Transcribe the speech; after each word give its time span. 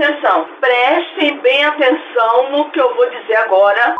Atenção, 0.00 0.46
prestem 0.60 1.40
bem 1.40 1.64
atenção 1.64 2.52
no 2.52 2.70
que 2.70 2.80
eu 2.80 2.94
vou 2.94 3.10
dizer 3.10 3.34
agora. 3.34 3.96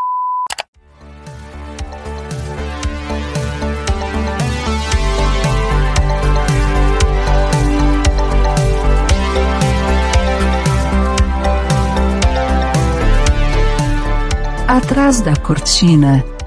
Atrás 14.69 15.19
da 15.19 15.35
cortina. 15.35 16.38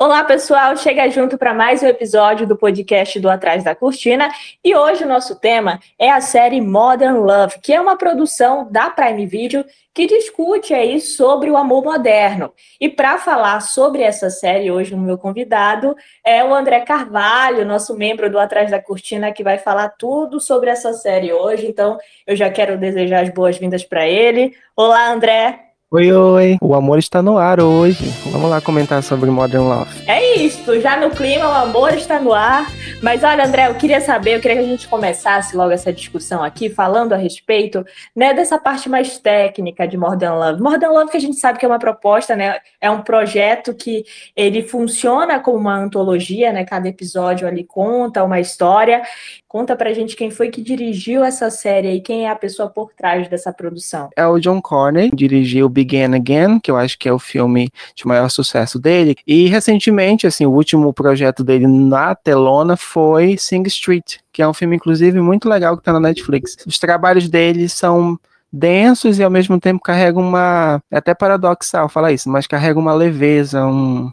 Olá, 0.00 0.22
pessoal! 0.22 0.76
Chega 0.76 1.10
junto 1.10 1.36
para 1.36 1.52
mais 1.52 1.82
um 1.82 1.86
episódio 1.88 2.46
do 2.46 2.56
podcast 2.56 3.18
do 3.18 3.28
Atrás 3.28 3.64
da 3.64 3.74
Cortina. 3.74 4.30
E 4.64 4.72
hoje 4.72 5.02
o 5.02 5.08
nosso 5.08 5.34
tema 5.40 5.80
é 5.98 6.08
a 6.08 6.20
série 6.20 6.60
Modern 6.60 7.16
Love, 7.16 7.58
que 7.60 7.72
é 7.72 7.80
uma 7.80 7.98
produção 7.98 8.70
da 8.70 8.90
Prime 8.90 9.26
Video 9.26 9.64
que 9.92 10.06
discute 10.06 10.72
aí 10.72 11.00
sobre 11.00 11.50
o 11.50 11.56
amor 11.56 11.82
moderno. 11.82 12.52
E 12.80 12.88
para 12.88 13.18
falar 13.18 13.58
sobre 13.58 14.02
essa 14.02 14.30
série, 14.30 14.70
hoje 14.70 14.94
o 14.94 14.98
meu 14.98 15.18
convidado 15.18 15.96
é 16.24 16.44
o 16.44 16.54
André 16.54 16.78
Carvalho, 16.82 17.66
nosso 17.66 17.96
membro 17.96 18.30
do 18.30 18.38
Atrás 18.38 18.70
da 18.70 18.80
Cortina, 18.80 19.32
que 19.32 19.42
vai 19.42 19.58
falar 19.58 19.88
tudo 19.98 20.38
sobre 20.38 20.70
essa 20.70 20.92
série 20.92 21.32
hoje. 21.32 21.66
Então, 21.66 21.98
eu 22.24 22.36
já 22.36 22.48
quero 22.48 22.78
desejar 22.78 23.24
as 23.24 23.30
boas-vindas 23.30 23.82
para 23.82 24.06
ele. 24.06 24.54
Olá, 24.76 25.10
André! 25.10 25.67
Oi, 25.90 26.12
oi! 26.12 26.58
O 26.60 26.74
amor 26.74 26.98
está 26.98 27.22
no 27.22 27.38
ar 27.38 27.60
hoje. 27.60 28.04
Vamos 28.30 28.50
lá 28.50 28.60
comentar 28.60 29.02
sobre 29.02 29.30
Modern 29.30 29.64
Love. 29.64 30.02
É 30.06 30.36
isso, 30.36 30.78
já 30.82 31.00
no 31.00 31.08
clima, 31.08 31.48
o 31.48 31.50
amor 31.50 31.94
está 31.94 32.20
no 32.20 32.34
ar. 32.34 32.66
Mas 33.02 33.24
olha, 33.24 33.46
André, 33.46 33.68
eu 33.68 33.74
queria 33.74 33.98
saber, 33.98 34.36
eu 34.36 34.40
queria 34.42 34.58
que 34.58 34.64
a 34.64 34.68
gente 34.68 34.86
começasse 34.86 35.56
logo 35.56 35.70
essa 35.70 35.90
discussão 35.90 36.44
aqui, 36.44 36.68
falando 36.68 37.14
a 37.14 37.16
respeito 37.16 37.86
né, 38.14 38.34
dessa 38.34 38.58
parte 38.58 38.86
mais 38.86 39.16
técnica 39.16 39.88
de 39.88 39.96
Modern 39.96 40.34
Love. 40.34 40.60
Modern 40.60 40.92
Love, 40.92 41.10
que 41.10 41.16
a 41.16 41.20
gente 41.20 41.38
sabe 41.38 41.58
que 41.58 41.64
é 41.64 41.68
uma 41.68 41.78
proposta, 41.78 42.36
né? 42.36 42.58
É 42.78 42.90
um 42.90 43.00
projeto 43.00 43.72
que 43.72 44.04
ele 44.36 44.62
funciona 44.62 45.40
como 45.40 45.56
uma 45.56 45.74
antologia, 45.74 46.52
né? 46.52 46.66
Cada 46.66 46.86
episódio 46.86 47.48
ali 47.48 47.64
conta 47.64 48.22
uma 48.22 48.38
história. 48.38 49.00
Conta 49.48 49.74
pra 49.74 49.94
gente 49.94 50.14
quem 50.14 50.30
foi 50.30 50.50
que 50.50 50.60
dirigiu 50.60 51.24
essa 51.24 51.48
série 51.48 51.94
e 51.94 52.00
quem 52.02 52.26
é 52.26 52.30
a 52.30 52.36
pessoa 52.36 52.68
por 52.68 52.92
trás 52.92 53.28
dessa 53.28 53.50
produção. 53.50 54.10
É 54.14 54.26
o 54.26 54.38
John 54.38 54.60
Corney, 54.60 55.10
dirigiu 55.10 55.70
Begin 55.70 56.14
Again, 56.14 56.60
que 56.60 56.70
eu 56.70 56.76
acho 56.76 56.98
que 56.98 57.08
é 57.08 57.12
o 57.12 57.18
filme 57.18 57.70
de 57.94 58.06
maior 58.06 58.28
sucesso 58.28 58.78
dele. 58.78 59.16
E 59.26 59.48
recentemente, 59.48 60.26
assim, 60.26 60.44
o 60.44 60.50
último 60.50 60.92
projeto 60.92 61.42
dele 61.42 61.66
na 61.66 62.14
telona 62.14 62.76
foi 62.76 63.38
Sing 63.38 63.62
Street, 63.68 64.18
que 64.30 64.42
é 64.42 64.46
um 64.46 64.52
filme, 64.52 64.76
inclusive, 64.76 65.18
muito 65.18 65.48
legal 65.48 65.78
que 65.78 65.82
tá 65.82 65.94
na 65.94 66.00
Netflix. 66.00 66.58
Os 66.66 66.78
trabalhos 66.78 67.26
dele 67.26 67.70
são 67.70 68.18
densos 68.52 69.18
e 69.18 69.22
ao 69.22 69.30
mesmo 69.30 69.58
tempo 69.58 69.82
carregam 69.82 70.22
uma. 70.22 70.82
É 70.90 70.98
até 70.98 71.14
paradoxal 71.14 71.88
falar 71.88 72.12
isso, 72.12 72.28
mas 72.28 72.46
carrega 72.46 72.78
uma 72.78 72.92
leveza, 72.92 73.64
um, 73.64 74.12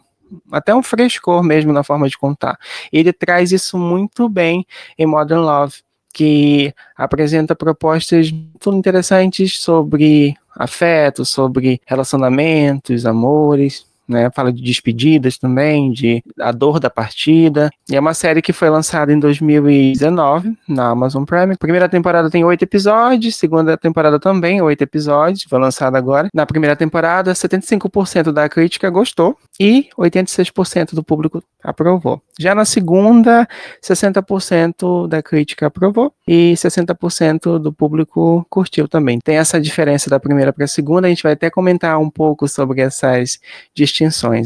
até 0.50 0.74
um 0.74 0.82
frescor 0.82 1.42
mesmo 1.42 1.72
na 1.72 1.82
forma 1.82 2.08
de 2.08 2.18
contar. 2.18 2.58
Ele 2.92 3.12
traz 3.12 3.52
isso 3.52 3.78
muito 3.78 4.28
bem 4.28 4.66
em 4.98 5.06
Modern 5.06 5.40
Love, 5.40 5.74
que 6.12 6.72
apresenta 6.96 7.54
propostas 7.54 8.30
muito 8.30 8.72
interessantes 8.72 9.60
sobre 9.60 10.34
afeto, 10.54 11.24
sobre 11.24 11.80
relacionamentos, 11.86 13.04
amores, 13.04 13.86
né? 14.08 14.30
Fala 14.34 14.52
de 14.52 14.62
despedidas 14.62 15.38
também, 15.38 15.92
de 15.92 16.22
a 16.40 16.52
dor 16.52 16.78
da 16.78 16.90
partida. 16.90 17.70
E 17.88 17.96
é 17.96 18.00
uma 18.00 18.14
série 18.14 18.42
que 18.42 18.52
foi 18.52 18.68
lançada 18.68 19.12
em 19.12 19.18
2019 19.18 20.56
na 20.68 20.88
Amazon 20.90 21.24
Prime. 21.24 21.56
Primeira 21.56 21.88
temporada 21.88 22.30
tem 22.30 22.44
oito 22.44 22.62
episódios, 22.62 23.36
segunda 23.36 23.76
temporada 23.76 24.18
também 24.18 24.60
oito 24.60 24.82
episódios, 24.82 25.44
foi 25.48 25.58
lançada 25.58 25.96
agora. 25.96 26.28
Na 26.34 26.46
primeira 26.46 26.76
temporada, 26.76 27.32
75% 27.32 28.32
da 28.32 28.48
crítica 28.48 28.90
gostou 28.90 29.36
e 29.58 29.88
86% 29.98 30.94
do 30.94 31.02
público 31.02 31.42
aprovou. 31.62 32.20
Já 32.38 32.54
na 32.54 32.64
segunda, 32.64 33.48
60% 33.82 35.08
da 35.08 35.22
crítica 35.22 35.66
aprovou 35.66 36.12
e 36.28 36.54
60% 36.54 37.58
do 37.58 37.72
público 37.72 38.46
curtiu 38.48 38.86
também. 38.86 39.18
Tem 39.18 39.38
essa 39.38 39.60
diferença 39.60 40.08
da 40.10 40.20
primeira 40.20 40.52
para 40.52 40.64
a 40.64 40.68
segunda, 40.68 41.06
a 41.06 41.10
gente 41.10 41.22
vai 41.22 41.32
até 41.32 41.50
comentar 41.50 41.98
um 41.98 42.10
pouco 42.10 42.46
sobre 42.46 42.80
essas 42.80 43.38
distinções, 43.74 43.95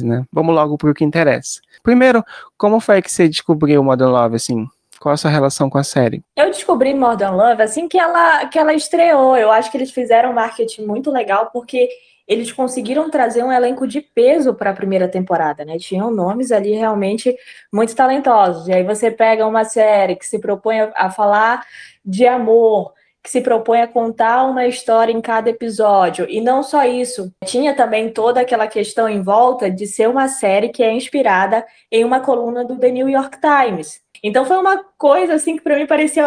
né? 0.02 0.24
Vamos 0.32 0.54
logo 0.54 0.76
para 0.76 0.90
o 0.90 0.94
que 0.94 1.04
interessa. 1.04 1.60
Primeiro, 1.82 2.24
como 2.56 2.80
foi 2.80 3.02
que 3.02 3.10
você 3.10 3.28
descobriu 3.28 3.82
Modern 3.82 4.10
Love, 4.10 4.36
assim? 4.36 4.66
Qual 5.00 5.14
a 5.14 5.16
sua 5.16 5.30
relação 5.30 5.70
com 5.70 5.78
a 5.78 5.82
série? 5.82 6.22
Eu 6.36 6.50
descobri 6.50 6.92
Modern 6.92 7.34
Love 7.34 7.62
assim 7.62 7.88
que 7.88 7.98
ela, 7.98 8.44
que 8.46 8.58
ela 8.58 8.74
estreou. 8.74 9.34
Eu 9.34 9.50
acho 9.50 9.70
que 9.70 9.78
eles 9.78 9.90
fizeram 9.90 10.30
um 10.30 10.34
marketing 10.34 10.84
muito 10.84 11.10
legal, 11.10 11.48
porque 11.50 11.88
eles 12.28 12.52
conseguiram 12.52 13.10
trazer 13.10 13.42
um 13.42 13.50
elenco 13.50 13.88
de 13.88 14.00
peso 14.00 14.54
para 14.54 14.70
a 14.70 14.74
primeira 14.74 15.08
temporada, 15.08 15.64
né? 15.64 15.78
Tinham 15.78 16.12
nomes 16.12 16.52
ali 16.52 16.72
realmente 16.72 17.34
muito 17.72 17.96
talentosos. 17.96 18.68
E 18.68 18.72
aí 18.72 18.84
você 18.84 19.10
pega 19.10 19.46
uma 19.46 19.64
série 19.64 20.14
que 20.14 20.24
se 20.24 20.38
propõe 20.38 20.80
a 20.94 21.10
falar 21.10 21.66
de 22.04 22.26
amor, 22.26 22.92
que 23.22 23.30
se 23.30 23.40
propõe 23.40 23.82
a 23.82 23.86
contar 23.86 24.44
uma 24.44 24.66
história 24.66 25.12
em 25.12 25.20
cada 25.20 25.50
episódio. 25.50 26.26
E 26.28 26.40
não 26.40 26.62
só 26.62 26.84
isso, 26.84 27.32
tinha 27.44 27.74
também 27.74 28.10
toda 28.10 28.40
aquela 28.40 28.66
questão 28.66 29.08
em 29.08 29.22
volta 29.22 29.70
de 29.70 29.86
ser 29.86 30.08
uma 30.08 30.28
série 30.28 30.70
que 30.70 30.82
é 30.82 30.92
inspirada 30.92 31.64
em 31.92 32.04
uma 32.04 32.20
coluna 32.20 32.64
do 32.64 32.78
The 32.78 32.90
New 32.90 33.08
York 33.08 33.38
Times. 33.40 34.00
Então 34.22 34.44
foi 34.44 34.56
uma 34.56 34.84
coisa 34.98 35.34
assim 35.34 35.56
que 35.56 35.62
para 35.62 35.76
mim 35.76 35.86
parecia 35.86 36.26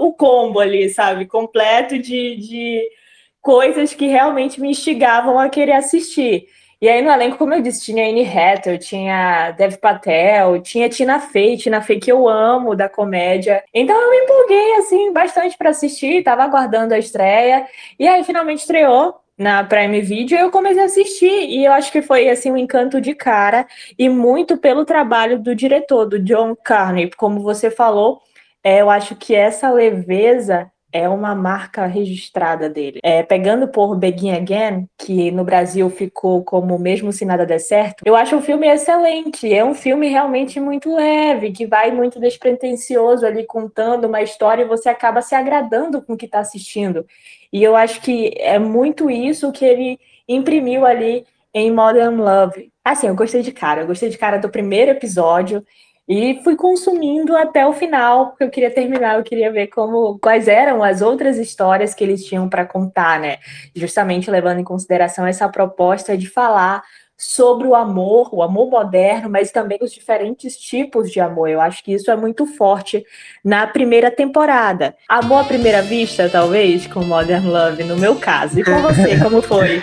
o 0.00 0.12
combo 0.12 0.60
ali, 0.60 0.88
sabe? 0.88 1.26
Completo 1.26 1.98
de, 1.98 2.36
de 2.36 2.82
coisas 3.40 3.94
que 3.94 4.06
realmente 4.06 4.60
me 4.60 4.70
instigavam 4.70 5.38
a 5.38 5.48
querer 5.48 5.72
assistir. 5.72 6.46
E 6.82 6.88
aí 6.88 7.00
no 7.00 7.12
elenco, 7.12 7.38
como 7.38 7.54
eu 7.54 7.62
disse, 7.62 7.84
tinha 7.84 8.04
Anne 8.08 8.26
Hathaway, 8.26 8.76
tinha 8.76 9.52
Dev 9.52 9.76
Patel, 9.76 10.60
tinha 10.62 10.88
Tina 10.88 11.20
Fey, 11.20 11.56
Tina 11.56 11.80
Fey 11.80 12.00
que 12.00 12.10
eu 12.10 12.28
amo 12.28 12.74
da 12.74 12.88
comédia. 12.88 13.62
Então 13.72 13.94
eu 13.94 14.10
me 14.10 14.16
empolguei 14.16 14.74
assim 14.78 15.12
bastante 15.12 15.56
para 15.56 15.70
assistir, 15.70 16.24
tava 16.24 16.42
aguardando 16.42 16.92
a 16.92 16.98
estreia. 16.98 17.68
E 18.00 18.08
aí 18.08 18.24
finalmente 18.24 18.62
estreou 18.62 19.14
na 19.38 19.62
Prime 19.62 20.00
Video, 20.00 20.36
eu 20.36 20.50
comecei 20.50 20.82
a 20.82 20.86
assistir. 20.86 21.50
E 21.50 21.64
eu 21.64 21.72
acho 21.72 21.92
que 21.92 22.02
foi 22.02 22.28
assim 22.28 22.50
um 22.50 22.56
encanto 22.56 23.00
de 23.00 23.14
cara 23.14 23.64
e 23.96 24.08
muito 24.08 24.56
pelo 24.56 24.84
trabalho 24.84 25.38
do 25.38 25.54
diretor, 25.54 26.04
do 26.06 26.18
John 26.18 26.56
Carney, 26.56 27.12
como 27.16 27.38
você 27.40 27.70
falou, 27.70 28.20
é, 28.64 28.80
eu 28.80 28.90
acho 28.90 29.14
que 29.14 29.36
essa 29.36 29.70
leveza 29.70 30.68
é 30.92 31.08
uma 31.08 31.34
marca 31.34 31.86
registrada 31.86 32.68
dele. 32.68 33.00
É, 33.02 33.22
pegando 33.22 33.66
por 33.66 33.96
Begin 33.96 34.32
Again, 34.32 34.86
que 34.98 35.30
no 35.30 35.42
Brasil 35.42 35.88
ficou 35.88 36.44
como 36.44 36.78
Mesmo 36.78 37.12
Se 37.12 37.24
Nada 37.24 37.46
Der 37.46 37.58
Certo, 37.58 38.02
eu 38.04 38.14
acho 38.14 38.36
o 38.36 38.42
filme 38.42 38.68
excelente. 38.68 39.52
É 39.52 39.64
um 39.64 39.74
filme 39.74 40.08
realmente 40.08 40.60
muito 40.60 40.94
leve, 40.94 41.52
que 41.52 41.66
vai 41.66 41.90
muito 41.90 42.20
despretensioso 42.20 43.24
ali 43.24 43.44
contando 43.44 44.06
uma 44.06 44.20
história 44.20 44.62
e 44.62 44.68
você 44.68 44.88
acaba 44.88 45.22
se 45.22 45.34
agradando 45.34 46.02
com 46.02 46.12
o 46.12 46.16
que 46.16 46.26
está 46.26 46.40
assistindo. 46.40 47.06
E 47.52 47.62
eu 47.62 47.74
acho 47.74 48.00
que 48.02 48.34
é 48.38 48.58
muito 48.58 49.10
isso 49.10 49.50
que 49.52 49.64
ele 49.64 49.98
imprimiu 50.28 50.84
ali 50.84 51.24
em 51.54 51.70
Modern 51.70 52.16
Love. 52.16 52.70
Assim, 52.84 53.06
eu 53.06 53.14
gostei 53.14 53.42
de 53.42 53.52
cara, 53.52 53.82
eu 53.82 53.86
gostei 53.86 54.08
de 54.08 54.18
cara 54.18 54.38
do 54.38 54.48
primeiro 54.48 54.90
episódio. 54.90 55.64
E 56.12 56.38
fui 56.44 56.54
consumindo 56.56 57.34
até 57.34 57.66
o 57.66 57.72
final, 57.72 58.26
porque 58.26 58.44
eu 58.44 58.50
queria 58.50 58.70
terminar, 58.70 59.16
eu 59.16 59.22
queria 59.22 59.50
ver 59.50 59.68
como 59.68 60.18
quais 60.18 60.46
eram 60.46 60.82
as 60.82 61.00
outras 61.00 61.38
histórias 61.38 61.94
que 61.94 62.04
eles 62.04 62.22
tinham 62.22 62.50
para 62.50 62.66
contar, 62.66 63.18
né? 63.18 63.38
Justamente 63.74 64.30
levando 64.30 64.58
em 64.58 64.64
consideração 64.64 65.26
essa 65.26 65.48
proposta 65.48 66.14
de 66.14 66.28
falar 66.28 66.82
sobre 67.16 67.66
o 67.66 67.74
amor, 67.74 68.28
o 68.30 68.42
amor 68.42 68.68
moderno, 68.68 69.30
mas 69.30 69.50
também 69.50 69.78
os 69.80 69.90
diferentes 69.90 70.58
tipos 70.58 71.10
de 71.10 71.18
amor. 71.18 71.48
Eu 71.48 71.62
acho 71.62 71.82
que 71.82 71.94
isso 71.94 72.10
é 72.10 72.16
muito 72.16 72.44
forte 72.44 73.02
na 73.42 73.66
primeira 73.66 74.10
temporada. 74.10 74.94
Amor 75.08 75.38
à 75.38 75.44
primeira 75.44 75.80
vista, 75.80 76.28
talvez, 76.28 76.86
com 76.86 77.02
Modern 77.06 77.46
Love, 77.48 77.84
no 77.84 77.96
meu 77.96 78.16
caso. 78.16 78.60
E 78.60 78.64
com 78.64 78.82
você, 78.82 79.16
como 79.24 79.40
foi? 79.40 79.82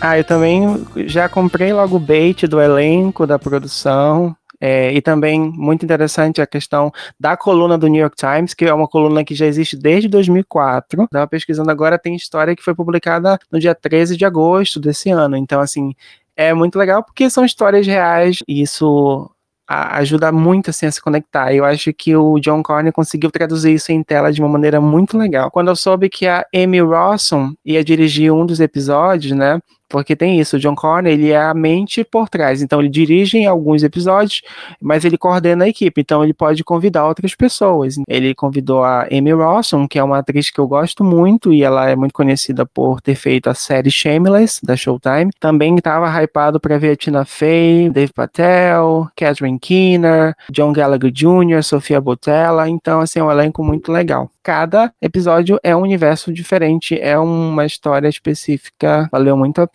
Ah, 0.00 0.16
eu 0.16 0.24
também 0.24 0.86
já 1.04 1.28
comprei 1.28 1.74
logo 1.74 1.96
o 1.96 2.00
bait 2.00 2.46
do 2.46 2.58
elenco, 2.58 3.26
da 3.26 3.38
produção. 3.38 4.34
É, 4.60 4.92
e 4.92 5.02
também 5.02 5.40
muito 5.40 5.84
interessante 5.84 6.40
a 6.40 6.46
questão 6.46 6.90
da 7.18 7.36
coluna 7.36 7.76
do 7.76 7.88
New 7.88 8.00
York 8.00 8.16
Times, 8.16 8.54
que 8.54 8.64
é 8.64 8.72
uma 8.72 8.88
coluna 8.88 9.24
que 9.24 9.34
já 9.34 9.46
existe 9.46 9.76
desde 9.76 10.08
2004. 10.08 11.04
Estava 11.04 11.26
pesquisando 11.26 11.70
agora, 11.70 11.98
tem 11.98 12.14
história 12.14 12.56
que 12.56 12.62
foi 12.62 12.74
publicada 12.74 13.38
no 13.50 13.60
dia 13.60 13.74
13 13.74 14.16
de 14.16 14.24
agosto 14.24 14.80
desse 14.80 15.10
ano. 15.10 15.36
Então, 15.36 15.60
assim, 15.60 15.94
é 16.36 16.52
muito 16.54 16.78
legal 16.78 17.02
porque 17.02 17.28
são 17.30 17.44
histórias 17.44 17.86
reais 17.86 18.38
e 18.46 18.62
isso 18.62 19.30
ajuda 19.68 20.30
muito 20.30 20.70
assim 20.70 20.86
a 20.86 20.92
se 20.92 21.00
conectar. 21.00 21.52
Eu 21.52 21.64
acho 21.64 21.92
que 21.92 22.14
o 22.14 22.38
John 22.38 22.62
Corney 22.62 22.92
conseguiu 22.92 23.30
traduzir 23.30 23.74
isso 23.74 23.90
em 23.90 24.02
tela 24.02 24.32
de 24.32 24.40
uma 24.40 24.48
maneira 24.48 24.80
muito 24.80 25.18
legal. 25.18 25.50
Quando 25.50 25.68
eu 25.68 25.76
soube 25.76 26.08
que 26.08 26.26
a 26.26 26.46
Amy 26.54 26.80
Rawson 26.80 27.52
ia 27.64 27.82
dirigir 27.82 28.32
um 28.32 28.46
dos 28.46 28.60
episódios, 28.60 29.32
né? 29.32 29.60
Porque 29.88 30.16
tem 30.16 30.40
isso, 30.40 30.56
o 30.56 30.58
John 30.58 30.74
Connor, 30.74 31.06
ele 31.06 31.30
é 31.30 31.40
a 31.40 31.54
mente 31.54 32.04
por 32.04 32.28
trás, 32.28 32.62
então 32.62 32.80
ele 32.80 32.88
dirige 32.88 33.44
alguns 33.44 33.82
episódios, 33.82 34.42
mas 34.80 35.04
ele 35.04 35.18
coordena 35.18 35.64
a 35.64 35.68
equipe, 35.68 36.00
então 36.00 36.22
ele 36.22 36.34
pode 36.34 36.64
convidar 36.64 37.06
outras 37.06 37.34
pessoas. 37.34 37.96
Ele 38.08 38.34
convidou 38.34 38.84
a 38.84 39.06
Amy 39.12 39.32
Rawson, 39.32 39.86
que 39.86 39.98
é 39.98 40.04
uma 40.04 40.18
atriz 40.18 40.50
que 40.50 40.58
eu 40.58 40.66
gosto 40.66 41.04
muito, 41.04 41.52
e 41.52 41.62
ela 41.62 41.88
é 41.88 41.96
muito 41.96 42.12
conhecida 42.12 42.66
por 42.66 43.00
ter 43.00 43.14
feito 43.14 43.48
a 43.48 43.54
série 43.54 43.90
Shameless, 43.90 44.60
da 44.64 44.76
Showtime. 44.76 45.30
Também 45.38 45.74
estava 45.76 46.08
hypado 46.22 46.60
para 46.60 46.78
ver 46.78 46.92
a 46.92 46.96
Tina 46.96 47.24
Fey, 47.24 47.90
Dave 47.90 48.12
Patel, 48.12 49.08
Catherine 49.16 49.58
Keener, 49.58 50.34
John 50.50 50.72
Gallagher 50.72 51.10
Jr., 51.10 51.62
Sofia 51.62 52.00
Botella, 52.00 52.68
então 52.68 53.00
assim, 53.00 53.18
é 53.18 53.24
um 53.24 53.30
elenco 53.30 53.62
muito 53.62 53.92
legal. 53.92 54.30
Cada 54.42 54.92
episódio 55.02 55.58
é 55.60 55.74
um 55.74 55.80
universo 55.80 56.32
diferente, 56.32 56.96
é 57.00 57.18
uma 57.18 57.66
história 57.66 58.08
específica, 58.08 59.08
valeu 59.10 59.36
muito 59.36 59.60
a 59.60 59.66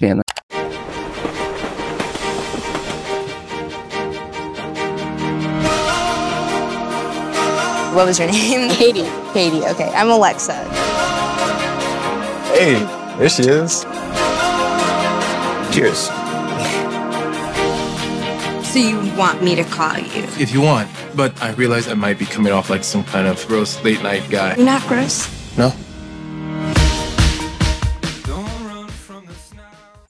What 7.93 8.05
was 8.07 8.19
your 8.19 8.27
name? 8.31 8.69
Katie. 8.71 9.03
Katie. 9.33 9.65
Okay, 9.65 9.91
I'm 9.93 10.09
Alexa. 10.09 10.53
Hey, 12.53 12.73
there 13.17 13.29
she 13.29 13.43
is. 13.43 13.83
Cheers. 15.73 16.09
So 18.71 18.79
you 18.79 18.97
want 19.17 19.43
me 19.43 19.55
to 19.55 19.63
call 19.65 19.97
you? 19.97 20.23
If 20.39 20.53
you 20.53 20.61
want, 20.61 20.89
but 21.15 21.41
I 21.43 21.51
realize 21.53 21.89
I 21.89 21.93
might 21.93 22.17
be 22.17 22.25
coming 22.25 22.53
off 22.53 22.69
like 22.69 22.85
some 22.85 23.03
kind 23.03 23.27
of 23.27 23.45
gross 23.47 23.83
late 23.83 24.01
night 24.01 24.29
guy. 24.29 24.55
You're 24.55 24.65
not 24.65 24.81
gross. 24.87 25.27
No? 25.57 25.73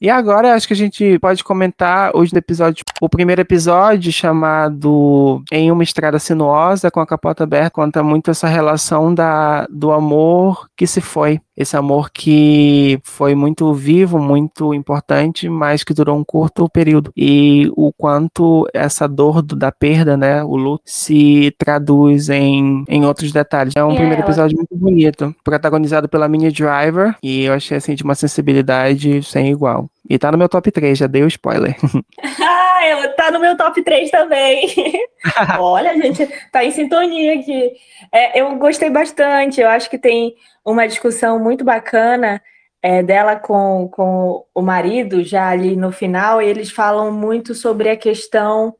E 0.01 0.09
agora 0.09 0.55
acho 0.55 0.67
que 0.67 0.73
a 0.73 0.77
gente 0.77 1.19
pode 1.19 1.43
comentar 1.43 2.17
os 2.17 2.33
episódios. 2.33 2.83
O 2.99 3.07
primeiro 3.07 3.41
episódio, 3.41 4.11
chamado 4.11 5.43
Em 5.51 5.71
uma 5.71 5.83
Estrada 5.83 6.17
Sinuosa, 6.17 6.89
com 6.89 6.99
a 6.99 7.05
capota 7.05 7.43
aberta, 7.43 7.69
conta 7.69 8.01
muito 8.01 8.31
essa 8.31 8.47
relação 8.47 9.13
da, 9.13 9.67
do 9.69 9.91
amor 9.91 10.67
que 10.75 10.87
se 10.87 11.01
foi. 11.01 11.39
Esse 11.55 11.75
amor 11.75 12.09
que 12.11 12.99
foi 13.03 13.35
muito 13.35 13.73
vivo, 13.73 14.17
muito 14.19 14.73
importante, 14.73 15.49
mas 15.49 15.83
que 15.83 15.93
durou 15.93 16.17
um 16.17 16.23
curto 16.23 16.67
período. 16.69 17.11
E 17.15 17.69
o 17.75 17.91
quanto 17.91 18.67
essa 18.73 19.07
dor 19.07 19.41
do, 19.41 19.55
da 19.55 19.71
perda, 19.71 20.15
né, 20.15 20.43
o 20.43 20.55
luto, 20.55 20.83
se 20.85 21.53
traduz 21.57 22.29
em, 22.29 22.83
em 22.87 23.05
outros 23.05 23.31
detalhes. 23.31 23.75
É 23.75 23.83
um 23.83 23.93
E 23.93 23.95
primeiro 23.95 24.21
episódio 24.21 24.55
muito 24.57 24.75
bonito, 24.75 25.35
protagonizado 25.43 26.07
pela 26.07 26.27
Minnie 26.27 26.51
Driver, 26.51 27.15
e 27.21 27.43
eu 27.43 27.53
achei 27.53 27.77
assim 27.77 27.95
de 27.95 28.03
uma 28.03 28.15
sensibilidade 28.15 29.21
sem 29.23 29.51
igual. 29.51 29.89
E 30.11 30.19
tá 30.19 30.29
no 30.29 30.37
meu 30.37 30.49
top 30.49 30.69
3, 30.69 30.97
já 30.97 31.07
dei 31.07 31.23
o 31.23 31.27
spoiler. 31.27 31.75
Ah, 32.43 32.87
eu, 32.87 33.15
tá 33.15 33.29
no 33.29 33.39
meu 33.39 33.55
top 33.55 33.79
3 33.83 34.09
também. 34.09 34.67
Olha, 35.59 35.95
gente 36.01 36.27
tá 36.51 36.65
em 36.65 36.71
sintonia 36.71 37.35
aqui. 37.39 37.73
É, 38.11 38.41
eu 38.41 38.55
gostei 38.55 38.89
bastante, 38.89 39.61
eu 39.61 39.69
acho 39.69 39.87
que 39.87 39.99
tem 39.99 40.33
uma 40.65 40.87
discussão 40.87 41.37
muito 41.37 41.63
bacana 41.63 42.41
é, 42.81 43.03
dela 43.03 43.35
com, 43.35 43.87
com 43.93 44.43
o 44.55 44.61
marido, 44.63 45.23
já 45.23 45.47
ali 45.47 45.75
no 45.75 45.91
final, 45.91 46.41
e 46.41 46.47
eles 46.47 46.71
falam 46.71 47.11
muito 47.11 47.53
sobre 47.53 47.87
a 47.87 47.95
questão 47.95 48.75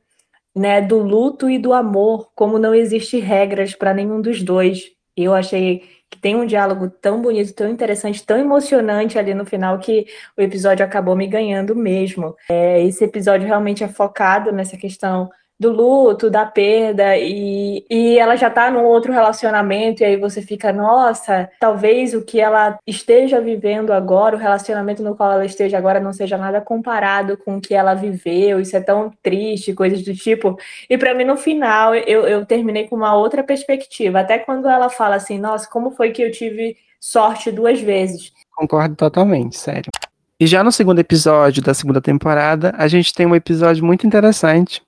né, 0.56 0.82
do 0.82 0.98
luto 0.98 1.48
e 1.48 1.60
do 1.60 1.72
amor, 1.72 2.32
como 2.34 2.58
não 2.58 2.74
existe 2.74 3.20
regras 3.20 3.76
para 3.76 3.94
nenhum 3.94 4.20
dos 4.20 4.42
dois. 4.42 4.82
Eu 5.16 5.36
achei 5.36 5.84
que 6.12 6.18
tem 6.20 6.36
um 6.36 6.46
diálogo 6.46 6.90
tão 6.90 7.22
bonito, 7.22 7.54
tão 7.54 7.70
interessante, 7.70 8.24
tão 8.26 8.38
emocionante 8.38 9.18
ali 9.18 9.34
no 9.34 9.46
final 9.46 9.80
que 9.80 10.06
o 10.38 10.42
episódio 10.42 10.86
acabou 10.86 11.16
me 11.16 11.26
ganhando 11.26 11.74
mesmo. 11.74 12.36
É, 12.50 12.84
esse 12.84 13.06
episódio 13.06 13.48
realmente 13.48 13.82
é 13.82 13.88
focado 13.88 14.52
nessa 14.52 14.76
questão 14.76 15.30
do 15.62 15.72
luto, 15.72 16.28
da 16.28 16.44
perda, 16.44 17.16
e, 17.16 17.86
e 17.88 18.18
ela 18.18 18.36
já 18.36 18.50
tá 18.50 18.72
num 18.72 18.84
outro 18.84 19.14
relacionamento, 19.14 20.02
e 20.02 20.06
aí 20.06 20.18
você 20.18 20.42
fica, 20.42 20.74
nossa, 20.74 21.48
talvez 21.60 22.16
o 22.16 22.24
que 22.24 22.42
ela 22.42 22.80
esteja 22.88 23.40
vivendo 23.40 23.94
agora, 23.94 24.36
o 24.36 24.40
relacionamento 24.40 25.04
no 25.04 25.16
qual 25.16 25.34
ela 25.34 25.46
esteja 25.46 25.78
agora, 25.78 26.00
não 26.00 26.12
seja 26.12 26.36
nada 26.36 26.60
comparado 26.60 27.38
com 27.38 27.58
o 27.58 27.62
que 27.62 27.76
ela 27.76 27.94
viveu, 27.94 28.60
isso 28.60 28.76
é 28.76 28.82
tão 28.82 29.12
triste, 29.22 29.72
coisas 29.72 30.02
do 30.02 30.16
tipo. 30.16 30.58
E 30.90 30.98
para 30.98 31.14
mim, 31.14 31.26
no 31.26 31.38
final, 31.38 31.94
eu, 31.94 32.28
eu 32.28 32.44
terminei 32.44 32.88
com 32.88 32.96
uma 32.96 33.16
outra 33.16 33.44
perspectiva, 33.44 34.22
até 34.22 34.40
quando 34.40 34.68
ela 34.68 34.90
fala 34.90 35.18
assim, 35.18 35.38
nossa, 35.38 35.70
como 35.70 35.92
foi 35.92 36.10
que 36.10 36.24
eu 36.24 36.32
tive 36.32 36.76
sorte 37.00 37.52
duas 37.52 37.80
vezes? 37.80 38.34
Concordo 38.56 38.96
totalmente, 38.96 39.60
sério. 39.60 39.92
E 40.40 40.48
já 40.48 40.64
no 40.64 40.72
segundo 40.72 40.98
episódio 40.98 41.62
da 41.62 41.72
segunda 41.72 42.02
temporada, 42.02 42.74
a 42.76 42.88
gente 42.88 43.14
tem 43.14 43.28
um 43.28 43.36
episódio 43.36 43.86
muito 43.86 44.08
interessante, 44.08 44.82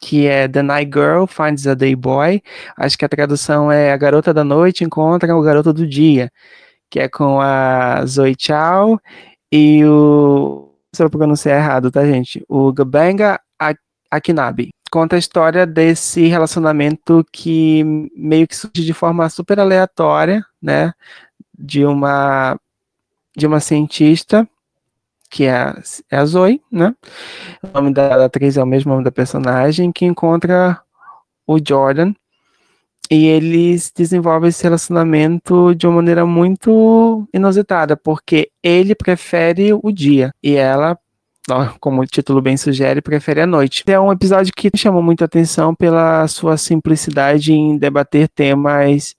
que 0.00 0.26
é 0.26 0.48
The 0.48 0.62
Night 0.62 0.90
Girl 0.92 1.24
Finds 1.26 1.66
a 1.66 1.74
Day 1.74 1.94
Boy. 1.94 2.42
Acho 2.76 2.96
que 2.96 3.04
a 3.04 3.08
tradução 3.08 3.70
é 3.70 3.92
A 3.92 3.96
Garota 3.96 4.32
da 4.32 4.44
Noite 4.44 4.84
Encontra 4.84 5.36
o 5.36 5.42
Garoto 5.42 5.72
do 5.72 5.86
Dia, 5.86 6.30
que 6.90 7.00
é 7.00 7.08
com 7.08 7.40
a 7.40 8.04
Zoe 8.06 8.36
Chow 8.38 9.00
e 9.52 9.84
o. 9.84 10.64
Se 10.94 11.02
eu 11.02 11.10
pronunciar 11.10 11.58
errado, 11.58 11.90
tá, 11.90 12.04
gente? 12.06 12.42
O 12.48 12.72
Gabanga 12.72 13.38
Akinabi. 14.10 14.70
Conta 14.90 15.16
a 15.16 15.18
história 15.18 15.66
desse 15.66 16.26
relacionamento 16.28 17.24
que 17.30 17.84
meio 18.16 18.48
que 18.48 18.56
surge 18.56 18.84
de 18.84 18.94
forma 18.94 19.28
super 19.28 19.60
aleatória, 19.60 20.42
né? 20.62 20.94
De 21.58 21.84
uma, 21.84 22.58
de 23.36 23.46
uma 23.46 23.60
cientista 23.60 24.48
que 25.30 25.44
é 25.44 25.52
a, 25.52 25.82
é 26.10 26.16
a 26.16 26.24
Zoe, 26.24 26.60
né? 26.70 26.94
O 27.62 27.68
nome 27.74 27.92
da 27.92 28.24
atriz 28.24 28.56
é 28.56 28.62
o 28.62 28.66
mesmo 28.66 28.92
nome 28.92 29.04
da 29.04 29.12
personagem, 29.12 29.92
que 29.92 30.04
encontra 30.04 30.80
o 31.46 31.58
Jordan 31.64 32.14
e 33.10 33.26
eles 33.26 33.90
desenvolvem 33.94 34.50
esse 34.50 34.62
relacionamento 34.62 35.74
de 35.74 35.86
uma 35.86 35.96
maneira 35.96 36.26
muito 36.26 37.26
inusitada, 37.32 37.96
porque 37.96 38.50
ele 38.62 38.94
prefere 38.94 39.72
o 39.72 39.90
dia 39.90 40.30
e 40.42 40.54
ela, 40.56 40.98
como 41.80 42.02
o 42.02 42.06
título 42.06 42.42
bem 42.42 42.56
sugere, 42.56 43.00
prefere 43.00 43.40
a 43.40 43.46
noite. 43.46 43.82
É 43.86 43.98
um 43.98 44.12
episódio 44.12 44.52
que 44.54 44.70
chamou 44.76 45.02
muito 45.02 45.24
atenção 45.24 45.74
pela 45.74 46.28
sua 46.28 46.58
simplicidade 46.58 47.52
em 47.52 47.78
debater 47.78 48.28
temas 48.28 49.16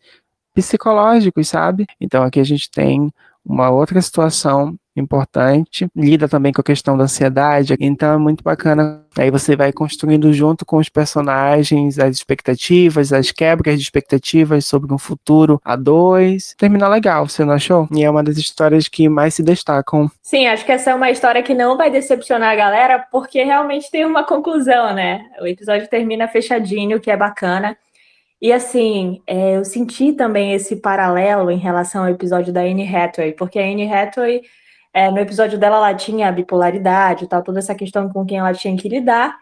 psicológicos, 0.54 1.48
sabe? 1.48 1.88
Então 2.00 2.24
aqui 2.24 2.40
a 2.40 2.44
gente 2.44 2.70
tem 2.70 3.12
uma 3.46 3.70
outra 3.70 4.02
situação 4.02 4.76
importante, 4.96 5.88
lida 5.96 6.28
também 6.28 6.52
com 6.52 6.62
a 6.62 6.64
questão 6.64 6.98
da 6.98 7.06
ansiedade, 7.06 7.76
então 7.80 8.14
é 8.14 8.18
muito 8.18 8.44
bacana. 8.44 9.06
Aí 9.18 9.32
você 9.32 9.56
vai 9.56 9.72
construindo 9.72 10.32
junto 10.34 10.66
com 10.66 10.78
os 10.78 10.90
personagens 10.90 11.98
as 11.98 12.16
expectativas, 12.18 13.12
as 13.12 13.32
quebras 13.32 13.78
de 13.78 13.84
expectativas 13.84 14.66
sobre 14.66 14.94
um 14.94 14.98
futuro 14.98 15.60
a 15.64 15.76
dois. 15.76 16.54
Termina 16.58 16.88
legal, 16.88 17.28
você 17.28 17.44
não 17.44 17.54
achou? 17.54 17.88
E 17.94 18.04
é 18.04 18.10
uma 18.10 18.24
das 18.24 18.38
histórias 18.38 18.88
que 18.88 19.10
mais 19.10 19.34
se 19.34 19.44
destacam. 19.44 20.10
Sim, 20.22 20.48
acho 20.48 20.66
que 20.66 20.72
essa 20.72 20.92
é 20.92 20.96
uma 20.96 21.10
história 21.10 21.42
que 21.42 21.54
não 21.54 21.78
vai 21.78 21.90
decepcionar 21.90 22.52
a 22.52 22.56
galera, 22.56 23.00
porque 23.12 23.44
realmente 23.44 23.90
tem 23.90 24.06
uma 24.06 24.24
conclusão, 24.24 24.94
né? 24.94 25.22
O 25.42 25.48
episódio 25.48 25.88
termina 25.88 26.28
fechadinho, 26.28 26.98
o 26.98 27.00
que 27.00 27.10
é 27.10 27.18
bacana. 27.18 27.76
E 28.42 28.54
assim, 28.54 29.22
é, 29.28 29.58
eu 29.58 29.66
senti 29.66 30.14
também 30.14 30.54
esse 30.54 30.78
paralelo 30.78 31.52
em 31.52 31.58
relação 31.58 32.04
ao 32.04 32.10
episódio 32.10 32.54
da 32.54 32.62
Anne 32.62 32.88
Hathaway, 32.88 33.34
porque 33.34 33.60
a 33.60 33.64
Anne 33.64 33.92
Hathaway, 33.92 34.42
é, 34.94 35.12
no 35.12 35.20
episódio 35.20 35.60
dela, 35.60 35.78
ela 35.78 35.94
tinha 35.94 36.30
a 36.30 36.32
bipolaridade, 36.32 37.28
tal, 37.28 37.44
toda 37.44 37.60
essa 37.60 37.76
questão 37.76 38.10
com 38.10 38.26
quem 38.26 38.38
ela 38.40 38.54
tinha 38.54 38.76
que 38.78 38.88
lidar. 38.88 39.38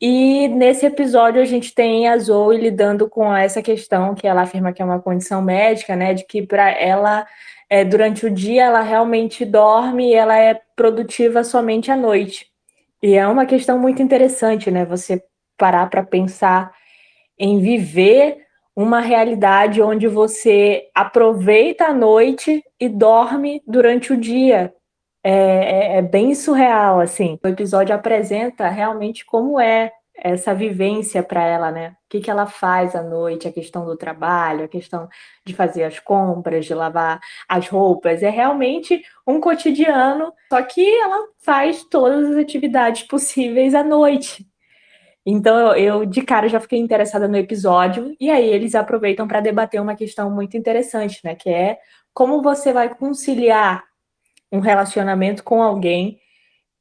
E 0.00 0.48
nesse 0.48 0.84
episódio 0.84 1.40
a 1.40 1.44
gente 1.44 1.74
tem 1.74 2.08
a 2.08 2.18
Zoe 2.18 2.58
lidando 2.58 3.08
com 3.08 3.34
essa 3.34 3.62
questão 3.62 4.14
que 4.14 4.26
ela 4.26 4.42
afirma 4.42 4.72
que 4.72 4.82
é 4.82 4.84
uma 4.84 5.00
condição 5.00 5.40
médica, 5.40 5.96
né? 5.96 6.12
De 6.12 6.26
que 6.26 6.42
para 6.42 6.70
ela, 6.70 7.26
é, 7.70 7.84
durante 7.84 8.26
o 8.26 8.30
dia, 8.30 8.64
ela 8.64 8.82
realmente 8.82 9.44
dorme 9.44 10.10
e 10.10 10.14
ela 10.14 10.36
é 10.36 10.60
produtiva 10.76 11.44
somente 11.44 11.90
à 11.90 11.96
noite. 11.96 12.48
E 13.02 13.14
é 13.14 13.26
uma 13.26 13.46
questão 13.46 13.78
muito 13.78 14.02
interessante, 14.02 14.70
né? 14.70 14.84
Você 14.84 15.22
parar 15.56 15.88
para 15.88 16.02
pensar 16.02 16.72
em 17.38 17.60
viver 17.60 18.44
uma 18.76 19.00
realidade 19.00 19.80
onde 19.80 20.08
você 20.08 20.88
aproveita 20.94 21.86
a 21.86 21.94
noite 21.94 22.62
e 22.80 22.88
dorme 22.88 23.62
durante 23.66 24.12
o 24.12 24.16
dia. 24.16 24.74
É, 25.22 25.32
é, 25.32 25.96
é, 25.98 26.02
bem 26.02 26.34
surreal, 26.34 27.00
assim. 27.00 27.38
O 27.42 27.48
episódio 27.48 27.94
apresenta 27.94 28.68
realmente 28.68 29.24
como 29.24 29.58
é 29.58 29.90
essa 30.16 30.54
vivência 30.54 31.22
para 31.22 31.42
ela, 31.42 31.70
né? 31.72 31.90
O 31.90 31.94
que, 32.10 32.20
que 32.20 32.30
ela 32.30 32.46
faz 32.46 32.94
à 32.94 33.02
noite, 33.02 33.48
a 33.48 33.52
questão 33.52 33.84
do 33.86 33.96
trabalho, 33.96 34.64
a 34.64 34.68
questão 34.68 35.08
de 35.44 35.54
fazer 35.54 35.84
as 35.84 35.98
compras, 35.98 36.66
de 36.66 36.74
lavar 36.74 37.20
as 37.48 37.68
roupas. 37.68 38.22
É 38.22 38.30
realmente 38.30 39.02
um 39.26 39.40
cotidiano, 39.40 40.32
só 40.52 40.62
que 40.62 40.86
ela 40.98 41.26
faz 41.42 41.84
todas 41.84 42.30
as 42.30 42.36
atividades 42.36 43.02
possíveis 43.08 43.74
à 43.74 43.82
noite. 43.82 44.46
Então 45.26 45.74
eu, 45.74 46.04
de 46.04 46.22
cara 46.22 46.48
já 46.48 46.60
fiquei 46.60 46.78
interessada 46.78 47.26
no 47.26 47.36
episódio 47.36 48.14
e 48.20 48.30
aí 48.30 48.46
eles 48.46 48.74
aproveitam 48.74 49.26
para 49.26 49.40
debater 49.40 49.80
uma 49.80 49.96
questão 49.96 50.30
muito 50.30 50.56
interessante, 50.56 51.20
né? 51.24 51.34
Que 51.34 51.50
é 51.50 51.78
como 52.12 52.42
você 52.42 52.72
vai 52.72 52.94
conciliar 52.94 53.84
um 54.52 54.60
relacionamento 54.60 55.42
com 55.42 55.62
alguém 55.62 56.18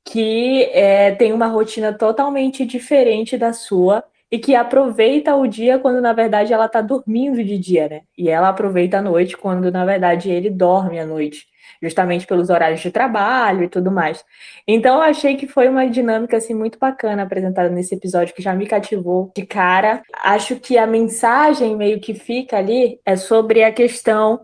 que 0.06 0.64
é, 0.74 1.12
tem 1.16 1.32
uma 1.32 1.48
rotina 1.48 1.94
totalmente 1.94 2.66
diferente 2.66 3.38
da 3.38 3.54
sua 3.54 4.04
e 4.34 4.40
que 4.40 4.56
aproveita 4.56 5.36
o 5.36 5.46
dia 5.46 5.78
quando 5.78 6.02
na 6.02 6.12
verdade 6.12 6.52
ela 6.52 6.68
tá 6.68 6.82
dormindo 6.82 7.44
de 7.44 7.56
dia, 7.56 7.88
né? 7.88 8.02
E 8.18 8.32
ela 8.32 8.50
aproveita 8.50 8.98
a 8.98 9.02
noite 9.02 9.38
quando 9.38 9.72
na 9.72 9.86
verdade 9.86 10.32
ele 10.32 10.50
dorme 10.50 10.98
à 11.00 11.06
noite, 11.06 11.46
justamente 11.80 12.26
pelos 12.26 12.50
horários 12.50 12.82
de 12.82 12.90
trabalho 12.90 13.64
e 13.64 13.70
tudo 13.70 13.92
mais. 13.92 14.26
Então 14.68 14.96
eu 14.96 15.02
achei 15.04 15.36
que 15.36 15.46
foi 15.46 15.70
uma 15.70 15.88
dinâmica 15.88 16.38
assim 16.38 16.56
muito 16.56 16.80
bacana 16.80 17.22
apresentada 17.22 17.70
nesse 17.70 17.94
episódio 17.94 18.34
que 18.34 18.42
já 18.42 18.56
me 18.56 18.66
cativou 18.66 19.32
de 19.36 19.46
cara. 19.46 20.02
Acho 20.24 20.56
que 20.56 20.80
a 20.80 20.88
mensagem 20.88 21.78
meio 21.78 22.00
que 22.00 22.16
fica 22.16 22.58
ali 22.58 23.00
é 23.06 23.16
sobre 23.16 23.64
a 23.64 23.72
questão 23.72 24.42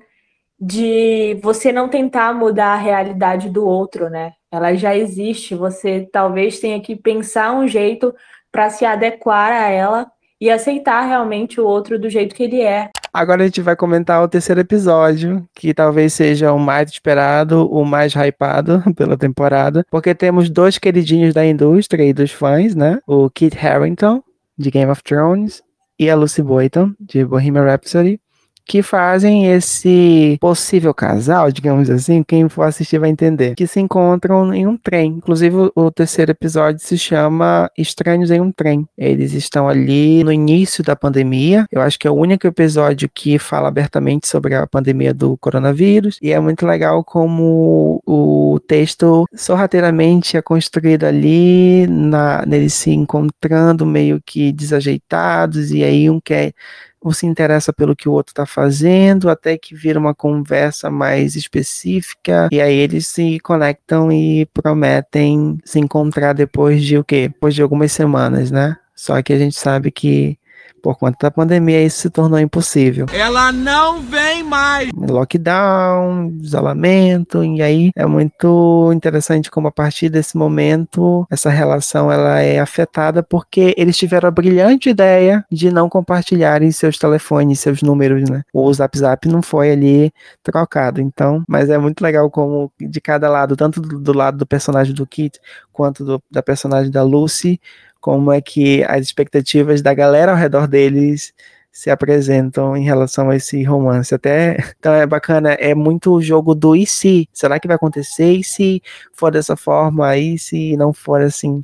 de 0.60 1.40
você 1.42 1.72
não 1.72 1.90
tentar 1.90 2.32
mudar 2.32 2.74
a 2.74 2.76
realidade 2.76 3.50
do 3.50 3.66
outro, 3.66 4.08
né? 4.08 4.34
Ela 4.52 4.76
já 4.76 4.96
existe, 4.96 5.56
você 5.56 6.08
talvez 6.12 6.60
tenha 6.60 6.80
que 6.80 6.96
pensar 6.96 7.54
um 7.54 7.68
jeito 7.68 8.14
para 8.52 8.70
se 8.70 8.86
adequar 8.86 9.52
a 9.52 9.70
ela 9.70 10.08
e 10.42 10.50
aceitar 10.50 11.02
realmente 11.02 11.60
o 11.60 11.66
outro 11.66 12.00
do 12.00 12.10
jeito 12.10 12.34
que 12.34 12.44
ele 12.44 12.62
é. 12.62 12.90
Agora 13.12 13.44
a 13.44 13.46
gente 13.46 13.62
vai 13.62 13.76
comentar 13.76 14.24
o 14.24 14.28
terceiro 14.28 14.62
episódio, 14.62 15.46
que 15.54 15.74
talvez 15.74 16.14
seja 16.14 16.54
o 16.54 16.60
mais 16.60 16.92
esperado, 16.92 17.68
o 17.70 17.84
mais 17.84 18.14
hypado 18.14 18.84
pela 18.96 19.18
temporada, 19.18 19.86
porque 19.90 20.16
temos 20.16 20.50
dois 20.50 20.78
queridinhos 20.78 21.34
da 21.34 21.46
indústria 21.46 22.04
e 22.04 22.14
dos 22.14 22.32
fãs, 22.32 22.76
né? 22.76 23.00
O 23.06 23.30
Kit 23.30 23.58
Harington, 23.58 24.24
de 24.58 24.72
Game 24.72 24.92
of 24.92 25.04
Thrones, 25.04 25.62
e 26.00 26.10
a 26.10 26.16
Lucy 26.16 26.42
Boynton, 26.42 26.94
de 27.00 27.26
Bohemian 27.26 27.66
Rhapsody 27.66 28.22
que 28.70 28.84
fazem 28.84 29.52
esse 29.52 30.38
possível 30.40 30.94
casal, 30.94 31.52
digamos 31.52 31.90
assim, 31.90 32.22
quem 32.22 32.48
for 32.48 32.62
assistir 32.62 33.00
vai 33.00 33.10
entender, 33.10 33.56
que 33.56 33.66
se 33.66 33.80
encontram 33.80 34.54
em 34.54 34.68
um 34.68 34.78
trem. 34.78 35.14
Inclusive, 35.18 35.72
o 35.74 35.90
terceiro 35.90 36.30
episódio 36.30 36.80
se 36.80 36.96
chama 36.96 37.72
Estranhos 37.76 38.30
em 38.30 38.40
um 38.40 38.52
Trem. 38.52 38.88
Eles 38.96 39.34
estão 39.34 39.68
ali 39.68 40.24
no 40.24 40.32
início 40.32 40.84
da 40.84 40.96
pandemia. 40.96 41.66
Eu 41.72 41.82
acho 41.82 41.98
que 41.98 42.08
é 42.08 42.12
o 42.12 42.14
único 42.14 42.46
episódio 42.46 43.10
que 43.12 43.40
fala 43.40 43.70
abertamente 43.70 44.28
sobre 44.28 44.54
a 44.54 44.68
pandemia 44.68 45.16
do 45.16 45.36
coronavírus. 45.38 46.20
E 46.22 46.32
é 46.32 46.40
muito 46.40 46.64
legal 46.64 47.04
como 47.04 48.04
o 48.06 48.60
texto 48.68 49.26
sorrateiramente 49.34 50.38
é 50.38 50.44
construído 50.44 51.06
ali, 51.06 51.88
na, 51.88 52.46
neles 52.46 52.76
se 52.76 52.92
encontrando 52.92 53.84
meio 53.84 54.22
que 54.24 54.52
desajeitados, 54.52 55.72
e 55.72 55.84
aí 55.84 56.08
um 56.08 56.20
quer 56.20 56.54
ou 57.02 57.14
se 57.14 57.26
interessa 57.26 57.72
pelo 57.72 57.96
que 57.96 58.10
o 58.10 58.12
outro 58.12 58.32
está 58.32 58.46
fazendo, 58.46 59.30
até 59.30 59.58
que 59.58 59.74
vira 59.74 60.00
uma 60.00 60.14
conversa 60.14 60.90
mais 60.90 61.36
específica, 61.36 62.50
e 62.52 62.60
aí 62.60 62.76
eles 62.76 63.08
se 63.08 63.40
conectam 63.40 64.12
e 64.12 64.46
prometem 64.48 65.58
se 65.64 65.80
encontrar 65.80 66.34
depois 66.34 66.84
de 66.84 66.98
o 66.98 67.04
quê? 67.04 67.30
Depois 67.30 67.56
de 67.56 67.62
algumas 67.62 67.92
semanas, 67.92 68.52
né? 68.52 68.76
Só 68.96 69.22
que 69.22 69.32
a 69.32 69.38
gente 69.38 69.56
sabe 69.56 69.92
que 69.92 70.38
por 70.80 70.98
conta 70.98 71.18
da 71.22 71.32
pandemia, 71.32 71.84
isso 71.84 72.00
se 72.00 72.10
tornou 72.10 72.40
impossível. 72.40 73.06
Ela 73.14 73.52
não 73.52 74.02
vem 74.02 74.44
mais! 74.44 74.90
Lockdown, 74.96 76.38
isolamento, 76.42 77.44
e 77.44 77.62
aí 77.62 77.92
é 77.96 78.06
muito 78.06 78.92
interessante 78.94 79.52
como 79.52 79.68
a 79.68 79.72
partir 79.72 80.10
desse 80.10 80.38
momento 80.38 81.26
essa 81.30 81.50
relação 81.50 82.12
ela 82.12 82.40
é 82.40 82.60
afetada 82.60 83.22
porque 83.22 83.74
eles 83.78 83.98
tiveram 83.98 84.28
a 84.28 84.32
brilhante 84.32 84.90
ideia 84.90 85.46
de 85.52 85.72
não 85.72 85.90
compartilharem 85.90 86.72
seus 86.72 86.98
telefones, 86.98 87.60
seus 87.60 87.82
números, 87.82 88.30
né? 88.30 88.44
O 88.54 88.72
Zap 88.74 88.98
Zap 88.98 89.28
não 89.28 89.42
foi 89.42 89.72
ali 89.72 90.12
trocado, 90.44 91.02
então, 91.02 91.44
mas 91.48 91.70
é 91.70 91.78
muito 91.78 92.02
legal 92.02 92.30
como 92.30 92.72
de 92.80 93.02
cada 93.02 93.30
lado, 93.30 93.56
tanto 93.56 93.82
do, 93.82 94.00
do 94.00 94.14
lado 94.14 94.38
do 94.38 94.46
personagem 94.46 94.94
do 94.94 95.06
Kit 95.06 95.40
quanto 95.72 96.04
do, 96.04 96.22
da 96.30 96.44
personagem 96.44 96.92
da 96.92 97.04
Lucy, 97.04 97.60
como 98.00 98.32
é 98.32 98.42
que 98.42 98.84
as 98.84 99.02
expectativas 99.02 99.82
da 99.82 99.94
galera 99.94 100.32
ao 100.32 100.38
redor 100.38 100.68
deles 100.68 101.34
se 101.72 101.90
apresentam 101.90 102.76
em 102.76 102.84
relação 102.84 103.30
a 103.30 103.36
esse 103.36 103.64
romance. 103.64 104.14
Até 104.14 104.58
então 104.80 104.94
é 104.94 105.06
bacana, 105.06 105.54
é 105.54 105.74
muito 105.76 106.14
o 106.14 106.22
jogo 106.22 106.56
do 106.56 106.76
e 106.76 106.86
se. 106.86 107.28
Será 107.34 107.60
que 107.60 107.68
vai 107.68 107.76
acontecer? 107.76 108.34
E 108.34 108.44
se 108.44 108.82
for 109.14 109.32
dessa 109.32 109.56
forma? 109.56 110.18
E 110.18 110.38
se 110.38 110.76
não 110.78 110.94
for 110.94 111.22
assim? 111.22 111.64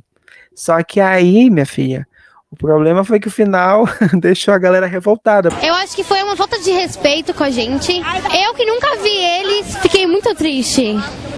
Só 0.54 0.82
que 0.82 1.00
aí, 1.00 1.50
minha 1.50 1.66
filha, 1.66 2.08
o 2.50 2.56
problema 2.56 3.02
foi 3.02 3.18
que 3.18 3.26
o 3.26 3.30
final 3.30 3.88
deixou 4.20 4.54
a 4.54 4.58
galera 4.58 4.86
revoltada. 4.86 5.48
Eu 5.62 5.74
acho 5.74 5.96
que 5.96 6.04
foi 6.04 6.22
uma 6.22 6.36
falta 6.36 6.58
de 6.60 6.70
respeito 6.70 7.34
com 7.34 7.42
a 7.42 7.50
gente. 7.50 7.92
Eu 7.92 8.54
que 8.54 8.64
nunca 8.64 8.96
vi 9.02 9.08
eles, 9.08 9.76
fiquei 9.78 10.06
muito 10.06 10.32
triste. 10.34 10.94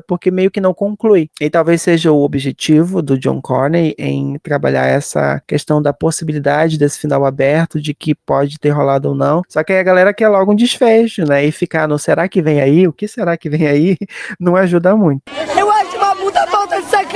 Porque 0.06 0.30
meio 0.30 0.50
que 0.50 0.60
não 0.60 0.74
conclui. 0.74 1.30
E 1.40 1.48
talvez 1.48 1.80
seja 1.80 2.12
o 2.12 2.22
objetivo 2.22 3.00
do 3.00 3.18
John 3.18 3.40
Corney 3.40 3.94
em 3.98 4.38
trabalhar 4.42 4.86
essa 4.86 5.42
questão 5.46 5.80
da 5.80 5.94
possibilidade 5.94 6.78
desse 6.78 6.98
final 6.98 7.24
aberto, 7.24 7.80
de 7.80 7.94
que 7.94 8.14
pode 8.14 8.58
ter 8.58 8.70
rolado 8.70 9.08
ou 9.08 9.14
não. 9.14 9.42
Só 9.48 9.64
que 9.64 9.72
aí 9.72 9.80
a 9.80 9.82
galera 9.82 10.14
quer 10.14 10.28
logo 10.28 10.52
um 10.52 10.56
desfecho, 10.56 11.24
né? 11.24 11.44
E 11.44 11.50
ficar 11.50 11.88
no 11.88 11.98
será 11.98 12.28
que 12.28 12.42
vem 12.42 12.60
aí? 12.60 12.86
O 12.86 12.92
que 12.92 13.08
será 13.08 13.36
que 13.36 13.48
vem 13.48 13.66
aí? 13.66 13.96
Não 14.38 14.56
ajuda 14.56 14.94
muito. 14.94 15.22
Eu 15.56 15.70
acho 15.70 15.96
uma 15.96 16.14
puta 16.14 16.46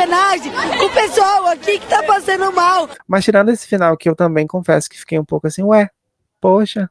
sacanagem 0.02 0.52
o 0.84 0.90
pessoal 0.90 1.46
aqui 1.48 1.78
que 1.78 1.86
tá 1.86 2.02
passando 2.02 2.52
mal. 2.52 2.88
Mas 3.06 3.24
tirando 3.24 3.50
esse 3.50 3.66
final 3.66 3.96
que 3.96 4.08
eu 4.08 4.16
também 4.16 4.46
confesso 4.46 4.88
que 4.88 4.98
fiquei 4.98 5.18
um 5.18 5.24
pouco 5.24 5.46
assim, 5.46 5.62
ué, 5.62 5.88
poxa, 6.40 6.90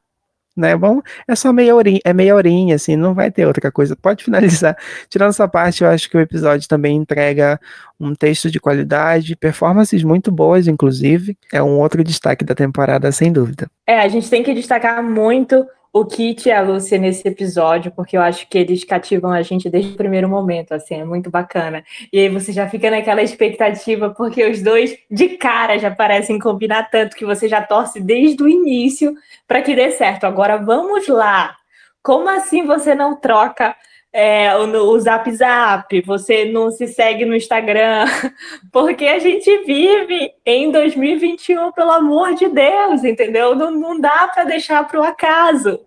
né? 0.56 0.76
Bom, 0.76 1.00
é 1.28 1.34
só 1.34 1.52
meia 1.52 1.74
horinha, 1.74 2.00
é 2.04 2.12
meia 2.12 2.34
horinha, 2.34 2.74
assim, 2.74 2.96
não 2.96 3.14
vai 3.14 3.30
ter 3.30 3.46
outra 3.46 3.70
coisa. 3.70 3.96
Pode 3.96 4.24
finalizar. 4.24 4.76
Tirando 5.08 5.30
essa 5.30 5.46
parte, 5.46 5.84
eu 5.84 5.90
acho 5.90 6.08
que 6.08 6.16
o 6.16 6.20
episódio 6.20 6.66
também 6.68 6.96
entrega 6.96 7.60
um 8.00 8.14
texto 8.14 8.50
de 8.50 8.58
qualidade, 8.58 9.36
performances 9.36 10.02
muito 10.02 10.30
boas, 10.32 10.66
inclusive. 10.66 11.36
É 11.52 11.62
um 11.62 11.78
outro 11.78 12.02
destaque 12.02 12.44
da 12.44 12.54
temporada, 12.54 13.12
sem 13.12 13.32
dúvida. 13.32 13.70
É, 13.86 14.00
a 14.00 14.08
gente 14.08 14.28
tem 14.28 14.42
que 14.42 14.54
destacar 14.54 15.02
muito 15.02 15.66
o 15.92 16.06
Kit 16.06 16.48
e 16.48 16.52
a 16.52 16.62
Lúcia 16.62 16.96
nesse 16.96 17.28
episódio, 17.28 17.92
porque 17.92 18.16
eu 18.16 18.22
acho 18.22 18.48
que 18.48 18.56
eles 18.56 18.82
cativam 18.82 19.30
a 19.30 19.42
gente 19.42 19.68
desde 19.68 19.92
o 19.92 19.96
primeiro 19.96 20.26
momento, 20.28 20.72
assim, 20.72 20.94
é 20.94 21.04
muito 21.04 21.30
bacana. 21.30 21.84
E 22.10 22.18
aí 22.18 22.28
você 22.30 22.50
já 22.50 22.66
fica 22.68 22.90
naquela 22.90 23.22
expectativa, 23.22 24.08
porque 24.10 24.42
os 24.48 24.62
dois 24.62 24.96
de 25.10 25.30
cara 25.36 25.78
já 25.78 25.90
parecem 25.90 26.38
combinar 26.38 26.90
tanto 26.90 27.14
que 27.14 27.26
você 27.26 27.46
já 27.46 27.60
torce 27.60 28.00
desde 28.00 28.42
o 28.42 28.48
início 28.48 29.14
para 29.46 29.60
que 29.60 29.74
dê 29.74 29.90
certo. 29.90 30.24
Agora 30.24 30.56
vamos 30.56 31.06
lá. 31.08 31.56
Como 32.02 32.28
assim 32.28 32.64
você 32.64 32.94
não 32.94 33.14
troca 33.14 33.76
é, 34.12 34.54
o, 34.56 34.90
o 34.90 35.00
Zap 35.00 35.30
Zap, 35.32 36.00
você 36.02 36.44
não 36.44 36.70
se 36.70 36.86
segue 36.86 37.24
no 37.24 37.34
Instagram, 37.34 38.04
porque 38.70 39.06
a 39.06 39.18
gente 39.18 39.64
vive 39.64 40.30
em 40.44 40.70
2021, 40.70 41.72
pelo 41.72 41.92
amor 41.92 42.34
de 42.34 42.48
Deus, 42.48 43.04
entendeu? 43.04 43.54
Não, 43.54 43.70
não 43.70 43.98
dá 43.98 44.28
para 44.28 44.44
deixar 44.44 44.86
para 44.86 45.00
o 45.00 45.04
acaso. 45.04 45.80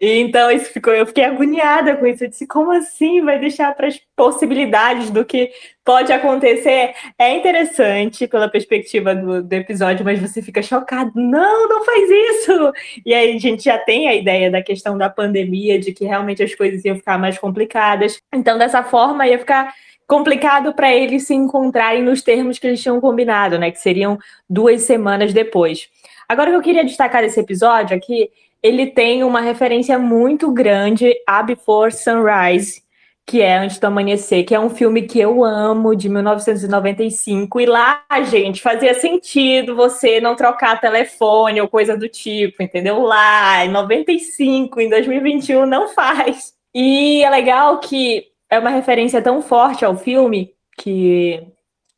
E 0.00 0.20
então 0.20 0.50
isso 0.50 0.72
ficou, 0.72 0.92
eu 0.92 1.06
fiquei 1.06 1.24
agoniada 1.24 1.96
com 1.96 2.06
isso. 2.06 2.24
Eu 2.24 2.28
disse, 2.28 2.46
como 2.46 2.70
assim 2.72 3.24
vai 3.24 3.38
deixar 3.38 3.74
para 3.74 3.88
as 3.88 4.00
possibilidades 4.14 5.10
do 5.10 5.24
que 5.24 5.50
pode 5.84 6.12
acontecer? 6.12 6.94
É 7.18 7.34
interessante 7.36 8.26
pela 8.28 8.48
perspectiva 8.48 9.14
do, 9.14 9.42
do, 9.42 9.52
episódio, 9.52 10.04
mas 10.04 10.20
você 10.20 10.40
fica 10.40 10.62
chocado. 10.62 11.12
Não, 11.16 11.68
não 11.68 11.84
faz 11.84 12.08
isso! 12.10 12.72
E 13.04 13.12
aí 13.12 13.36
a 13.36 13.38
gente 13.40 13.64
já 13.64 13.76
tem 13.78 14.08
a 14.08 14.14
ideia 14.14 14.50
da 14.50 14.62
questão 14.62 14.96
da 14.96 15.10
pandemia, 15.10 15.78
de 15.78 15.92
que 15.92 16.04
realmente 16.04 16.42
as 16.42 16.54
coisas 16.54 16.84
iam 16.84 16.96
ficar 16.96 17.18
mais 17.18 17.36
complicadas. 17.38 18.20
Então, 18.32 18.56
dessa 18.56 18.82
forma, 18.84 19.26
ia 19.26 19.38
ficar 19.38 19.74
complicado 20.06 20.72
para 20.72 20.94
eles 20.94 21.26
se 21.26 21.34
encontrarem 21.34 22.02
nos 22.02 22.22
termos 22.22 22.58
que 22.58 22.66
eles 22.66 22.80
tinham 22.80 23.00
combinado, 23.00 23.58
né? 23.58 23.70
Que 23.70 23.78
seriam 23.78 24.18
duas 24.48 24.82
semanas 24.82 25.32
depois. 25.34 25.88
Agora, 26.28 26.50
o 26.50 26.52
que 26.52 26.58
eu 26.58 26.62
queria 26.62 26.84
destacar 26.84 27.22
desse 27.22 27.40
episódio 27.40 27.96
aqui 27.96 28.30
ele 28.62 28.86
tem 28.86 29.22
uma 29.22 29.40
referência 29.40 29.98
muito 29.98 30.52
grande 30.52 31.14
a 31.26 31.42
Before 31.42 31.92
Sunrise, 31.92 32.82
que 33.26 33.42
é 33.42 33.58
Antes 33.58 33.78
do 33.78 33.86
Amanhecer, 33.86 34.44
que 34.44 34.54
é 34.54 34.60
um 34.60 34.70
filme 34.70 35.02
que 35.02 35.20
eu 35.20 35.44
amo, 35.44 35.94
de 35.94 36.08
1995. 36.08 37.60
E 37.60 37.66
lá, 37.66 38.02
gente, 38.30 38.62
fazia 38.62 38.94
sentido 38.94 39.76
você 39.76 40.20
não 40.20 40.34
trocar 40.34 40.80
telefone 40.80 41.60
ou 41.60 41.68
coisa 41.68 41.96
do 41.96 42.08
tipo, 42.08 42.62
entendeu? 42.62 43.02
Lá, 43.02 43.64
em 43.64 43.68
95, 43.68 44.80
em 44.80 44.88
2021, 44.88 45.66
não 45.66 45.88
faz. 45.88 46.54
E 46.74 47.22
é 47.22 47.28
legal 47.28 47.78
que 47.80 48.24
é 48.50 48.58
uma 48.58 48.70
referência 48.70 49.20
tão 49.20 49.42
forte 49.42 49.84
ao 49.84 49.96
filme 49.96 50.54
que 50.78 51.46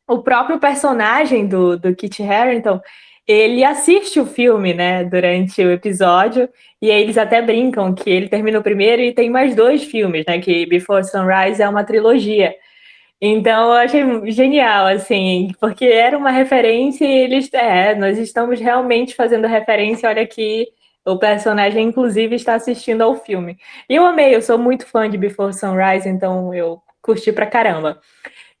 o 0.07 0.21
próprio 0.21 0.59
personagem 0.59 1.47
do, 1.47 1.77
do 1.77 1.95
Kit 1.95 2.21
Harington 2.21 2.81
ele 3.31 3.63
assiste 3.63 4.19
o 4.19 4.25
filme, 4.25 4.73
né, 4.73 5.03
durante 5.03 5.63
o 5.63 5.71
episódio, 5.71 6.49
e 6.81 6.91
aí 6.91 7.01
eles 7.01 7.17
até 7.17 7.41
brincam 7.41 7.93
que 7.93 8.09
ele 8.09 8.27
termina 8.29 8.59
o 8.59 8.63
primeiro 8.63 9.01
e 9.01 9.13
tem 9.13 9.29
mais 9.29 9.55
dois 9.55 9.83
filmes, 9.83 10.25
né, 10.27 10.39
que 10.39 10.65
Before 10.65 11.03
Sunrise 11.03 11.61
é 11.61 11.69
uma 11.69 11.83
trilogia. 11.83 12.55
Então 13.21 13.67
eu 13.67 13.73
achei 13.73 14.31
genial, 14.31 14.87
assim, 14.87 15.51
porque 15.59 15.85
era 15.85 16.17
uma 16.17 16.31
referência 16.31 17.05
e 17.05 17.11
eles, 17.11 17.49
é, 17.53 17.95
nós 17.95 18.17
estamos 18.17 18.59
realmente 18.59 19.15
fazendo 19.15 19.47
referência, 19.47 20.09
olha 20.09 20.23
aqui, 20.23 20.67
o 21.05 21.17
personagem, 21.17 21.87
inclusive, 21.87 22.35
está 22.35 22.55
assistindo 22.55 23.01
ao 23.01 23.15
filme. 23.15 23.57
E 23.89 23.95
eu 23.95 24.05
amei, 24.05 24.35
eu 24.35 24.41
sou 24.41 24.57
muito 24.57 24.85
fã 24.85 25.09
de 25.09 25.17
Before 25.17 25.53
Sunrise, 25.53 26.07
então 26.07 26.53
eu 26.53 26.81
curti 27.01 27.31
pra 27.31 27.45
caramba. 27.47 27.99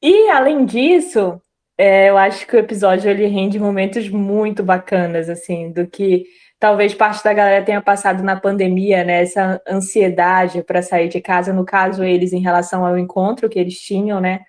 E 0.01 0.29
além 0.29 0.65
disso, 0.65 1.39
é, 1.81 2.11
eu 2.11 2.17
acho 2.17 2.45
que 2.45 2.55
o 2.55 2.59
episódio 2.59 3.09
ele 3.09 3.25
rende 3.25 3.59
momentos 3.59 4.07
muito 4.07 4.61
bacanas, 4.61 5.27
assim, 5.27 5.71
do 5.71 5.87
que 5.87 6.25
talvez 6.59 6.93
parte 6.93 7.23
da 7.23 7.33
galera 7.33 7.65
tenha 7.65 7.81
passado 7.81 8.21
na 8.21 8.39
pandemia, 8.39 9.03
né? 9.03 9.23
Essa 9.23 9.59
ansiedade 9.67 10.61
para 10.63 10.83
sair 10.83 11.09
de 11.09 11.19
casa, 11.19 11.51
no 11.51 11.65
caso, 11.65 12.03
eles 12.03 12.33
em 12.33 12.39
relação 12.39 12.85
ao 12.85 12.99
encontro 12.99 13.49
que 13.49 13.57
eles 13.57 13.81
tinham, 13.81 14.21
né? 14.21 14.41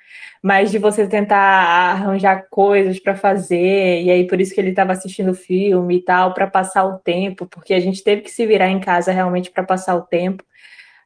Mas 0.43 0.71
de 0.71 0.79
você 0.79 1.07
tentar 1.09 1.39
arranjar 1.39 2.47
coisas 2.51 3.01
para 3.01 3.17
fazer, 3.17 4.03
e 4.03 4.11
aí 4.11 4.27
por 4.27 4.39
isso 4.39 4.55
que 4.55 4.61
ele 4.61 4.71
estava 4.71 4.93
assistindo 4.93 5.33
filme 5.35 5.97
e 5.97 6.05
tal, 6.05 6.35
para 6.35 6.47
passar 6.47 6.85
o 6.85 6.99
tempo, 6.99 7.47
porque 7.47 7.73
a 7.73 7.81
gente 7.81 8.05
teve 8.05 8.21
que 8.23 8.31
se 8.31 8.47
virar 8.47 8.69
em 8.69 8.81
casa 8.81 9.11
realmente 9.11 9.51
para 9.51 9.65
passar 9.65 9.97
o 9.97 10.03
tempo. 10.03 10.45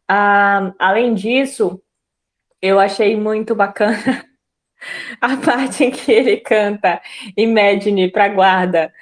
Ah, 0.09 0.73
além 0.79 1.15
disso, 1.15 1.81
eu 2.61 2.81
achei 2.81 3.17
muito 3.17 3.55
bacana 3.55 4.27
a 5.21 5.37
parte 5.37 5.85
em 5.85 5.91
que 5.91 6.11
ele 6.13 6.37
canta 6.39 7.01
Imagine 7.37 8.11
para 8.11 8.29
guarda. 8.29 8.93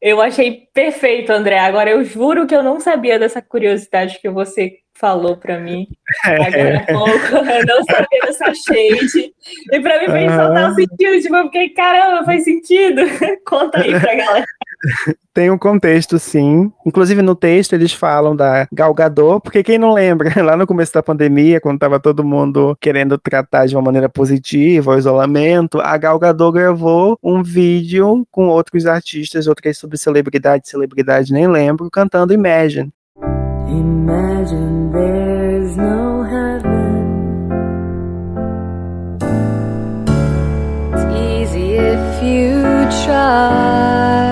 Eu 0.00 0.20
achei 0.20 0.68
perfeito, 0.72 1.32
André. 1.32 1.58
Agora 1.58 1.90
eu 1.90 2.04
juro 2.04 2.46
que 2.46 2.54
eu 2.54 2.62
não 2.62 2.78
sabia 2.78 3.18
dessa 3.18 3.42
curiosidade 3.42 4.20
que 4.20 4.30
você 4.30 4.78
falou 4.94 5.36
para 5.36 5.58
mim. 5.58 5.88
Agora 6.24 6.78
há 6.78 6.86
pouco, 6.86 7.36
eu 7.50 7.66
não 7.66 7.84
sabia 7.84 8.20
dessa 8.24 8.52
shade. 8.54 9.34
E 9.72 9.80
para 9.80 10.00
mim 10.00 10.06
fez 10.06 10.32
total 10.32 10.74
sentido. 10.74 11.22
Tipo, 11.22 11.36
eu 11.36 11.44
fiquei, 11.44 11.68
caramba, 11.70 12.24
faz 12.24 12.44
sentido. 12.44 13.02
Conta 13.44 13.80
aí 13.80 13.98
pra 13.98 14.14
galera. 14.14 14.46
Tem 15.34 15.50
um 15.50 15.58
contexto, 15.58 16.18
sim. 16.18 16.72
Inclusive, 16.84 17.22
no 17.22 17.34
texto, 17.34 17.72
eles 17.72 17.92
falam 17.92 18.34
da 18.34 18.66
Galgador, 18.72 19.40
porque 19.40 19.62
quem 19.62 19.78
não 19.78 19.92
lembra, 19.92 20.30
lá 20.42 20.56
no 20.56 20.66
começo 20.66 20.92
da 20.92 21.02
pandemia, 21.02 21.60
quando 21.60 21.76
estava 21.76 22.00
todo 22.00 22.24
mundo 22.24 22.76
querendo 22.80 23.18
tratar 23.18 23.66
de 23.66 23.74
uma 23.76 23.82
maneira 23.82 24.08
positiva 24.08 24.92
o 24.92 24.98
isolamento, 24.98 25.80
a 25.80 25.96
Galgador 25.96 26.52
gravou 26.52 27.18
um 27.22 27.42
vídeo 27.42 28.26
com 28.30 28.48
outros 28.48 28.86
artistas, 28.86 29.46
outras 29.46 29.78
sobre 29.78 29.96
celebridade, 29.96 30.68
celebridade 30.68 31.32
nem 31.32 31.46
lembro, 31.46 31.90
cantando 31.90 32.32
Imagine. 32.32 32.92
Imagine 33.68 34.90
there's 34.92 35.76
no 35.76 36.22
heaven. 36.22 36.88
It's 40.94 41.04
easy 41.14 41.74
if 41.74 42.22
you 42.22 42.62
try. 43.04 44.27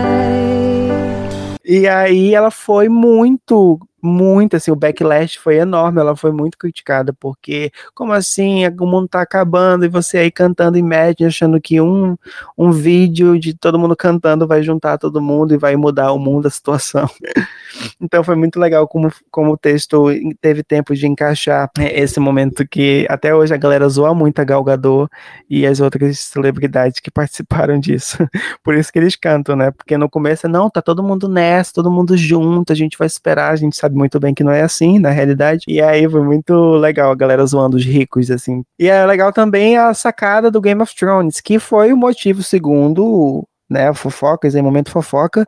E 1.69 1.89
aí 1.89 2.33
ela 2.33 2.51
foi 2.51 2.89
muito 2.89 3.81
muito, 4.07 4.57
assim, 4.57 4.71
o 4.71 4.77
backlash 4.77 5.37
foi 5.37 5.57
enorme, 5.57 6.01
ela 6.01 6.17
foi 6.17 6.33
muito 6.33 6.57
criticada, 6.57 7.13
porque, 7.13 7.71
como 7.95 8.13
assim, 8.13 8.67
o 8.67 8.87
mundo 8.87 9.09
tá 9.09 9.21
acabando 9.21 9.85
e 9.85 9.89
você 9.89 10.19
aí 10.19 10.31
cantando 10.31 10.79
Imagine, 10.79 11.27
achando 11.27 11.61
que 11.61 11.81
um, 11.81 12.17
um 12.57 12.71
vídeo 12.71 13.39
de 13.39 13.55
todo 13.55 13.79
mundo 13.79 13.97
cantando 13.97 14.47
vai 14.47 14.63
juntar 14.63 14.99
todo 14.99 15.21
mundo 15.21 15.55
e 15.55 15.59
vai 15.59 15.77
mudar 15.77 16.13
o 16.13 16.19
mundo, 16.19 16.47
a 16.47 16.51
situação. 16.51 17.09
então 18.01 18.23
foi 18.23 18.37
muito 18.37 18.59
legal 18.59 18.87
como, 18.89 19.13
como 19.31 19.53
o 19.53 19.57
texto 19.57 20.07
teve 20.41 20.63
tempo 20.63 20.95
de 20.95 21.07
encaixar 21.07 21.71
é, 21.79 22.01
esse 22.01 22.21
momento 22.21 22.67
que 22.67 23.07
até 23.09 23.35
hoje 23.35 23.55
a 23.55 23.57
galera 23.57 23.89
zoa 23.89 24.15
muito 24.15 24.39
a 24.39 24.45
Gal 24.45 24.63
Gadot 24.63 25.11
e 25.49 25.67
as 25.67 25.81
outras 25.81 26.19
celebridades 26.21 27.01
que 27.01 27.11
participaram 27.13 27.79
disso. 27.79 28.19
Por 28.63 28.75
isso 28.75 28.93
que 28.93 28.99
eles 28.99 29.17
cantam, 29.17 29.57
né? 29.57 29.71
Porque 29.71 29.97
no 29.97 30.09
começo, 30.09 30.49
não, 30.49 30.71
tá 30.71 30.81
todo 30.81 31.03
mundo 31.03 31.29
nessa, 31.29 31.73
todo 31.73 31.91
mundo 31.91 32.17
junto, 32.17 32.73
a 32.73 32.77
gente 32.77 32.97
vai 32.97 33.07
esperar, 33.07 33.53
a 33.53 33.57
gente 33.57 33.77
sabe 33.77 33.96
muito 33.97 34.21
bem 34.21 34.35
que 34.35 34.45
não 34.45 34.53
é 34.53 34.63
assim, 34.63 34.99
na 34.99 35.11
realidade. 35.11 35.65
E 35.67 35.81
aí 35.81 36.09
foi 36.09 36.23
muito 36.23 36.77
legal 36.77 37.11
a 37.11 37.15
galera 37.15 37.45
zoando 37.47 37.77
os 37.77 37.85
ricos, 37.85 38.31
assim. 38.31 38.63
E 38.79 38.89
é 38.89 39.05
legal 39.07 39.33
também 39.33 39.77
a 39.77 39.93
sacada 39.95 40.51
do 40.51 40.61
Game 40.61 40.81
of 40.83 40.95
Thrones, 40.95 41.41
que 41.41 41.59
foi 41.59 41.93
o 41.93 41.97
motivo, 41.97 42.43
segundo, 42.43 43.45
né, 43.69 43.93
fofocas, 43.95 44.55
em 44.55 44.63
momento 44.63 44.91
fofoca. 44.91 45.47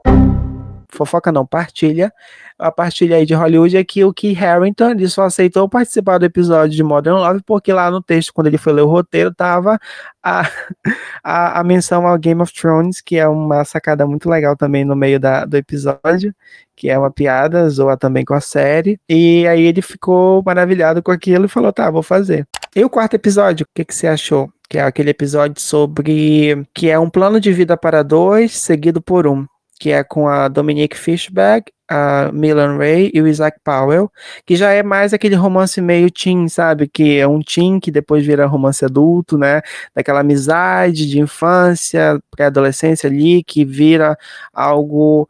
Fofoca 0.88 1.30
não, 1.30 1.46
partilha 1.46 2.12
a 2.58 2.72
partilha 2.72 3.16
aí 3.16 3.24
de 3.24 3.34
Hollywood 3.34 3.76
é 3.76 3.84
que 3.84 4.04
o 4.04 4.12
Key 4.12 4.32
Harrington 4.32 4.90
ele 4.90 5.08
só 5.08 5.22
aceitou 5.22 5.68
participar 5.68 6.18
do 6.18 6.24
episódio 6.24 6.76
de 6.76 6.82
Modern 6.82 7.16
Love 7.16 7.40
porque 7.46 7.72
lá 7.72 7.90
no 7.90 8.02
texto, 8.02 8.34
quando 8.34 8.48
ele 8.48 8.58
foi 8.58 8.72
ler 8.72 8.82
o 8.82 8.88
roteiro, 8.88 9.32
tava 9.32 9.78
a, 10.22 10.50
a, 11.22 11.60
a 11.60 11.64
menção 11.64 12.06
ao 12.06 12.18
Game 12.18 12.42
of 12.42 12.52
Thrones, 12.52 13.00
que 13.00 13.16
é 13.16 13.28
uma 13.28 13.64
sacada 13.64 14.04
muito 14.06 14.28
legal 14.28 14.56
também 14.56 14.84
no 14.84 14.96
meio 14.96 15.20
da, 15.20 15.44
do 15.44 15.56
episódio, 15.56 16.34
que 16.74 16.90
é 16.90 16.98
uma 16.98 17.12
piada, 17.12 17.68
zoa 17.68 17.96
também 17.96 18.24
com 18.24 18.34
a 18.34 18.40
série. 18.40 18.98
E 19.08 19.46
aí 19.46 19.62
ele 19.62 19.80
ficou 19.80 20.42
maravilhado 20.44 21.00
com 21.00 21.12
aquilo 21.12 21.44
e 21.44 21.48
falou: 21.48 21.72
tá, 21.72 21.88
vou 21.90 22.02
fazer. 22.02 22.44
E 22.74 22.84
o 22.84 22.90
quarto 22.90 23.14
episódio, 23.14 23.64
o 23.64 23.68
que, 23.72 23.84
que 23.84 23.94
você 23.94 24.08
achou? 24.08 24.50
Que 24.68 24.78
é 24.78 24.82
aquele 24.82 25.10
episódio 25.10 25.60
sobre 25.62 26.66
que 26.74 26.90
é 26.90 26.98
um 26.98 27.08
plano 27.08 27.40
de 27.40 27.52
vida 27.52 27.76
para 27.76 28.02
dois, 28.02 28.58
seguido 28.58 29.00
por 29.00 29.26
um 29.26 29.46
que 29.78 29.90
é 29.90 30.02
com 30.02 30.28
a 30.28 30.48
Dominique 30.48 30.96
Fishbag, 30.96 31.66
a 31.88 32.30
Milan 32.32 32.76
Ray 32.76 33.10
e 33.14 33.22
o 33.22 33.26
Isaac 33.26 33.58
Powell, 33.64 34.10
que 34.44 34.56
já 34.56 34.70
é 34.72 34.82
mais 34.82 35.14
aquele 35.14 35.34
romance 35.34 35.80
meio 35.80 36.10
teen, 36.10 36.48
sabe? 36.48 36.86
Que 36.86 37.18
é 37.18 37.26
um 37.26 37.40
teen 37.40 37.80
que 37.80 37.90
depois 37.90 38.26
vira 38.26 38.46
romance 38.46 38.84
adulto, 38.84 39.38
né? 39.38 39.62
Daquela 39.94 40.20
amizade 40.20 41.06
de 41.08 41.18
infância, 41.18 42.20
pré-adolescência 42.30 43.08
ali, 43.08 43.42
que 43.42 43.64
vira 43.64 44.16
algo 44.52 45.28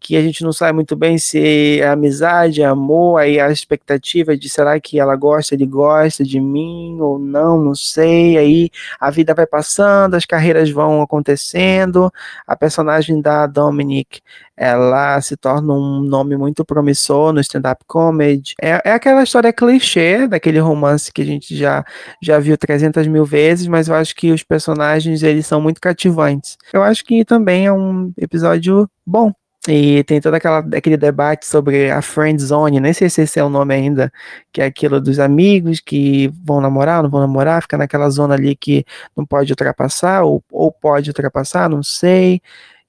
que 0.00 0.16
a 0.16 0.22
gente 0.22 0.44
não 0.44 0.52
sabe 0.52 0.74
muito 0.74 0.94
bem 0.94 1.18
se 1.18 1.80
é 1.80 1.88
amizade, 1.88 2.62
é 2.62 2.64
amor, 2.64 3.20
aí 3.20 3.40
a 3.40 3.50
expectativa 3.50 4.36
de 4.36 4.48
será 4.48 4.78
que 4.80 4.98
ela 4.98 5.16
gosta, 5.16 5.54
ele 5.54 5.66
gosta 5.66 6.22
de 6.22 6.40
mim 6.40 6.98
ou 7.00 7.18
não, 7.18 7.58
não 7.62 7.74
sei. 7.74 8.38
Aí 8.38 8.70
a 9.00 9.10
vida 9.10 9.34
vai 9.34 9.46
passando, 9.46 10.14
as 10.14 10.24
carreiras 10.24 10.70
vão 10.70 11.02
acontecendo. 11.02 12.12
A 12.46 12.56
personagem 12.56 13.20
da 13.20 13.46
Dominic, 13.46 14.20
ela 14.56 15.20
se 15.20 15.36
torna 15.36 15.72
um 15.74 16.00
nome 16.00 16.36
muito 16.36 16.64
promissor 16.64 17.32
no 17.32 17.40
stand-up 17.40 17.84
comedy. 17.86 18.54
É, 18.62 18.80
é 18.84 18.92
aquela 18.92 19.22
história 19.22 19.52
clichê 19.52 20.26
daquele 20.28 20.60
romance 20.60 21.12
que 21.12 21.22
a 21.22 21.26
gente 21.26 21.56
já, 21.56 21.84
já 22.22 22.38
viu 22.38 22.56
300 22.56 23.06
mil 23.08 23.24
vezes, 23.24 23.66
mas 23.66 23.88
eu 23.88 23.94
acho 23.94 24.14
que 24.14 24.30
os 24.30 24.42
personagens 24.42 25.22
eles 25.22 25.46
são 25.46 25.60
muito 25.60 25.80
cativantes. 25.80 26.56
Eu 26.72 26.82
acho 26.82 27.04
que 27.04 27.24
também 27.24 27.66
é 27.66 27.72
um 27.72 28.12
episódio 28.16 28.88
bom 29.04 29.32
e 29.68 30.02
tem 30.04 30.20
todo 30.20 30.34
aquela, 30.34 30.60
aquele 30.74 30.96
debate 30.96 31.46
sobre 31.46 31.90
a 31.90 32.00
friend 32.00 32.42
zone, 32.42 32.80
nem 32.80 32.92
sei 32.94 33.10
se 33.10 33.22
esse 33.22 33.38
é 33.38 33.44
o 33.44 33.50
nome 33.50 33.74
ainda, 33.74 34.10
que 34.50 34.62
é 34.62 34.64
aquilo 34.64 35.00
dos 35.00 35.18
amigos 35.18 35.78
que 35.80 36.32
vão 36.42 36.60
namorar, 36.60 37.02
não 37.02 37.10
vão 37.10 37.20
namorar, 37.20 37.60
fica 37.60 37.76
naquela 37.76 38.08
zona 38.08 38.34
ali 38.34 38.56
que 38.56 38.84
não 39.14 39.26
pode 39.26 39.52
ultrapassar, 39.52 40.22
ou, 40.22 40.42
ou 40.50 40.72
pode 40.72 41.10
ultrapassar, 41.10 41.68
não 41.68 41.82
sei. 41.82 42.40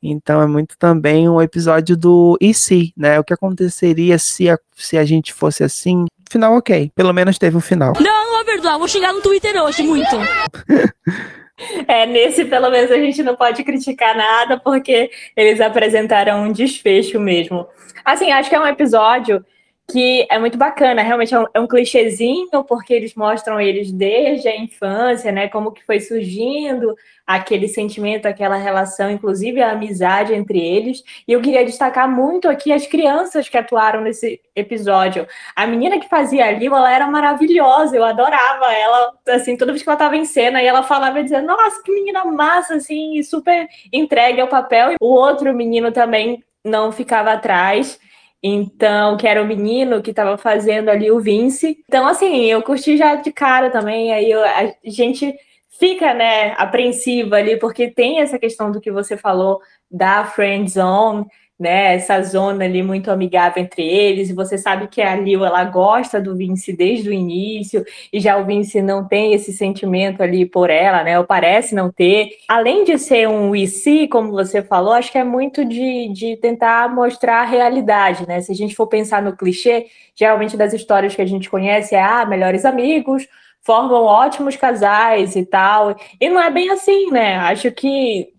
Então 0.02 0.42
é 0.42 0.48
muito 0.48 0.78
também 0.78 1.28
um 1.28 1.42
episódio 1.42 1.98
do 1.98 2.38
e 2.40 2.54
se, 2.54 2.94
né? 2.96 3.20
O 3.20 3.24
que 3.24 3.34
aconteceria 3.34 4.18
se 4.18 4.50
a, 4.50 4.58
se 4.74 4.98
a 4.98 5.04
gente 5.04 5.34
fosse 5.34 5.64
assim? 5.64 6.06
Final 6.30 6.56
ok, 6.56 6.92
pelo 6.96 7.12
menos 7.12 7.38
teve 7.38 7.58
um 7.58 7.62
final. 7.62 7.94
Não, 8.00 8.32
vou 8.32 8.46
perdoar, 8.46 8.78
vou 8.78 8.88
xingar 8.88 9.12
no 9.12 9.22
Twitter 9.22 9.62
hoje, 9.62 9.84
muito. 9.84 10.16
É, 11.88 12.06
nesse 12.06 12.46
pelo 12.46 12.70
menos 12.70 12.92
a 12.92 12.98
gente 12.98 13.22
não 13.22 13.36
pode 13.36 13.64
criticar 13.64 14.16
nada, 14.16 14.60
porque 14.60 15.12
eles 15.36 15.60
apresentaram 15.60 16.44
um 16.44 16.52
desfecho 16.52 17.20
mesmo. 17.20 17.68
Assim, 18.04 18.32
acho 18.32 18.50
que 18.50 18.56
é 18.56 18.60
um 18.60 18.68
episódio 18.68 19.46
que 19.90 20.28
é 20.30 20.38
muito 20.38 20.58
bacana, 20.58 21.02
realmente 21.02 21.34
é 21.34 21.40
um, 21.40 21.46
é 21.54 21.60
um 21.60 21.68
clichêzinho, 21.68 22.64
porque 22.66 22.94
eles 22.94 23.16
mostram 23.16 23.60
eles 23.60 23.92
desde 23.92 24.48
a 24.48 24.56
infância, 24.56 25.32
né? 25.32 25.48
Como 25.48 25.72
que 25.72 25.86
foi 25.86 26.00
surgindo 26.00 26.96
aquele 27.26 27.68
sentimento, 27.68 28.28
aquela 28.28 28.56
relação, 28.56 29.10
inclusive 29.10 29.62
a 29.62 29.72
amizade 29.72 30.34
entre 30.34 30.60
eles. 30.60 31.04
E 31.28 31.32
eu 31.32 31.42
queria 31.42 31.66
destacar 31.66 32.10
muito 32.10 32.48
aqui 32.50 32.72
as 32.72 32.88
crianças 32.88 33.50
que 33.50 33.58
atuaram 33.58 34.02
nesse 34.02 34.40
episódio. 34.56 35.28
A 35.56 35.68
menina 35.68 36.00
que 36.00 36.10
fazia 36.10 36.46
ali, 36.46 36.68
ela 36.68 36.92
era 36.92 37.08
maravilhosa, 37.08 37.96
eu 37.96 38.04
adorava 38.04 38.74
ela, 38.74 39.14
assim, 39.30 39.58
toda 39.58 39.72
vez 39.72 39.84
que 39.84 39.90
ela 39.90 39.96
estava 39.96 40.18
em 40.18 40.26
cena, 40.26 40.62
e 40.62 40.66
ela 40.66 40.84
falava 40.84 41.22
dizendo, 41.24 41.48
nossa, 41.48 41.82
que 41.84 41.92
menina 41.92 42.26
massa, 42.26 42.76
assim, 42.76 43.22
super 43.24 43.68
entregue 43.92 44.42
ao 44.42 44.48
papel. 44.48 44.94
E 44.94 44.96
o 45.02 45.08
outro 45.08 45.54
menino 45.54 45.92
também 45.92 46.44
não 46.66 46.92
ficava 46.92 47.34
atrás. 47.34 48.00
Então, 48.42 49.18
que 49.18 49.28
era 49.28 49.42
o 49.42 49.46
menino 49.46 50.02
que 50.02 50.12
estava 50.12 50.38
fazendo 50.38 50.90
ali 50.90 51.12
o 51.12 51.20
Vince. 51.20 51.84
Então, 51.88 52.08
assim, 52.08 52.46
eu 52.46 52.62
curti 52.62 52.98
já 52.98 53.16
de 53.16 53.32
cara 53.32 53.70
também. 53.70 54.14
Aí 54.14 54.32
eu, 54.32 54.44
a 54.44 54.72
gente 54.86 55.36
fica, 55.80 56.14
né, 56.14 56.54
apreensiva 56.58 57.38
ali, 57.38 57.58
porque 57.58 57.90
tem 57.90 58.20
essa 58.20 58.38
questão 58.38 58.72
do 58.72 58.82
que 58.82 58.92
você 58.92 59.16
falou 59.16 59.62
da 59.90 60.26
friend 60.26 60.70
zone, 60.70 61.26
né, 61.60 61.96
essa 61.96 62.22
zona 62.22 62.64
ali 62.64 62.82
muito 62.82 63.12
amigável 63.12 63.62
entre 63.62 63.84
eles, 63.86 64.30
e 64.30 64.34
você 64.34 64.58
sabe 64.58 64.88
que 64.88 65.02
a 65.02 65.16
Lil, 65.16 65.44
ela 65.44 65.64
gosta 65.66 66.22
do 66.22 66.36
Vince 66.36 66.72
desde 66.72 67.10
o 67.10 67.14
início, 67.14 67.84
e 68.14 68.20
já 68.20 68.38
o 68.38 68.46
Vince 68.46 68.82
não 68.82 69.06
tem 69.06 69.34
esse 69.34 69.52
sentimento 69.52 70.24
ali 70.24 70.46
por 70.46 70.70
ela, 70.70 71.04
né, 71.04 71.20
ou 71.20 71.26
parece 71.26 71.76
não 71.76 71.92
ter. 71.92 72.30
Além 72.48 72.86
de 72.86 72.98
ser 72.98 73.28
um 73.28 73.54
see, 73.68 74.08
como 74.08 74.32
você 74.32 74.62
falou, 74.62 74.94
acho 74.94 75.12
que 75.12 75.18
é 75.18 75.24
muito 75.24 75.66
de, 75.66 76.08
de 76.14 76.38
tentar 76.38 76.94
mostrar 76.94 77.42
a 77.42 77.46
realidade, 77.46 78.26
né, 78.28 78.40
se 78.40 78.52
a 78.52 78.56
gente 78.56 78.76
for 78.76 78.88
pensar 78.88 79.22
no 79.22 79.36
clichê, 79.36 79.88
geralmente 80.16 80.56
das 80.56 80.74
histórias 80.74 81.16
que 81.16 81.22
a 81.22 81.26
gente 81.26 81.50
conhece 81.50 81.94
é, 81.94 82.02
ah, 82.02 82.26
melhores 82.26 82.64
amigos, 82.64 83.28
formam 83.62 84.04
ótimos 84.04 84.56
casais 84.56 85.36
e 85.36 85.46
tal. 85.46 85.96
E 86.20 86.30
não 86.30 86.42
é 86.42 86.50
bem 86.50 86.70
assim, 86.72 87.12
né? 87.12 87.36
Acho 87.36 87.72
que 87.72 88.30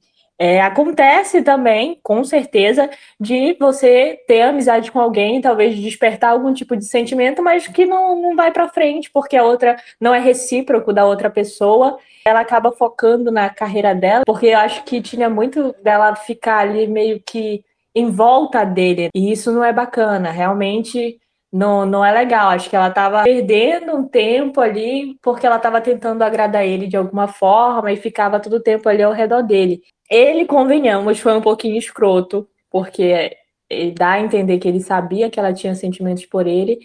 é, 0.42 0.58
acontece 0.62 1.42
também, 1.42 2.00
com 2.02 2.24
certeza, 2.24 2.88
de 3.20 3.54
você 3.60 4.18
ter 4.26 4.40
amizade 4.40 4.90
com 4.90 4.98
alguém, 4.98 5.38
talvez 5.38 5.78
despertar 5.78 6.30
algum 6.30 6.54
tipo 6.54 6.74
de 6.74 6.86
sentimento, 6.86 7.42
mas 7.42 7.68
que 7.68 7.84
não, 7.84 8.18
não 8.18 8.34
vai 8.34 8.50
para 8.50 8.66
frente, 8.66 9.10
porque 9.10 9.36
a 9.36 9.44
outra 9.44 9.76
não 10.00 10.14
é 10.14 10.18
recíproco 10.18 10.94
da 10.94 11.04
outra 11.04 11.28
pessoa. 11.28 11.98
Ela 12.24 12.40
acaba 12.40 12.72
focando 12.72 13.30
na 13.30 13.50
carreira 13.50 13.94
dela, 13.94 14.22
porque 14.24 14.46
eu 14.46 14.58
acho 14.58 14.82
que 14.84 15.02
tinha 15.02 15.28
muito 15.28 15.74
dela 15.82 16.16
ficar 16.16 16.60
ali 16.60 16.86
meio 16.86 17.20
que 17.20 17.62
em 17.94 18.10
volta 18.10 18.64
dele, 18.64 19.10
e 19.14 19.30
isso 19.30 19.52
não 19.52 19.62
é 19.62 19.74
bacana. 19.74 20.30
Realmente 20.30 21.20
não, 21.52 21.84
não 21.84 22.02
é 22.02 22.12
legal. 22.12 22.48
Acho 22.48 22.70
que 22.70 22.76
ela 22.76 22.88
estava 22.88 23.24
perdendo 23.24 23.94
um 23.94 24.08
tempo 24.08 24.60
ali 24.62 25.18
porque 25.20 25.44
ela 25.44 25.56
estava 25.56 25.82
tentando 25.82 26.22
agradar 26.22 26.64
ele 26.64 26.86
de 26.86 26.96
alguma 26.96 27.28
forma 27.28 27.92
e 27.92 27.96
ficava 27.96 28.40
todo 28.40 28.54
o 28.54 28.62
tempo 28.62 28.88
ali 28.88 29.02
ao 29.02 29.12
redor 29.12 29.42
dele. 29.42 29.82
Ele, 30.10 30.44
convenhamos, 30.44 31.20
foi 31.20 31.32
um 31.34 31.40
pouquinho 31.40 31.78
escroto, 31.78 32.48
porque 32.68 33.36
dá 33.96 34.12
a 34.12 34.20
entender 34.20 34.58
que 34.58 34.66
ele 34.66 34.80
sabia 34.80 35.30
que 35.30 35.38
ela 35.38 35.52
tinha 35.52 35.74
sentimentos 35.74 36.26
por 36.26 36.46
ele 36.46 36.80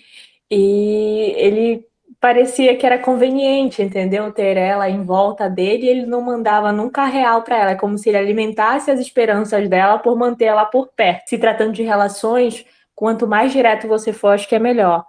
e 0.49 1.33
ele 1.35 1.87
parecia 2.19 2.75
que 2.77 2.85
era 2.85 2.99
conveniente, 2.99 3.81
entendeu? 3.81 4.31
Ter 4.31 4.57
ela 4.57 4.89
em 4.89 5.03
volta 5.03 5.49
dele 5.49 5.85
e 5.85 5.89
ele 5.89 6.05
não 6.05 6.21
mandava 6.21 6.71
nunca 6.71 7.05
real 7.05 7.41
para 7.43 7.57
ela. 7.57 7.71
É 7.71 7.75
como 7.75 7.97
se 7.97 8.09
ele 8.09 8.17
alimentasse 8.17 8.91
as 8.91 8.99
esperanças 8.99 9.67
dela 9.67 9.97
por 9.99 10.15
manter 10.17 10.45
ela 10.45 10.65
por 10.65 10.89
perto. 10.95 11.27
Se 11.29 11.37
tratando 11.37 11.73
de 11.73 11.83
relações, 11.83 12.65
quanto 12.95 13.27
mais 13.27 13.51
direto 13.51 13.87
você 13.87 14.13
for, 14.13 14.29
acho 14.29 14.47
que 14.47 14.55
é 14.55 14.59
melhor. 14.59 15.05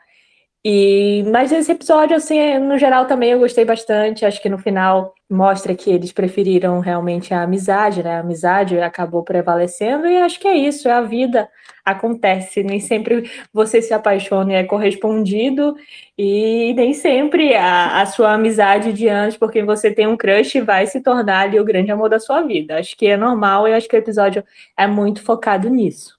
E, 0.68 1.22
mas 1.31 1.52
esse 1.52 1.70
episódio, 1.70 2.16
assim, 2.16 2.59
no 2.59 2.76
geral 2.76 3.07
também 3.07 3.31
eu 3.31 3.38
gostei 3.38 3.64
bastante. 3.64 4.24
Acho 4.26 4.42
que 4.42 4.48
no 4.48 4.59
final 4.59 5.14
mostra 5.31 5.76
que 5.76 5.88
eles 5.88 6.11
preferiram 6.11 6.81
realmente 6.81 7.33
a 7.33 7.42
amizade, 7.42 8.02
né? 8.02 8.16
A 8.16 8.20
amizade 8.20 8.76
acabou 8.81 9.22
prevalecendo 9.22 10.09
e 10.09 10.16
acho 10.16 10.40
que 10.40 10.48
é 10.48 10.57
isso, 10.57 10.88
é 10.88 10.92
a 10.92 11.02
vida. 11.02 11.48
Acontece, 11.85 12.64
nem 12.64 12.81
sempre 12.81 13.31
você 13.52 13.81
se 13.81 13.94
apaixona 13.94 14.55
e 14.55 14.57
é 14.57 14.64
correspondido, 14.64 15.76
e 16.18 16.74
nem 16.74 16.92
sempre 16.94 17.55
a, 17.55 18.00
a 18.00 18.07
sua 18.07 18.33
amizade 18.33 18.92
de 18.92 19.09
antes, 19.09 19.37
porque 19.37 19.62
você 19.62 19.92
tem 19.92 20.09
um 20.09 20.16
crush, 20.16 20.61
vai 20.62 20.85
se 20.88 21.00
tornar 21.00 21.42
ali 21.42 21.61
o 21.61 21.64
grande 21.64 21.92
amor 21.92 22.11
da 22.11 22.18
sua 22.18 22.42
vida. 22.42 22.76
Acho 22.79 22.96
que 22.96 23.07
é 23.07 23.16
normal 23.16 23.68
e 23.68 23.72
acho 23.72 23.88
que 23.88 23.94
o 23.94 23.98
episódio 23.98 24.42
é 24.76 24.88
muito 24.88 25.22
focado 25.22 25.68
nisso. 25.70 26.15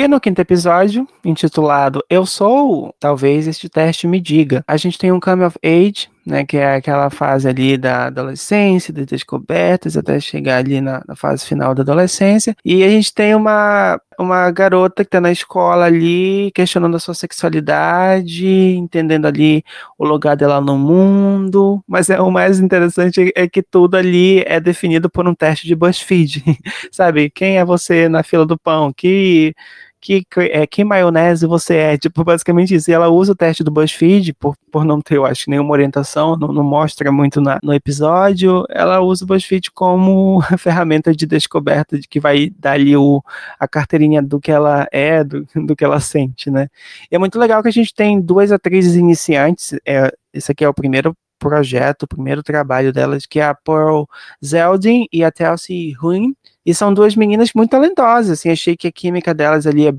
E 0.00 0.08
no 0.08 0.18
quinto 0.18 0.40
episódio, 0.40 1.06
intitulado 1.22 2.02
Eu 2.08 2.24
Sou, 2.24 2.94
talvez 2.98 3.46
este 3.46 3.68
teste 3.68 4.06
me 4.06 4.18
diga. 4.18 4.64
A 4.66 4.78
gente 4.78 4.96
tem 4.96 5.12
um 5.12 5.20
coming 5.20 5.44
of 5.44 5.58
age, 5.62 6.08
né, 6.24 6.42
que 6.42 6.56
é 6.56 6.76
aquela 6.76 7.10
fase 7.10 7.46
ali 7.46 7.76
da 7.76 8.06
adolescência, 8.06 8.94
das 8.94 9.04
descobertas, 9.04 9.98
até 9.98 10.18
chegar 10.18 10.56
ali 10.56 10.80
na, 10.80 11.02
na, 11.06 11.14
fase 11.14 11.44
final 11.44 11.74
da 11.74 11.82
adolescência. 11.82 12.56
E 12.64 12.82
a 12.82 12.88
gente 12.88 13.12
tem 13.12 13.34
uma, 13.34 14.00
uma 14.18 14.50
garota 14.50 15.04
que 15.04 15.08
está 15.08 15.20
na 15.20 15.30
escola 15.30 15.84
ali, 15.84 16.50
questionando 16.54 16.96
a 16.96 16.98
sua 16.98 17.12
sexualidade, 17.12 18.46
entendendo 18.46 19.26
ali 19.26 19.62
o 19.98 20.06
lugar 20.06 20.34
dela 20.34 20.62
no 20.62 20.78
mundo. 20.78 21.84
Mas 21.86 22.08
é, 22.08 22.18
o 22.18 22.30
mais 22.30 22.58
interessante 22.58 23.30
é 23.36 23.46
que 23.46 23.62
tudo 23.62 23.98
ali 23.98 24.42
é 24.46 24.58
definido 24.58 25.10
por 25.10 25.28
um 25.28 25.34
teste 25.34 25.66
de 25.66 25.74
BuzzFeed. 25.74 26.42
Sabe? 26.90 27.28
Quem 27.28 27.58
é 27.58 27.64
você 27.66 28.08
na 28.08 28.22
fila 28.22 28.46
do 28.46 28.58
pão? 28.58 28.92
Que 28.94 29.54
que, 30.00 30.24
é, 30.38 30.66
que 30.66 30.82
maionese 30.82 31.46
você 31.46 31.76
é, 31.76 31.98
tipo, 31.98 32.24
basicamente 32.24 32.74
isso. 32.74 32.90
E 32.90 32.94
ela 32.94 33.08
usa 33.08 33.32
o 33.32 33.36
teste 33.36 33.62
do 33.62 33.70
BuzzFeed, 33.70 34.32
por, 34.34 34.56
por 34.70 34.84
não 34.84 35.00
ter, 35.00 35.16
eu 35.16 35.26
acho, 35.26 35.50
nenhuma 35.50 35.72
orientação, 35.72 36.36
não, 36.36 36.48
não 36.48 36.64
mostra 36.64 37.12
muito 37.12 37.40
na, 37.40 37.58
no 37.62 37.74
episódio, 37.74 38.64
ela 38.70 39.00
usa 39.00 39.24
o 39.24 39.26
BuzzFeed 39.26 39.70
como 39.72 40.40
ferramenta 40.58 41.14
de 41.14 41.26
descoberta 41.26 41.98
de 41.98 42.08
que 42.08 42.18
vai 42.18 42.50
dar 42.58 42.72
ali 42.72 42.96
o, 42.96 43.22
a 43.58 43.68
carteirinha 43.68 44.22
do 44.22 44.40
que 44.40 44.50
ela 44.50 44.88
é, 44.90 45.22
do, 45.22 45.46
do 45.66 45.76
que 45.76 45.84
ela 45.84 46.00
sente, 46.00 46.50
né? 46.50 46.68
E 47.10 47.16
é 47.16 47.18
muito 47.18 47.38
legal 47.38 47.62
que 47.62 47.68
a 47.68 47.72
gente 47.72 47.94
tem 47.94 48.20
duas 48.20 48.50
atrizes 48.52 48.94
iniciantes, 48.94 49.74
é, 49.86 50.12
esse 50.32 50.50
aqui 50.50 50.64
é 50.64 50.68
o 50.68 50.74
primeiro 50.74 51.14
projeto, 51.40 52.04
o 52.04 52.08
primeiro 52.08 52.42
trabalho 52.42 52.92
delas, 52.92 53.26
que 53.26 53.40
é 53.40 53.44
a 53.44 53.54
Pearl 53.54 54.04
Zeldin 54.44 55.06
e 55.12 55.24
a 55.24 55.32
Chelsea 55.36 55.94
Huyn, 56.00 56.36
e 56.64 56.74
são 56.74 56.94
duas 56.94 57.16
meninas 57.16 57.50
muito 57.54 57.70
talentosas, 57.70 58.38
assim, 58.38 58.50
achei 58.50 58.76
que 58.76 58.86
a 58.86 58.92
química 58.92 59.34
delas 59.34 59.66
ali 59.66 59.88
é, 59.88 59.94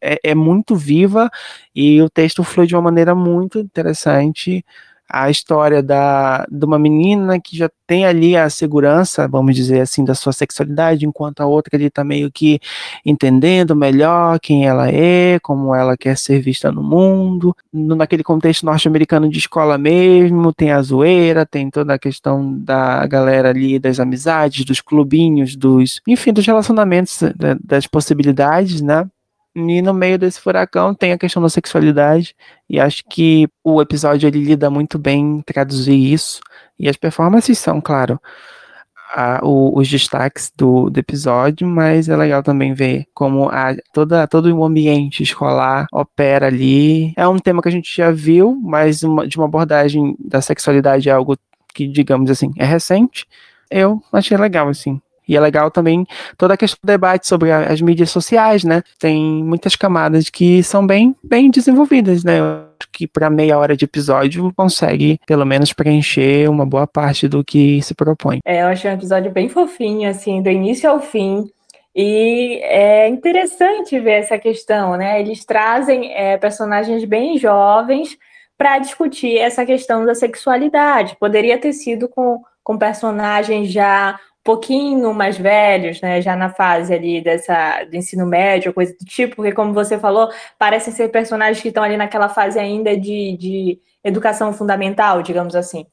é, 0.00 0.18
é 0.30 0.34
muito 0.34 0.74
viva 0.74 1.30
e 1.74 2.00
o 2.02 2.08
texto 2.08 2.42
flui 2.42 2.66
de 2.66 2.74
uma 2.74 2.82
maneira 2.82 3.14
muito 3.14 3.60
interessante 3.60 4.64
a 5.08 5.30
história 5.30 5.82
da, 5.82 6.46
de 6.50 6.64
uma 6.64 6.78
menina 6.78 7.40
que 7.40 7.56
já 7.56 7.70
tem 7.86 8.04
ali 8.04 8.36
a 8.36 8.50
segurança, 8.50 9.28
vamos 9.28 9.54
dizer 9.54 9.80
assim, 9.80 10.04
da 10.04 10.14
sua 10.14 10.32
sexualidade, 10.32 11.06
enquanto 11.06 11.40
a 11.40 11.46
outra 11.46 11.76
ali 11.76 11.86
está 11.86 12.02
meio 12.02 12.30
que 12.30 12.58
entendendo 13.04 13.76
melhor 13.76 14.40
quem 14.40 14.66
ela 14.66 14.90
é, 14.90 15.38
como 15.40 15.74
ela 15.74 15.96
quer 15.96 16.16
ser 16.18 16.40
vista 16.40 16.72
no 16.72 16.82
mundo. 16.82 17.54
Naquele 17.72 18.24
contexto 18.24 18.66
norte-americano 18.66 19.28
de 19.28 19.38
escola 19.38 19.78
mesmo, 19.78 20.52
tem 20.52 20.72
a 20.72 20.82
zoeira, 20.82 21.46
tem 21.46 21.70
toda 21.70 21.94
a 21.94 21.98
questão 21.98 22.58
da 22.58 23.06
galera 23.06 23.50
ali, 23.50 23.78
das 23.78 24.00
amizades, 24.00 24.64
dos 24.64 24.80
clubinhos, 24.80 25.54
dos, 25.54 26.00
enfim, 26.06 26.32
dos 26.32 26.46
relacionamentos, 26.46 27.20
das 27.62 27.86
possibilidades, 27.86 28.80
né? 28.80 29.06
E 29.58 29.80
no 29.80 29.94
meio 29.94 30.18
desse 30.18 30.38
furacão 30.38 30.94
tem 30.94 31.12
a 31.12 31.18
questão 31.18 31.42
da 31.42 31.48
sexualidade, 31.48 32.36
e 32.68 32.78
acho 32.78 33.02
que 33.08 33.48
o 33.64 33.80
episódio 33.80 34.26
ele 34.26 34.44
lida 34.44 34.68
muito 34.68 34.98
bem 34.98 35.38
em 35.38 35.40
traduzir 35.40 35.96
isso. 35.96 36.40
E 36.78 36.90
as 36.90 36.96
performances 36.98 37.58
são, 37.58 37.80
claro, 37.80 38.20
a, 39.14 39.40
o, 39.42 39.78
os 39.78 39.88
destaques 39.88 40.52
do, 40.54 40.90
do, 40.90 41.00
episódio, 41.00 41.66
mas 41.66 42.06
é 42.06 42.14
legal 42.14 42.42
também 42.42 42.74
ver 42.74 43.06
como 43.14 43.48
a, 43.48 43.74
toda, 43.94 44.26
todo 44.26 44.54
o 44.54 44.62
ambiente 44.62 45.22
escolar 45.22 45.86
opera 45.90 46.48
ali. 46.48 47.14
É 47.16 47.26
um 47.26 47.38
tema 47.38 47.62
que 47.62 47.68
a 47.68 47.72
gente 47.72 47.96
já 47.96 48.10
viu, 48.10 48.60
mas 48.62 49.02
uma, 49.02 49.26
de 49.26 49.38
uma 49.38 49.46
abordagem 49.46 50.14
da 50.18 50.42
sexualidade 50.42 51.08
é 51.08 51.12
algo 51.12 51.34
que, 51.74 51.88
digamos 51.88 52.30
assim, 52.30 52.52
é 52.58 52.64
recente. 52.66 53.26
Eu 53.70 54.02
achei 54.12 54.36
legal, 54.36 54.68
assim. 54.68 55.00
E 55.28 55.36
é 55.36 55.40
legal 55.40 55.70
também 55.70 56.06
toda 56.36 56.54
a 56.54 56.56
questão 56.56 56.78
do 56.82 56.86
debate 56.86 57.26
sobre 57.26 57.50
as 57.52 57.80
mídias 57.80 58.10
sociais, 58.10 58.64
né? 58.64 58.82
Tem 58.98 59.20
muitas 59.42 59.76
camadas 59.76 60.30
que 60.30 60.62
são 60.62 60.86
bem, 60.86 61.14
bem 61.22 61.50
desenvolvidas, 61.50 62.22
né? 62.24 62.38
Que 62.92 63.06
para 63.06 63.30
meia 63.30 63.58
hora 63.58 63.76
de 63.76 63.84
episódio 63.84 64.52
consegue, 64.56 65.18
pelo 65.26 65.44
menos, 65.44 65.72
preencher 65.72 66.48
uma 66.48 66.64
boa 66.64 66.86
parte 66.86 67.26
do 67.26 67.44
que 67.44 67.82
se 67.82 67.94
propõe. 67.94 68.40
É, 68.44 68.62
eu 68.62 68.66
achei 68.66 68.90
um 68.90 68.94
episódio 68.94 69.30
bem 69.30 69.48
fofinho, 69.48 70.08
assim, 70.08 70.42
do 70.42 70.50
início 70.50 70.88
ao 70.88 71.00
fim. 71.00 71.50
E 71.98 72.60
é 72.62 73.08
interessante 73.08 73.98
ver 73.98 74.20
essa 74.20 74.38
questão, 74.38 74.96
né? 74.96 75.18
Eles 75.18 75.46
trazem 75.46 76.12
é, 76.14 76.36
personagens 76.36 77.04
bem 77.06 77.38
jovens 77.38 78.18
para 78.58 78.78
discutir 78.78 79.38
essa 79.38 79.64
questão 79.64 80.04
da 80.04 80.14
sexualidade. 80.14 81.16
Poderia 81.18 81.58
ter 81.58 81.72
sido 81.72 82.06
com, 82.08 82.42
com 82.62 82.76
personagens 82.76 83.70
já 83.70 84.18
pouquinho 84.46 85.12
mais 85.12 85.36
velhos, 85.36 86.00
né, 86.00 86.22
já 86.22 86.36
na 86.36 86.48
fase 86.48 86.94
ali 86.94 87.20
dessa 87.20 87.82
do 87.84 87.96
ensino 87.96 88.24
médio, 88.24 88.72
coisa 88.72 88.92
do 88.92 89.04
tipo, 89.04 89.34
porque 89.36 89.50
como 89.50 89.74
você 89.74 89.98
falou, 89.98 90.30
parecem 90.56 90.92
ser 90.94 91.08
personagens 91.08 91.60
que 91.60 91.68
estão 91.68 91.82
ali 91.82 91.96
naquela 91.96 92.28
fase 92.28 92.56
ainda 92.56 92.96
de, 92.96 93.36
de 93.36 93.80
educação 94.04 94.52
fundamental, 94.52 95.20
digamos 95.20 95.56
assim. 95.56 95.84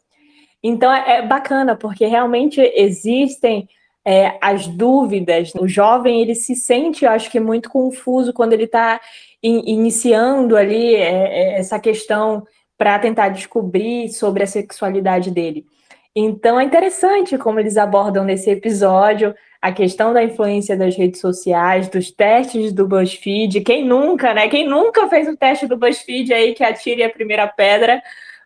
Então 0.62 0.94
é, 0.94 1.18
é 1.18 1.22
bacana, 1.24 1.76
porque 1.76 2.06
realmente 2.06 2.62
existem 2.76 3.68
é, 4.06 4.38
as 4.40 4.68
dúvidas. 4.68 5.52
O 5.56 5.68
jovem 5.68 6.22
ele 6.22 6.36
se 6.36 6.56
sente, 6.56 7.06
eu 7.06 7.12
acho 7.12 7.32
que 7.32 7.40
muito 7.40 7.72
confuso 7.72 8.32
quando 8.34 8.54
ele 8.54 8.66
está 8.66 9.02
in, 9.42 9.64
iniciando 9.66 10.56
ali 10.56 10.94
é, 10.94 11.56
é 11.56 11.60
essa 11.60 11.80
questão 11.80 12.46
para 12.78 13.00
tentar 13.00 13.30
descobrir 13.30 14.10
sobre 14.10 14.44
a 14.44 14.48
sexualidade 14.48 15.32
dele. 15.32 15.66
Então 16.16 16.60
é 16.60 16.64
interessante 16.64 17.38
como 17.38 17.60
eles 17.60 17.76
abordam 17.76 18.24
nesse 18.24 18.50
episódio 18.50 19.34
a 19.60 19.72
questão 19.72 20.14
da 20.14 20.24
influência 20.24 20.78
das 20.78 20.96
redes 20.96 21.20
sociais, 21.20 21.88
dos 21.88 22.12
testes 22.12 22.72
do 22.72 22.88
BuzzFeed. 22.88 23.62
Quem 23.62 23.86
nunca, 23.86 24.34
né? 24.34 24.48
Quem 24.48 24.68
nunca 24.68 25.08
fez 25.08 25.28
o 25.28 25.36
teste 25.38 25.66
do 25.66 25.78
BuzzFeed 25.78 26.34
aí 26.34 26.54
que 26.54 26.64
atire 26.64 27.04
a 27.04 27.10
primeira 27.10 27.48
pedra. 27.48 28.02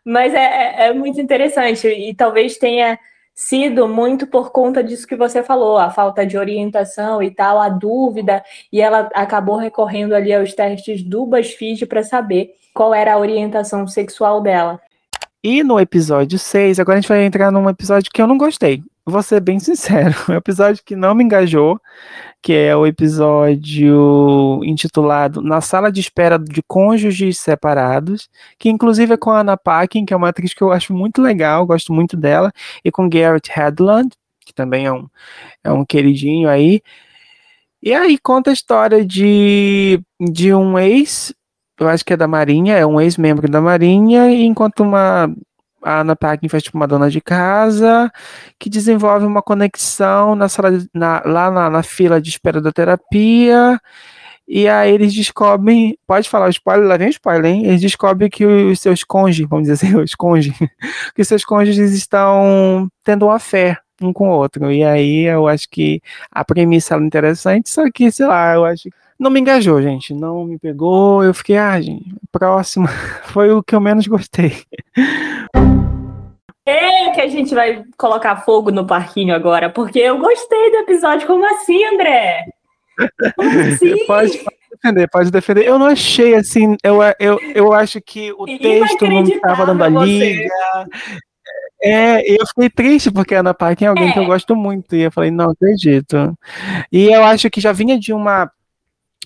Mas 0.06 0.34
é, 0.34 0.38
é, 0.38 0.88
é 0.88 0.94
muito 0.94 1.20
interessante 1.20 1.88
e 1.88 2.14
talvez 2.16 2.58
tenha 2.58 2.98
sido 3.34 3.88
muito 3.88 4.26
por 4.26 4.52
conta 4.52 4.84
disso 4.84 5.06
que 5.06 5.16
você 5.16 5.44
falou, 5.44 5.78
a 5.78 5.92
falta 5.92 6.26
de 6.26 6.38
orientação 6.38 7.22
e 7.22 7.30
tal, 7.30 7.60
a 7.60 7.70
dúvida, 7.70 8.44
e 8.72 8.82
ela 8.82 9.10
acabou 9.14 9.58
recorrendo 9.58 10.16
ali 10.16 10.34
aos 10.34 10.54
testes 10.54 11.04
do 11.04 11.26
BuzzFeed 11.26 11.86
para 11.86 12.02
saber 12.02 12.56
qual 12.74 12.96
era 12.96 13.14
a 13.14 13.18
orientação 13.20 13.86
sexual 13.88 14.42
dela. 14.42 14.82
E 15.44 15.64
no 15.64 15.80
episódio 15.80 16.40
6, 16.40 16.80
agora 16.80 16.98
a 16.98 17.02
gente 17.02 17.10
vai 17.10 17.24
entrar 17.24 17.52
num 17.52 17.70
episódio 17.70 18.12
que 18.12 18.22
eu 18.22 18.28
não 18.28 18.38
gostei. 18.38 18.84
vou 19.06 19.22
ser 19.22 19.40
bem 19.40 19.60
sincero, 19.62 20.16
é 20.30 20.32
um 20.34 20.36
episódio 20.36 20.84
que 20.84 20.96
não 20.96 21.14
me 21.14 21.24
engajou, 21.24 21.80
que 22.42 22.54
é 22.54 22.76
o 22.76 22.88
episódio 22.88 24.62
intitulado 24.64 25.42
Na 25.42 25.62
Sala 25.62 25.92
de 25.92 26.00
Espera 26.02 26.40
de 26.40 26.62
Cônjuges 26.68 27.40
Separados, 27.40 28.30
que 28.58 28.70
inclusive 28.70 29.14
é 29.14 29.18
com 29.18 29.32
a 29.32 29.42
Anna 29.42 29.58
Paquin, 29.58 30.06
que 30.06 30.14
é 30.14 30.18
uma 30.18 30.30
atriz 30.30 30.54
que 30.54 30.62
eu 30.64 30.72
acho 30.72 30.94
muito 30.94 31.22
legal, 31.22 31.66
gosto 31.66 31.94
muito 31.94 32.18
dela, 32.18 32.52
e 32.84 32.92
com 32.92 33.10
Garrett 33.10 33.52
Hedlund, 33.52 34.10
que 34.46 34.54
também 34.54 34.86
é 34.88 34.92
um, 34.92 35.08
é 35.64 35.72
um 35.72 35.86
queridinho 35.86 36.50
aí. 36.50 36.82
E 37.82 37.94
aí 37.94 38.18
conta 38.18 38.50
a 38.50 38.54
história 38.54 39.06
de, 39.06 40.02
de 40.20 40.54
um 40.54 40.80
ex, 40.80 41.34
eu 41.80 41.88
acho 41.88 42.04
que 42.06 42.14
é 42.14 42.18
da 42.18 42.28
Marinha, 42.28 42.76
é 42.76 42.86
um 42.86 43.00
ex-membro 43.00 43.50
da 43.50 43.62
Marinha, 43.62 44.32
e 44.32 44.44
enquanto 44.44 44.82
uma 44.82 45.30
a 45.84 46.02
Ana 46.02 46.16
Paquin 46.16 46.50
faz 46.50 46.64
tipo 46.64 46.78
uma 46.78 46.88
dona 46.88 47.10
de 47.10 47.22
casa 47.22 48.12
que 48.60 48.70
desenvolve 48.70 49.26
uma 49.26 49.42
conexão 49.42 50.36
na 50.36 50.50
sala 50.50 50.72
na, 50.94 51.22
lá 51.26 51.52
na, 51.52 51.70
na, 51.70 51.84
fila 51.84 52.22
de 52.22 52.30
espera 52.30 52.60
da 52.62 52.72
terapia 52.72 53.80
e 54.48 54.68
aí 54.68 54.94
eles 54.94 55.14
descobrem 55.14 55.98
pode 56.08 56.30
falar 56.30 56.48
o 56.48 56.50
spoiler? 56.50 56.88
Lá 56.88 56.98
vem 56.98 57.08
o 57.08 57.12
spoiler 57.12 57.46
hein? 57.52 57.66
Eles 57.66 57.82
descobrem 57.82 58.30
que 58.30 58.46
os 58.46 58.80
seus 58.80 59.04
cônjuges 59.04 59.48
vamos 59.50 59.68
dizer 59.68 59.88
assim 59.88 59.96
os 60.02 60.16
cônjuges 60.16 60.58
que 61.16 61.24
seus 61.24 61.46
cônjuges 61.46 61.94
estão 61.94 62.90
tendo 63.04 63.26
uma 63.26 63.40
fé 63.40 63.78
um 64.02 64.14
com 64.14 64.30
o 64.30 64.32
outro. 64.32 64.72
E 64.72 64.84
aí 64.84 65.24
eu 65.24 65.48
acho 65.48 65.68
que 65.70 66.02
a 66.32 66.46
premissa 66.46 66.96
é 66.96 67.00
interessante 67.00 67.70
só 67.70 67.84
que 67.92 68.12
sei 68.12 68.26
lá 68.26 68.54
eu 68.56 68.66
acho 68.66 68.90
não 69.20 69.32
me 69.32 69.40
engajou, 69.40 69.82
gente. 69.82 70.14
Não 70.14 70.46
me 70.46 70.60
pegou. 70.60 71.24
Eu 71.24 71.34
fiquei, 71.34 71.58
ah, 71.58 71.80
gente, 71.82 72.06
próximo. 72.32 72.88
Foi 73.26 73.52
o 73.52 73.64
que 73.64 73.76
eu 73.76 73.82
menos 73.82 74.08
gostei. 74.08 74.54
É 76.66 77.12
que 77.12 77.22
a 77.22 77.28
gente 77.28 77.56
vai 77.56 77.84
colocar 77.98 78.36
fogo 78.38 78.72
no 78.72 78.86
parquinho 78.86 79.34
agora, 79.34 79.70
porque 79.70 80.00
eu 80.00 80.20
gostei 80.20 80.72
do 80.72 80.78
episódio. 80.78 81.26
Como 81.26 81.46
assim, 81.46 81.84
André? 81.86 82.46
Como 83.36 83.50
assim? 83.62 84.06
Pode, 84.06 84.38
pode 84.38 84.58
defender, 84.72 85.10
pode 85.10 85.32
defender. 85.32 85.66
Eu 85.66 85.80
não 85.80 85.88
achei 85.88 86.36
assim. 86.36 86.76
Eu, 86.84 87.00
eu, 87.20 87.40
eu 87.56 87.74
acho 87.74 88.02
que 88.02 88.32
o 88.34 88.46
texto 88.46 89.08
não 89.08 89.24
estava 89.24 89.66
dando 89.66 89.84
a 89.84 89.88
liga. 90.06 90.50
É, 91.82 92.22
eu 92.30 92.46
fiquei 92.48 92.70
triste 92.70 93.12
porque 93.12 93.36
a 93.36 93.40
Ana 93.40 93.54
Paquin 93.54 93.86
é 93.86 93.88
alguém 93.88 94.10
é. 94.10 94.12
que 94.12 94.20
eu 94.20 94.26
gosto 94.26 94.56
muito. 94.56 94.96
E 94.96 95.04
eu 95.04 95.12
falei, 95.12 95.32
não 95.32 95.52
acredito. 95.52 96.38
E 96.92 97.06
eu 97.06 97.24
acho 97.24 97.50
que 97.50 97.62
já 97.62 97.72
vinha 97.72 98.00
de 98.00 98.12
uma 98.12 98.52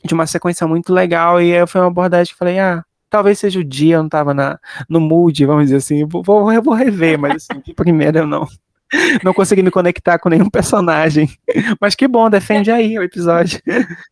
de 0.03 0.13
uma 0.13 0.25
sequência 0.27 0.67
muito 0.67 0.93
legal, 0.93 1.41
e 1.41 1.55
aí 1.55 1.67
foi 1.67 1.81
uma 1.81 1.87
abordagem 1.87 2.33
que 2.33 2.37
falei, 2.39 2.59
ah, 2.59 2.83
talvez 3.09 3.39
seja 3.39 3.59
o 3.59 3.63
dia, 3.63 3.95
eu 3.95 4.03
não 4.03 4.09
tava 4.09 4.33
na, 4.33 4.59
no 4.89 4.99
mood, 4.99 5.45
vamos 5.45 5.65
dizer 5.65 5.77
assim, 5.77 6.05
vou, 6.05 6.23
vou 6.23 6.73
rever, 6.73 7.19
mas 7.19 7.35
assim, 7.49 7.61
de 7.61 7.73
primeira 7.73 8.19
eu 8.19 8.27
não 8.27 8.47
não 9.23 9.33
consegui 9.33 9.61
me 9.63 9.71
conectar 9.71 10.19
com 10.19 10.29
nenhum 10.29 10.49
personagem. 10.49 11.29
Mas 11.79 11.95
que 11.95 12.07
bom, 12.07 12.29
defende 12.29 12.71
aí 12.71 12.97
o 12.97 13.03
episódio. 13.03 13.61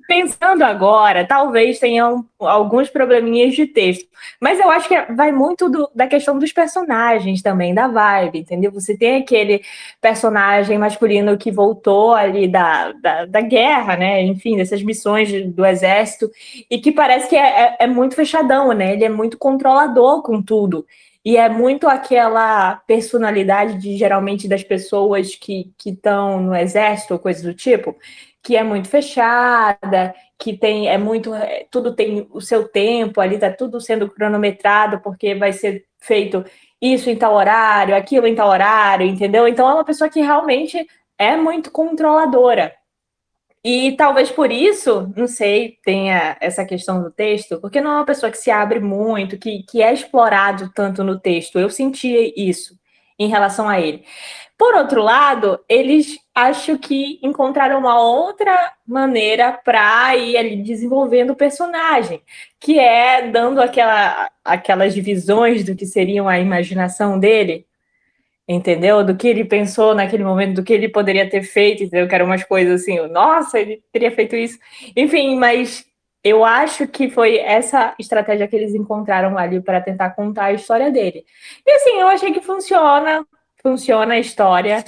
Pensando 0.07 0.63
agora, 0.63 1.25
talvez 1.25 1.79
tenham 1.79 2.25
alguns 2.39 2.89
probleminhas 2.89 3.53
de 3.53 3.65
texto. 3.65 4.07
Mas 4.39 4.59
eu 4.59 4.69
acho 4.69 4.87
que 4.87 5.13
vai 5.13 5.31
muito 5.31 5.69
do, 5.69 5.89
da 5.93 6.07
questão 6.07 6.37
dos 6.37 6.51
personagens 6.51 7.41
também, 7.41 7.73
da 7.73 7.87
vibe, 7.87 8.39
entendeu? 8.39 8.71
Você 8.71 8.97
tem 8.97 9.17
aquele 9.17 9.61
personagem 10.01 10.77
masculino 10.77 11.37
que 11.37 11.51
voltou 11.51 12.13
ali 12.13 12.47
da, 12.47 12.91
da, 12.93 13.25
da 13.25 13.41
guerra, 13.41 13.95
né? 13.95 14.21
Enfim, 14.23 14.57
dessas 14.57 14.81
missões 14.83 15.29
do 15.53 15.65
exército, 15.65 16.29
e 16.69 16.79
que 16.79 16.91
parece 16.91 17.29
que 17.29 17.35
é, 17.35 17.61
é, 17.63 17.77
é 17.81 17.87
muito 17.87 18.15
fechadão, 18.15 18.73
né? 18.73 18.93
Ele 18.93 19.05
é 19.05 19.09
muito 19.09 19.37
controlador 19.37 20.21
com 20.21 20.41
tudo. 20.41 20.85
E 21.23 21.38
é 21.38 21.49
muito 21.49 21.88
aquela 21.88 22.77
personalidade 22.88 23.77
de 23.77 23.97
geralmente 23.97 24.47
das 24.47 24.63
pessoas 24.63 25.36
que 25.36 25.73
estão 25.86 26.41
no 26.41 26.55
exército 26.55 27.13
ou 27.13 27.19
coisas 27.19 27.43
do 27.43 27.53
tipo, 27.53 27.95
que 28.41 28.55
é 28.55 28.63
muito 28.63 28.88
fechada, 28.88 30.15
que 30.38 30.58
tem 30.58 30.88
é 30.88 30.97
muito 30.97 31.34
é, 31.34 31.65
tudo 31.69 31.93
tem 31.93 32.27
o 32.32 32.39
seu 32.41 32.67
tempo 32.67 33.19
ali, 33.19 33.38
tá 33.38 33.51
tudo 33.51 33.82
sendo 33.82 34.10
cronometrado 34.10 35.01
porque 35.01 35.36
vai 35.36 35.51
ser 35.51 35.86
feito 35.99 36.45
isso 36.82 37.10
em 37.10 37.17
tal 37.17 37.34
horário, 37.36 37.95
aquilo 37.95 38.25
em 38.25 38.36
tal 38.36 38.49
horário, 38.49 39.05
entendeu? 39.05 39.47
Então 39.47 39.69
é 39.69 39.73
uma 39.73 39.86
pessoa 39.86 40.10
que 40.10 40.21
realmente 40.21 40.88
é 41.17 41.36
muito 41.36 41.71
controladora. 41.71 42.73
E 43.63 43.93
talvez 43.98 44.32
por 44.32 44.52
isso, 44.52 45.12
não 45.17 45.28
sei, 45.28 45.78
tenha 45.84 46.38
essa 46.39 46.63
questão 46.63 47.04
do 47.04 47.12
texto, 47.12 47.60
porque 47.60 47.82
não 47.82 47.91
é 47.91 47.95
uma 47.95 48.06
pessoa 48.06 48.32
que 48.32 48.38
se 48.38 48.50
abre 48.50 48.80
muito, 48.80 49.38
que, 49.38 49.63
que 49.63 49.82
é 49.82 49.93
explorado 49.93 50.72
tanto 50.74 51.04
no 51.04 51.19
texto. 51.19 51.60
Eu 51.60 51.69
senti 51.69 52.34
isso 52.38 52.80
em 53.17 53.28
relação 53.28 53.67
a 53.67 53.82
ele. 53.82 54.06
Por 54.58 54.76
outro 54.76 55.02
lado, 55.02 55.60
eles 55.69 56.17
acho 56.34 56.78
que 56.80 57.19
encontraram 57.22 57.80
uma 57.80 58.02
outra 58.02 58.74
maneira 58.88 59.54
para 59.54 60.15
ir 60.15 60.38
ali 60.38 60.56
desenvolvendo 60.63 61.32
o 61.32 61.36
personagem, 61.36 62.22
que 62.60 62.80
é 62.80 63.30
dando 63.30 63.62
aquela, 63.62 64.30
aquelas 64.43 64.93
divisões 64.93 65.65
do 65.65 65.76
que 65.76 65.86
seriam 65.86 66.28
a 66.30 66.39
imaginação 66.39 67.19
dele 67.19 67.65
entendeu? 68.49 69.03
Do 69.03 69.15
que 69.15 69.27
ele 69.27 69.45
pensou 69.45 69.93
naquele 69.93 70.23
momento, 70.23 70.55
do 70.55 70.63
que 70.63 70.73
ele 70.73 70.89
poderia 70.89 71.29
ter 71.29 71.43
feito, 71.43 71.83
entendeu? 71.83 72.07
Que 72.07 72.15
eram 72.15 72.25
umas 72.25 72.43
coisas 72.43 72.81
assim, 72.81 72.99
nossa, 73.07 73.59
ele 73.59 73.83
teria 73.93 74.12
feito 74.12 74.35
isso. 74.35 74.57
Enfim, 74.95 75.35
mas 75.38 75.85
eu 76.23 76.43
acho 76.43 76.88
que 76.88 77.09
foi 77.12 77.38
essa 77.38 77.93
estratégia 77.99 78.47
que 78.47 78.55
eles 78.55 78.73
encontraram 78.73 79.38
ali 79.38 79.62
para 79.62 79.79
tentar 79.79 80.12
contar 80.12 80.45
a 80.45 80.53
história 80.53 80.91
dele. 80.91 81.23
E 81.65 81.71
assim, 81.71 81.91
eu 81.99 82.07
achei 82.07 82.33
que 82.33 82.41
funciona, 82.41 83.23
funciona 83.62 84.15
a 84.15 84.19
história. 84.19 84.83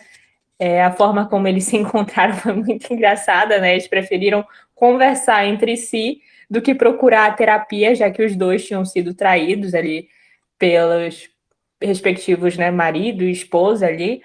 É, 0.58 0.84
a 0.84 0.91
forma 0.91 1.28
como 1.30 1.47
eles 1.47 1.65
se 1.65 1.78
encontraram 1.78 2.34
foi 2.36 2.54
muito 2.54 2.91
engraçada, 2.91 3.60
né? 3.60 3.74
Eles 3.74 3.88
preferiram 3.88 4.43
conversar 4.74 5.45
entre 5.45 5.78
si 5.78 6.21
do 6.50 6.62
que 6.62 6.74
procurar 6.74 7.28
a 7.28 7.34
terapia, 7.34 7.93
já 7.95 8.10
que 8.10 8.24
os 8.24 8.36
dois 8.36 8.65
tinham 8.65 8.84
sido 8.84 9.13
traídos 9.13 9.74
ali 9.76 10.10
pelos, 10.58 11.31
respectivos, 11.82 12.58
né, 12.58 12.72
marido 12.72 13.24
e 13.24 13.32
esposa 13.32 13.88
ali. 13.88 14.22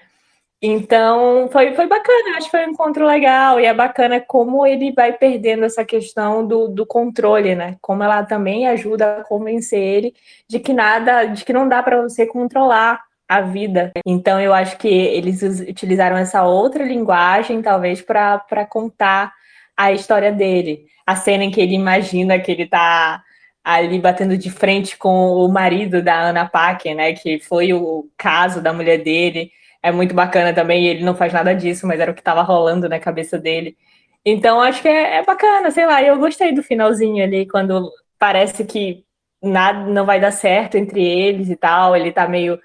Então, 0.61 1.47
foi, 1.51 1.75
foi 1.75 1.85
bacana, 1.85 2.37
acho 2.37 2.45
que 2.45 2.57
foi 2.57 2.65
um 2.65 2.71
encontro 2.71 3.05
legal, 3.05 3.59
e 3.59 3.65
é 3.65 3.73
bacana 3.73 4.19
como 4.19 4.65
ele 4.65 4.91
vai 4.91 5.13
perdendo 5.13 5.65
essa 5.65 5.85
questão 5.85 6.45
do, 6.47 6.67
do 6.67 6.83
controle, 6.83 7.53
né? 7.53 7.77
Como 7.79 8.01
ela 8.01 8.23
também 8.23 8.67
ajuda 8.67 9.17
a 9.17 9.23
convencer 9.23 9.79
ele 9.79 10.15
de 10.49 10.59
que 10.59 10.73
nada, 10.73 11.25
de 11.25 11.45
que 11.45 11.53
não 11.53 11.69
dá 11.69 11.83
para 11.83 12.01
você 12.01 12.25
controlar 12.25 13.03
a 13.29 13.41
vida. 13.41 13.91
Então, 14.05 14.39
eu 14.41 14.51
acho 14.53 14.77
que 14.77 14.87
eles 14.87 15.43
utilizaram 15.43 16.17
essa 16.17 16.43
outra 16.43 16.83
linguagem, 16.83 17.61
talvez, 17.61 18.01
para 18.01 18.65
contar 18.67 19.33
a 19.75 19.91
história 19.91 20.31
dele. 20.31 20.87
A 21.05 21.15
cena 21.15 21.43
em 21.43 21.51
que 21.51 21.61
ele 21.61 21.75
imagina 21.75 22.39
que 22.39 22.51
ele 22.51 22.63
está 22.63 23.21
ali 23.67 23.99
batendo 23.99 24.37
de 24.37 24.49
frente 24.49 24.97
com 24.97 25.33
o 25.33 25.49
marido 25.49 26.01
da 26.01 26.29
Ana 26.29 26.47
Paquin, 26.47 26.95
né, 26.95 27.11
que 27.11 27.37
foi 27.39 27.73
o 27.73 28.09
caso 28.17 28.61
da 28.61 28.71
mulher 28.71 29.03
dele. 29.03 29.51
É 29.83 29.91
muito 29.91 30.15
bacana 30.15 30.53
também, 30.53 30.87
ele 30.87 31.03
não 31.03 31.13
faz 31.13 31.33
nada 31.33 31.53
disso, 31.53 31.85
mas 31.85 31.99
era 31.99 32.11
o 32.11 32.13
que 32.13 32.21
estava 32.21 32.41
rolando 32.41 32.87
na 32.87 32.97
cabeça 32.97 33.37
dele. 33.37 33.75
Então, 34.25 34.61
acho 34.61 34.81
que 34.81 34.87
é, 34.87 35.17
é, 35.17 35.23
bacana, 35.23 35.69
sei 35.69 35.85
lá, 35.85 36.01
eu 36.01 36.17
gostei 36.17 36.53
do 36.53 36.63
finalzinho 36.63 37.21
ali, 37.21 37.45
quando 37.45 37.91
parece 38.17 38.63
que 38.63 39.03
nada 39.43 39.85
não 39.85 40.05
vai 40.05 40.19
dar 40.19 40.31
certo 40.31 40.75
entre 40.75 41.03
eles 41.05 41.49
e 41.49 41.55
tal, 41.57 41.93
ele 41.93 42.13
tá 42.13 42.25
meio 42.25 42.57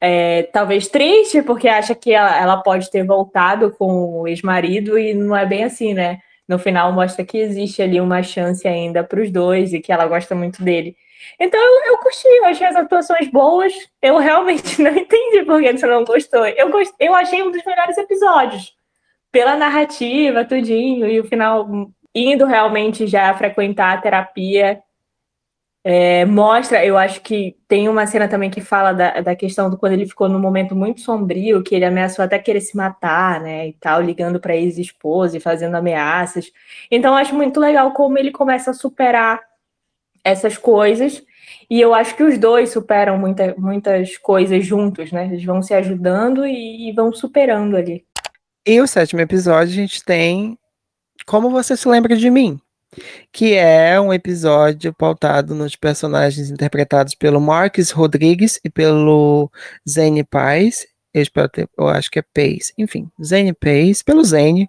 é, 0.00 0.44
talvez 0.44 0.86
triste, 0.88 1.42
porque 1.42 1.68
acha 1.68 1.94
que 1.94 2.12
ela, 2.12 2.40
ela 2.40 2.56
pode 2.62 2.88
ter 2.88 3.04
voltado 3.04 3.72
com 3.72 4.20
o 4.20 4.28
ex-marido 4.28 4.96
e 4.96 5.12
não 5.12 5.36
é 5.36 5.44
bem 5.44 5.64
assim, 5.64 5.92
né? 5.92 6.20
No 6.50 6.58
final 6.58 6.92
mostra 6.92 7.24
que 7.24 7.38
existe 7.38 7.80
ali 7.80 8.00
uma 8.00 8.24
chance 8.24 8.66
ainda 8.66 9.04
para 9.04 9.22
os 9.22 9.30
dois 9.30 9.72
e 9.72 9.78
que 9.78 9.92
ela 9.92 10.04
gosta 10.04 10.34
muito 10.34 10.64
dele. 10.64 10.96
Então 11.38 11.60
eu, 11.60 11.92
eu 11.92 11.98
curti, 11.98 12.26
eu 12.26 12.44
achei 12.46 12.66
as 12.66 12.74
atuações 12.74 13.30
boas. 13.30 13.72
Eu 14.02 14.18
realmente 14.18 14.82
não 14.82 14.90
entendi 14.90 15.44
por 15.44 15.62
que 15.62 15.78
você 15.78 15.86
não 15.86 16.04
gostou. 16.04 16.44
Eu, 16.44 16.68
gost... 16.68 16.92
eu 16.98 17.14
achei 17.14 17.40
um 17.40 17.52
dos 17.52 17.64
melhores 17.64 17.96
episódios. 17.96 18.74
Pela 19.30 19.54
narrativa, 19.54 20.44
tudinho, 20.44 21.06
e 21.06 21.20
o 21.20 21.24
final 21.24 21.68
indo 22.12 22.44
realmente 22.44 23.06
já 23.06 23.32
frequentar 23.32 23.96
a 23.96 24.00
terapia 24.00 24.82
é, 25.82 26.26
mostra, 26.26 26.84
eu 26.84 26.98
acho 26.98 27.22
que 27.22 27.56
tem 27.66 27.88
uma 27.88 28.06
cena 28.06 28.28
também 28.28 28.50
que 28.50 28.60
fala 28.60 28.92
da, 28.92 29.20
da 29.22 29.34
questão 29.34 29.70
do 29.70 29.78
quando 29.78 29.94
ele 29.94 30.06
ficou 30.06 30.28
num 30.28 30.38
momento 30.38 30.76
muito 30.76 31.00
sombrio, 31.00 31.62
que 31.62 31.74
ele 31.74 31.86
ameaçou 31.86 32.22
até 32.22 32.38
querer 32.38 32.60
se 32.60 32.76
matar, 32.76 33.40
né, 33.40 33.68
e 33.68 33.72
tal, 33.72 34.02
ligando 34.02 34.38
para 34.38 34.54
ex-esposa 34.54 35.38
e 35.38 35.40
fazendo 35.40 35.76
ameaças. 35.76 36.52
Então, 36.90 37.16
acho 37.16 37.34
muito 37.34 37.58
legal 37.58 37.92
como 37.92 38.18
ele 38.18 38.30
começa 38.30 38.72
a 38.72 38.74
superar 38.74 39.40
essas 40.22 40.58
coisas, 40.58 41.22
e 41.70 41.80
eu 41.80 41.94
acho 41.94 42.14
que 42.14 42.22
os 42.22 42.36
dois 42.36 42.70
superam 42.70 43.18
muita, 43.18 43.54
muitas 43.56 44.18
coisas 44.18 44.66
juntos, 44.66 45.10
né, 45.10 45.26
eles 45.26 45.44
vão 45.44 45.62
se 45.62 45.72
ajudando 45.72 46.46
e, 46.46 46.90
e 46.90 46.92
vão 46.92 47.10
superando 47.10 47.74
ali. 47.74 48.04
E 48.66 48.78
o 48.82 48.86
sétimo 48.86 49.22
episódio, 49.22 49.72
a 49.72 49.76
gente 49.76 50.04
tem 50.04 50.58
Como 51.26 51.48
Você 51.48 51.74
Se 51.74 51.88
Lembra 51.88 52.14
de 52.14 52.28
Mim? 52.28 52.60
Que 53.32 53.54
é 53.54 54.00
um 54.00 54.12
episódio 54.12 54.92
pautado 54.92 55.54
nos 55.54 55.76
personagens 55.76 56.50
interpretados 56.50 57.14
pelo 57.14 57.40
Marcos 57.40 57.90
Rodrigues 57.90 58.60
e 58.64 58.70
pelo 58.70 59.50
Zane 59.88 60.24
Paz. 60.24 60.86
eu 61.12 61.48
ter, 61.48 61.68
eu 61.76 61.88
acho 61.88 62.10
que 62.10 62.20
é 62.20 62.22
Pace, 62.22 62.72
enfim, 62.78 63.10
Zane 63.22 63.52
Pace, 63.52 64.04
pelo 64.04 64.22
Zane, 64.24 64.68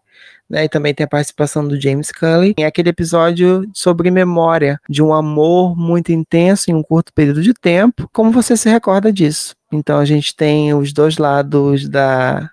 né, 0.50 0.66
e 0.66 0.70
também 0.70 0.94
tem 0.94 1.06
a 1.06 1.08
participação 1.08 1.66
do 1.66 1.80
James 1.80 2.12
Cully. 2.12 2.54
É 2.58 2.66
aquele 2.66 2.90
episódio 2.90 3.64
sobre 3.74 4.12
memória 4.12 4.80
de 4.90 5.02
um 5.02 5.14
amor 5.14 5.78
muito 5.78 6.12
intenso 6.12 6.70
em 6.70 6.74
um 6.74 6.84
curto 6.84 7.14
período 7.14 7.42
de 7.42 7.54
tempo. 7.54 8.10
Como 8.12 8.32
você 8.32 8.58
se 8.58 8.70
recorda 8.70 9.14
disso? 9.14 9.56
Então 9.72 9.98
a 9.98 10.06
gente 10.06 10.36
tem 10.36 10.74
os 10.74 10.92
dois 10.92 11.18
lados 11.18 11.88
da 11.88 12.50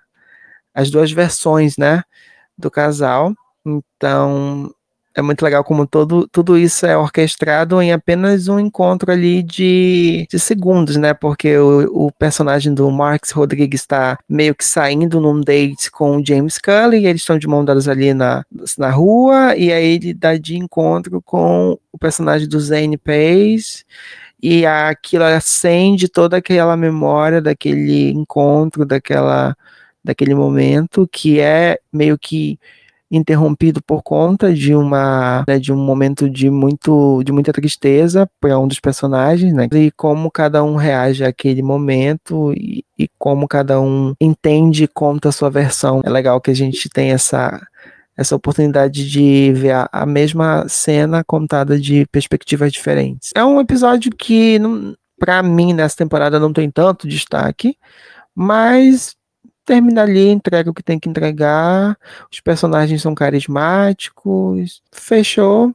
as 0.73 0.89
duas 0.89 1.11
versões, 1.11 1.75
né, 1.77 2.03
do 2.57 2.71
casal. 2.71 3.33
Então 3.65 4.73
é 5.19 5.21
muito 5.21 5.43
legal 5.43 5.63
como 5.63 5.85
todo, 5.85 6.27
tudo 6.27 6.57
isso 6.57 6.85
é 6.85 6.97
orquestrado 6.97 7.81
em 7.81 7.91
apenas 7.91 8.47
um 8.47 8.59
encontro 8.59 9.11
ali 9.11 9.43
de, 9.43 10.25
de 10.29 10.39
segundos, 10.39 10.95
né? 10.95 11.13
Porque 11.13 11.57
o, 11.57 12.07
o 12.07 12.11
personagem 12.11 12.73
do 12.73 12.89
Marx 12.89 13.31
Rodrigues 13.31 13.81
está 13.81 14.17
meio 14.27 14.55
que 14.55 14.65
saindo 14.65 15.19
num 15.19 15.41
date 15.41 15.91
com 15.91 16.17
o 16.17 16.25
James 16.25 16.57
Cully, 16.57 16.99
e 16.99 17.07
eles 17.07 17.21
estão 17.21 17.37
de 17.37 17.47
mão 17.47 17.63
dadas 17.63 17.87
ali 17.87 18.13
na, 18.13 18.45
na 18.77 18.89
rua, 18.89 19.55
e 19.55 19.71
aí 19.71 19.95
ele 19.95 20.13
dá 20.13 20.37
de 20.37 20.57
encontro 20.57 21.21
com 21.21 21.77
o 21.91 21.97
personagem 21.97 22.47
do 22.47 22.59
Zane 22.59 22.97
Pace, 22.97 23.83
e 24.41 24.65
aquilo 24.65 25.25
acende 25.25 26.07
toda 26.07 26.37
aquela 26.37 26.77
memória 26.77 27.41
daquele 27.41 28.11
encontro, 28.11 28.85
daquela 28.85 29.55
daquele 30.01 30.33
momento 30.33 31.07
que 31.11 31.39
é 31.41 31.77
meio 31.91 32.17
que 32.17 32.57
interrompido 33.11 33.81
por 33.81 34.03
conta 34.03 34.53
de 34.53 34.75
uma 34.75 35.43
né, 35.47 35.57
de 35.57 35.73
um 35.73 35.77
momento 35.77 36.29
de 36.29 36.49
muito 36.49 37.23
de 37.23 37.31
muita 37.31 37.51
tristeza 37.51 38.29
para 38.39 38.59
um 38.59 38.67
dos 38.67 38.79
personagens, 38.79 39.53
né? 39.53 39.67
E 39.73 39.91
como 39.91 40.29
cada 40.29 40.63
um 40.63 40.75
reage 40.75 41.23
àquele 41.23 41.61
momento 41.61 42.53
e, 42.53 42.83
e 42.97 43.09
como 43.17 43.47
cada 43.47 43.81
um 43.81 44.13
entende 44.21 44.83
e 44.83 44.87
conta 44.87 45.29
a 45.29 45.31
sua 45.31 45.49
versão. 45.49 46.01
É 46.03 46.09
legal 46.09 46.39
que 46.39 46.51
a 46.51 46.55
gente 46.55 46.89
tem 46.89 47.11
essa 47.11 47.59
essa 48.15 48.35
oportunidade 48.35 49.09
de 49.09 49.53
ver 49.53 49.71
a, 49.71 49.89
a 49.93 50.05
mesma 50.05 50.67
cena 50.67 51.23
contada 51.23 51.79
de 51.79 52.05
perspectivas 52.11 52.69
diferentes. 52.71 53.31
É 53.33 53.43
um 53.45 53.61
episódio 53.61 54.11
que 54.11 54.59
para 55.17 55.41
mim 55.41 55.73
nessa 55.73 55.95
temporada 55.95 56.37
não 56.37 56.51
tem 56.51 56.69
tanto 56.69 57.07
destaque, 57.07 57.77
mas 58.35 59.15
termina 59.69 60.01
ali, 60.01 60.29
entrega 60.29 60.71
o 60.71 60.73
que 60.73 60.81
tem 60.81 60.99
que 60.99 61.07
entregar. 61.07 61.95
Os 62.31 62.39
personagens 62.39 63.03
são 63.03 63.13
carismáticos. 63.13 64.81
Fechou. 64.91 65.71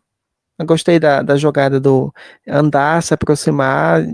Eu 0.59 0.67
gostei 0.67 0.99
da, 0.99 1.23
da 1.23 1.37
jogada 1.37 1.79
do 1.79 2.13
andar, 2.47 3.01
se 3.05 3.15
aproximar 3.15 4.05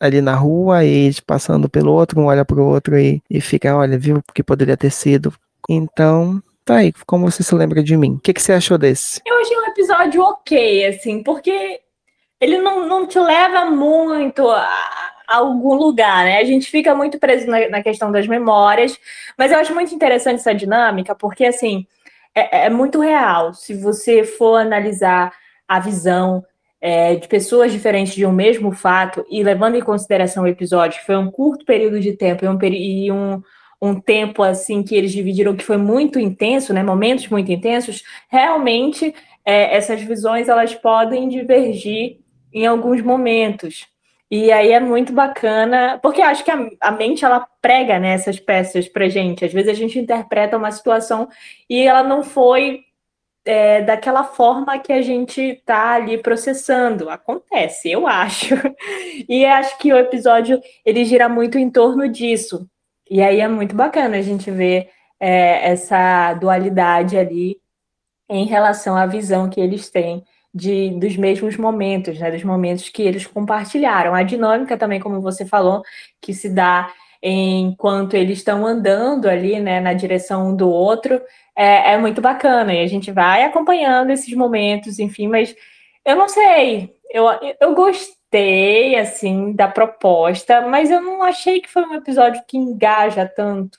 ali 0.00 0.20
na 0.20 0.34
rua 0.34 0.84
e 0.84 1.12
passando 1.24 1.68
pelo 1.68 1.92
outro, 1.92 2.20
um 2.20 2.26
olha 2.26 2.44
pro 2.44 2.64
outro 2.64 2.98
e, 2.98 3.22
e 3.30 3.40
fica, 3.40 3.76
olha, 3.76 3.98
viu 3.98 4.20
que 4.34 4.42
poderia 4.42 4.76
ter 4.76 4.90
sido. 4.90 5.32
Então, 5.68 6.42
tá 6.64 6.76
aí, 6.76 6.92
como 7.06 7.30
você 7.30 7.42
se 7.42 7.54
lembra 7.54 7.82
de 7.82 7.96
mim? 7.96 8.14
O 8.14 8.20
que, 8.20 8.32
que 8.32 8.42
você 8.42 8.52
achou 8.52 8.78
desse? 8.78 9.20
Eu 9.26 9.40
achei 9.40 9.56
um 9.56 9.66
episódio 9.66 10.22
ok, 10.22 10.86
assim, 10.86 11.22
porque 11.22 11.80
ele 12.40 12.58
não, 12.58 12.86
não 12.86 13.06
te 13.06 13.18
leva 13.18 13.66
muito 13.66 14.48
a, 14.48 15.12
algum 15.36 15.74
lugar, 15.74 16.24
né? 16.24 16.38
A 16.38 16.44
gente 16.44 16.70
fica 16.70 16.94
muito 16.94 17.18
preso 17.18 17.46
na, 17.46 17.68
na, 17.68 17.82
questão 17.82 18.10
das 18.10 18.26
memórias, 18.26 18.98
mas 19.36 19.52
eu 19.52 19.58
acho 19.58 19.74
muito 19.74 19.94
interessante 19.94 20.36
essa 20.36 20.54
dinâmica, 20.54 21.14
porque 21.14 21.44
assim 21.44 21.86
é, 22.34 22.66
é 22.66 22.70
muito 22.70 23.00
real. 23.00 23.52
Se 23.52 23.74
você 23.74 24.24
for 24.24 24.56
analisar 24.56 25.32
a 25.66 25.78
visão 25.78 26.42
é, 26.80 27.16
de 27.16 27.28
pessoas 27.28 27.72
diferentes 27.72 28.14
de 28.14 28.24
um 28.24 28.32
mesmo 28.32 28.72
fato 28.72 29.24
e 29.30 29.42
levando 29.42 29.76
em 29.76 29.82
consideração 29.82 30.44
o 30.44 30.48
episódio, 30.48 31.00
que 31.00 31.06
foi 31.06 31.16
um 31.16 31.30
curto 31.30 31.64
período 31.64 32.00
de 32.00 32.12
tempo 32.14 32.44
e 32.44 32.48
um, 32.48 32.58
e 32.62 33.12
um, 33.12 33.42
um 33.82 34.00
tempo 34.00 34.42
assim 34.42 34.82
que 34.82 34.94
eles 34.94 35.12
dividiram 35.12 35.56
que 35.56 35.64
foi 35.64 35.76
muito 35.76 36.18
intenso, 36.18 36.72
né? 36.72 36.82
Momentos 36.82 37.28
muito 37.28 37.50
intensos, 37.52 38.02
realmente 38.30 39.14
é, 39.44 39.76
essas 39.76 40.00
visões 40.00 40.48
elas 40.48 40.74
podem 40.74 41.28
divergir 41.28 42.18
em 42.52 42.66
alguns 42.66 43.02
momentos. 43.02 43.86
E 44.30 44.52
aí 44.52 44.72
é 44.72 44.80
muito 44.80 45.12
bacana, 45.12 45.98
porque 46.02 46.20
acho 46.20 46.44
que 46.44 46.50
a, 46.50 46.68
a 46.82 46.90
mente 46.90 47.24
ela 47.24 47.46
prega 47.62 47.98
né, 47.98 48.12
essas 48.12 48.38
peças 48.38 48.86
pra 48.86 49.08
gente. 49.08 49.44
Às 49.44 49.52
vezes 49.52 49.70
a 49.70 49.74
gente 49.74 49.98
interpreta 49.98 50.56
uma 50.56 50.70
situação 50.70 51.28
e 51.68 51.86
ela 51.86 52.02
não 52.02 52.22
foi 52.22 52.84
é, 53.44 53.80
daquela 53.80 54.24
forma 54.24 54.78
que 54.78 54.92
a 54.92 55.00
gente 55.00 55.62
tá 55.64 55.92
ali 55.92 56.18
processando. 56.18 57.08
Acontece, 57.08 57.90
eu 57.90 58.06
acho. 58.06 58.54
E 59.28 59.44
acho 59.44 59.76
que 59.78 59.92
o 59.92 59.98
episódio 59.98 60.60
ele 60.84 61.04
gira 61.04 61.28
muito 61.28 61.58
em 61.58 61.70
torno 61.70 62.08
disso. 62.08 62.68
E 63.10 63.20
aí 63.22 63.40
é 63.40 63.48
muito 63.48 63.74
bacana 63.74 64.16
a 64.16 64.22
gente 64.22 64.50
ver 64.50 64.90
é, 65.20 65.70
essa 65.70 66.34
dualidade 66.34 67.16
ali 67.16 67.58
em 68.28 68.46
relação 68.46 68.96
à 68.96 69.06
visão 69.06 69.48
que 69.50 69.60
eles 69.60 69.90
têm 69.90 70.24
de, 70.54 70.90
dos 70.98 71.16
mesmos 71.16 71.56
momentos, 71.56 72.18
né, 72.18 72.30
dos 72.30 72.44
momentos 72.44 72.88
que 72.88 73.02
eles 73.02 73.26
compartilharam. 73.26 74.14
A 74.14 74.22
dinâmica 74.22 74.76
também, 74.76 75.00
como 75.00 75.20
você 75.20 75.44
falou, 75.46 75.82
que 76.20 76.32
se 76.34 76.48
dá 76.48 76.92
enquanto 77.22 78.14
eles 78.14 78.38
estão 78.38 78.66
andando 78.66 79.28
ali, 79.28 79.60
né, 79.60 79.80
na 79.80 79.92
direção 79.92 80.50
um 80.50 80.56
do 80.56 80.70
outro, 80.70 81.20
é, 81.56 81.92
é 81.94 81.98
muito 81.98 82.20
bacana. 82.20 82.72
E 82.74 82.80
a 82.82 82.86
gente 82.86 83.10
vai 83.10 83.42
acompanhando 83.44 84.10
esses 84.10 84.32
momentos, 84.34 84.98
enfim, 84.98 85.28
mas 85.28 85.54
eu 86.04 86.16
não 86.16 86.28
sei, 86.28 86.94
eu, 87.10 87.26
eu 87.60 87.74
gostei, 87.74 88.96
assim, 88.96 89.52
da 89.52 89.68
proposta, 89.68 90.62
mas 90.62 90.90
eu 90.90 91.00
não 91.02 91.22
achei 91.22 91.60
que 91.60 91.68
foi 91.68 91.84
um 91.84 91.94
episódio 91.94 92.42
que 92.46 92.56
engaja 92.56 93.26
tanto. 93.26 93.78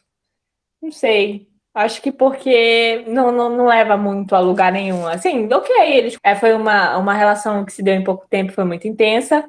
Não 0.82 0.92
sei, 0.92 1.49
Acho 1.80 2.02
que 2.02 2.12
porque 2.12 3.06
não, 3.08 3.32
não, 3.32 3.50
não, 3.50 3.66
leva 3.66 3.96
muito 3.96 4.36
a 4.36 4.40
lugar 4.40 4.70
nenhum. 4.70 5.08
Assim, 5.08 5.48
ok, 5.50 5.74
eles, 5.98 6.18
é, 6.22 6.36
foi 6.36 6.54
uma, 6.54 6.98
uma 6.98 7.14
relação 7.14 7.64
que 7.64 7.72
se 7.72 7.82
deu 7.82 7.96
em 7.96 8.04
pouco 8.04 8.28
tempo, 8.30 8.52
foi 8.52 8.66
muito 8.66 8.86
intensa, 8.86 9.46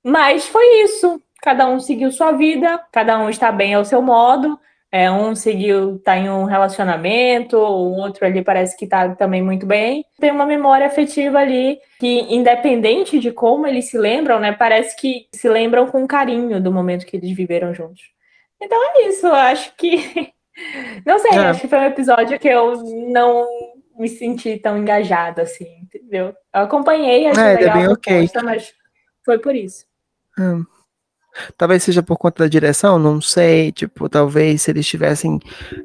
mas 0.00 0.46
foi 0.46 0.84
isso. 0.84 1.20
Cada 1.42 1.66
um 1.66 1.80
seguiu 1.80 2.12
sua 2.12 2.30
vida, 2.30 2.80
cada 2.92 3.18
um 3.18 3.28
está 3.28 3.50
bem 3.50 3.74
ao 3.74 3.84
seu 3.84 4.00
modo. 4.00 4.56
É, 4.92 5.10
um 5.10 5.34
seguiu, 5.34 5.96
está 5.96 6.16
em 6.16 6.30
um 6.30 6.44
relacionamento, 6.44 7.58
o 7.58 7.96
outro 7.96 8.24
ali 8.24 8.40
parece 8.40 8.76
que 8.76 8.84
está 8.84 9.16
também 9.16 9.42
muito 9.42 9.66
bem. 9.66 10.04
Tem 10.20 10.30
uma 10.30 10.46
memória 10.46 10.86
afetiva 10.86 11.40
ali 11.40 11.80
que, 11.98 12.20
independente 12.32 13.18
de 13.18 13.32
como 13.32 13.66
eles 13.66 13.90
se 13.90 13.98
lembram, 13.98 14.38
né, 14.38 14.52
parece 14.52 14.96
que 14.96 15.26
se 15.34 15.48
lembram 15.48 15.88
com 15.88 16.06
carinho 16.06 16.62
do 16.62 16.70
momento 16.70 17.04
que 17.04 17.16
eles 17.16 17.36
viveram 17.36 17.74
juntos. 17.74 18.02
Então 18.62 18.78
é 18.94 19.08
isso, 19.08 19.26
eu 19.26 19.34
acho 19.34 19.74
que 19.76 20.32
Não 21.04 21.18
sei, 21.18 21.32
é. 21.32 21.38
acho 21.38 21.60
que 21.60 21.68
foi 21.68 21.78
um 21.78 21.84
episódio 21.84 22.38
que 22.38 22.48
eu 22.48 22.82
não 23.10 23.46
me 23.98 24.08
senti 24.08 24.58
tão 24.58 24.78
engajada 24.78 25.42
assim, 25.42 25.66
entendeu? 25.82 26.26
Eu 26.54 26.60
acompanhei, 26.62 27.26
achei 27.26 27.42
é, 27.42 27.54
legal 27.54 27.76
é 27.76 27.80
bem 27.80 27.88
ok. 27.88 28.28
mas 28.44 28.72
foi 29.24 29.38
por 29.38 29.54
isso. 29.54 29.84
Hum. 30.38 30.64
Talvez 31.56 31.82
seja 31.82 32.02
por 32.02 32.16
conta 32.16 32.44
da 32.44 32.48
direção, 32.48 32.98
não 32.98 33.20
sei, 33.20 33.70
tipo, 33.70 34.08
talvez 34.08 34.62
se 34.62 34.70
eles 34.70 34.86
tivessem 34.86 35.38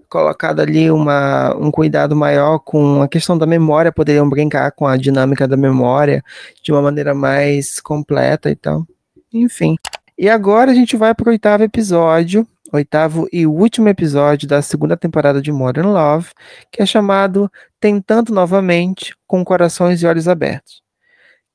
colocado 0.10 0.62
ali 0.62 0.90
uma, 0.90 1.56
um 1.56 1.70
cuidado 1.70 2.16
maior 2.16 2.60
com 2.60 3.02
a 3.02 3.08
questão 3.08 3.38
da 3.38 3.46
memória, 3.46 3.92
poderiam 3.92 4.28
brincar 4.28 4.72
com 4.72 4.88
a 4.88 4.98
dinâmica 4.98 5.48
da 5.48 5.58
memória 5.58 6.24
de 6.64 6.72
uma 6.72 6.82
maneira 6.82 7.14
mais 7.14 7.80
completa 7.80 8.50
e 8.50 8.56
tal. 8.56 8.86
Enfim. 9.32 9.76
E 10.18 10.30
agora 10.30 10.72
a 10.72 10.76
gente 10.76 10.96
vai 10.96 11.14
para 11.14 11.28
o 11.28 11.32
oitavo 11.32 11.64
episódio, 11.64 12.48
oitavo 12.74 13.28
e 13.32 13.46
último 13.46 13.88
episódio 13.88 14.48
da 14.48 14.62
segunda 14.62 14.98
temporada 14.98 15.42
de 15.42 15.52
Modern 15.52 15.90
Love, 15.90 16.32
que 16.72 16.82
é 16.82 16.86
chamado 16.86 17.50
Tentando 17.80 18.34
Novamente, 18.34 19.16
com 19.28 19.46
Corações 19.46 20.02
e 20.02 20.08
Olhos 20.08 20.28
Abertos. 20.28 20.82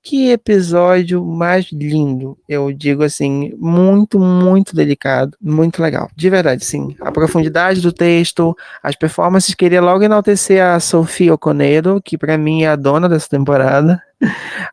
Que 0.01 0.31
episódio 0.31 1.25
mais 1.25 1.67
lindo, 1.73 2.39
eu 2.49 2.73
digo 2.73 3.03
assim, 3.03 3.53
muito, 3.59 4.19
muito 4.19 4.75
delicado, 4.75 5.37
muito 5.43 5.83
legal, 5.83 6.09
de 6.15 6.31
verdade, 6.31 6.65
sim. 6.65 6.97
A 7.01 7.11
profundidade 7.11 7.81
do 7.81 7.93
texto, 7.93 8.57
as 8.81 8.95
performances, 8.95 9.55
queria 9.55 9.83
logo 9.83 10.05
enaltecer 10.05 10.65
a 10.65 10.79
Sofia 10.79 11.35
Oconeiro, 11.35 12.01
que 12.03 12.17
para 12.17 12.39
mim 12.39 12.63
é 12.63 12.69
a 12.69 12.77
dona 12.77 13.09
dessa 13.09 13.29
temporada. 13.29 14.01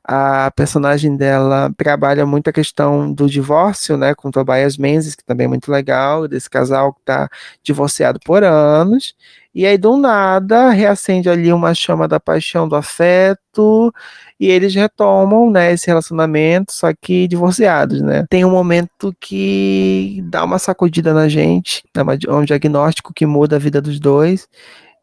A 0.03 0.51
personagem 0.51 1.15
dela 1.15 1.71
trabalha 1.77 2.25
muito 2.25 2.49
a 2.49 2.53
questão 2.53 3.11
do 3.11 3.27
divórcio, 3.29 3.97
né, 3.97 4.13
com 4.15 4.31
Tobias 4.31 4.77
Menzies, 4.77 5.15
que 5.15 5.23
também 5.25 5.45
é 5.45 5.47
muito 5.47 5.71
legal, 5.71 6.27
desse 6.27 6.49
casal 6.49 6.93
que 6.93 6.99
está 7.01 7.29
divorciado 7.63 8.19
por 8.23 8.43
anos. 8.43 9.15
E 9.53 9.65
aí, 9.65 9.77
do 9.77 9.97
nada, 9.97 10.69
reacende 10.69 11.29
ali 11.29 11.51
uma 11.53 11.73
chama 11.73 12.07
da 12.07 12.19
paixão, 12.19 12.67
do 12.67 12.75
afeto, 12.75 13.93
e 14.39 14.47
eles 14.47 14.75
retomam, 14.75 15.49
né, 15.49 15.71
esse 15.73 15.87
relacionamento, 15.87 16.73
só 16.73 16.91
que 16.93 17.27
divorciados, 17.27 18.01
né. 18.01 18.25
Tem 18.29 18.43
um 18.45 18.51
momento 18.51 19.15
que 19.19 20.21
dá 20.25 20.43
uma 20.43 20.59
sacudida 20.59 21.13
na 21.13 21.29
gente, 21.29 21.83
é 21.95 22.33
um 22.33 22.43
diagnóstico 22.43 23.13
que 23.13 23.25
muda 23.25 23.55
a 23.55 23.59
vida 23.59 23.81
dos 23.81 23.99
dois, 23.99 24.47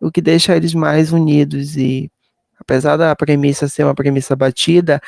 o 0.00 0.10
que 0.10 0.20
deixa 0.20 0.56
eles 0.56 0.74
mais 0.74 1.12
unidos 1.12 1.76
e 1.76 2.10
apesar 2.62 2.96
da 2.96 3.14
premissa 3.14 3.68
ser 3.68 3.84
uma 3.84 3.94
premissa 3.94 4.34
batida, 4.34 5.00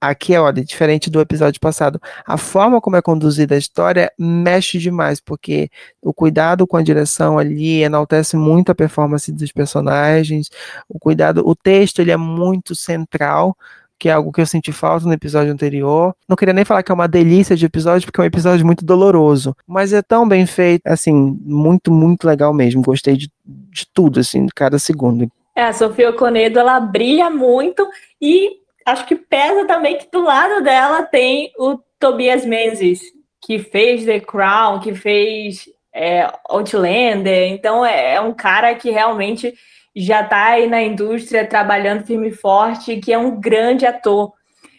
Aqui, 0.00 0.36
olha, 0.36 0.64
diferente 0.64 1.10
do 1.10 1.20
episódio 1.20 1.60
passado, 1.60 2.00
a 2.24 2.38
forma 2.38 2.80
como 2.80 2.94
é 2.94 3.02
conduzida 3.02 3.56
a 3.56 3.58
história 3.58 4.12
mexe 4.16 4.78
demais, 4.78 5.20
porque 5.20 5.68
o 6.00 6.14
cuidado 6.14 6.68
com 6.68 6.76
a 6.76 6.82
direção 6.82 7.36
ali 7.36 7.82
enaltece 7.82 8.36
muito 8.36 8.70
a 8.70 8.76
performance 8.76 9.32
dos 9.32 9.50
personagens, 9.50 10.50
o 10.88 11.00
cuidado, 11.00 11.42
o 11.44 11.52
texto 11.52 11.98
ele 11.98 12.12
é 12.12 12.16
muito 12.16 12.76
central, 12.76 13.56
que 13.98 14.08
é 14.08 14.12
algo 14.12 14.30
que 14.30 14.40
eu 14.40 14.46
senti 14.46 14.70
falta 14.70 15.04
no 15.04 15.12
episódio 15.12 15.52
anterior. 15.52 16.14
Não 16.28 16.36
queria 16.36 16.54
nem 16.54 16.64
falar 16.64 16.84
que 16.84 16.92
é 16.92 16.94
uma 16.94 17.08
delícia 17.08 17.56
de 17.56 17.66
episódio, 17.66 18.06
porque 18.06 18.20
é 18.20 18.22
um 18.22 18.26
episódio 18.26 18.64
muito 18.64 18.84
doloroso, 18.84 19.52
mas 19.66 19.92
é 19.92 20.00
tão 20.00 20.28
bem 20.28 20.46
feito, 20.46 20.86
assim, 20.86 21.12
muito, 21.44 21.90
muito 21.92 22.24
legal 22.24 22.54
mesmo. 22.54 22.82
Gostei 22.82 23.16
de, 23.16 23.28
de 23.44 23.84
tudo, 23.92 24.20
assim, 24.20 24.46
de 24.46 24.52
cada 24.54 24.78
segundo. 24.78 25.28
É, 25.58 25.64
a 25.64 25.72
Sofia 25.72 26.12
Conedo, 26.12 26.60
ela 26.60 26.78
brilha 26.78 27.28
muito 27.28 27.84
e 28.22 28.58
acho 28.86 29.04
que 29.04 29.16
pesa 29.16 29.66
também 29.66 29.98
que 29.98 30.08
do 30.08 30.22
lado 30.22 30.62
dela 30.62 31.02
tem 31.02 31.50
o 31.58 31.76
Tobias 31.98 32.46
Menzies, 32.46 33.00
que 33.44 33.58
fez 33.58 34.04
The 34.04 34.20
Crown, 34.20 34.78
que 34.78 34.94
fez 34.94 35.68
é, 35.92 36.32
Outlander. 36.48 37.48
Então 37.48 37.84
é, 37.84 38.14
é 38.14 38.20
um 38.20 38.32
cara 38.32 38.72
que 38.76 38.88
realmente 38.88 39.52
já 39.96 40.20
está 40.20 40.44
aí 40.44 40.68
na 40.68 40.80
indústria 40.80 41.44
trabalhando 41.44 42.06
firme 42.06 42.28
e 42.28 42.32
forte, 42.32 42.98
que 42.98 43.12
é 43.12 43.18
um 43.18 43.40
grande 43.40 43.84
ator. 43.84 44.32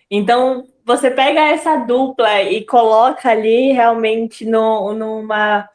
Então 0.09 0.65
você 0.85 1.11
pega 1.11 1.41
essa 1.41 1.75
dupla 1.75 2.41
e 2.43 2.63
coloca 2.63 3.29
ali 3.29 3.73
realmente 3.73 4.45
no, 4.45 4.93
numa 4.93 5.67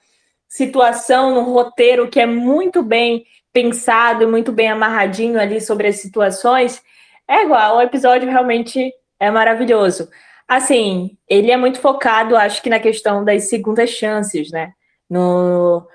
situação, 0.48 1.34
num 1.34 1.52
roteiro 1.52 2.08
que 2.08 2.20
é 2.20 2.24
muito 2.24 2.82
bem 2.82 3.26
pensado, 3.54 4.28
muito 4.28 4.52
bem 4.52 4.68
amarradinho 4.68 5.40
ali 5.40 5.62
sobre 5.62 5.88
as 5.88 5.96
situações 5.96 6.82
é 7.28 7.42
igual, 7.42 7.76
o 7.76 7.82
episódio 7.82 8.30
realmente 8.30 8.92
é 9.18 9.30
maravilhoso. 9.30 10.08
Assim, 10.46 11.16
ele 11.28 11.50
é 11.50 11.56
muito 11.56 11.80
focado, 11.80 12.36
acho 12.36 12.62
que 12.62 12.68
na 12.68 12.78
questão 12.78 13.24
das 13.24 13.48
segundas 13.48 13.90
chances, 13.90 14.50
né? 14.50 14.72
No 15.08 15.86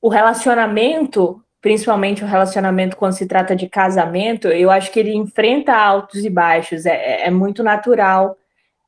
o 0.00 0.08
relacionamento, 0.08 1.42
principalmente 1.60 2.22
o 2.22 2.26
relacionamento 2.26 2.96
quando 2.96 3.14
se 3.14 3.26
trata 3.26 3.56
de 3.56 3.68
casamento, 3.68 4.48
eu 4.48 4.70
acho 4.70 4.92
que 4.92 5.00
ele 5.00 5.14
enfrenta 5.14 5.74
altos 5.74 6.24
e 6.24 6.30
baixos. 6.30 6.86
É, 6.86 7.22
é, 7.22 7.26
é 7.26 7.30
muito 7.30 7.62
natural 7.62 8.36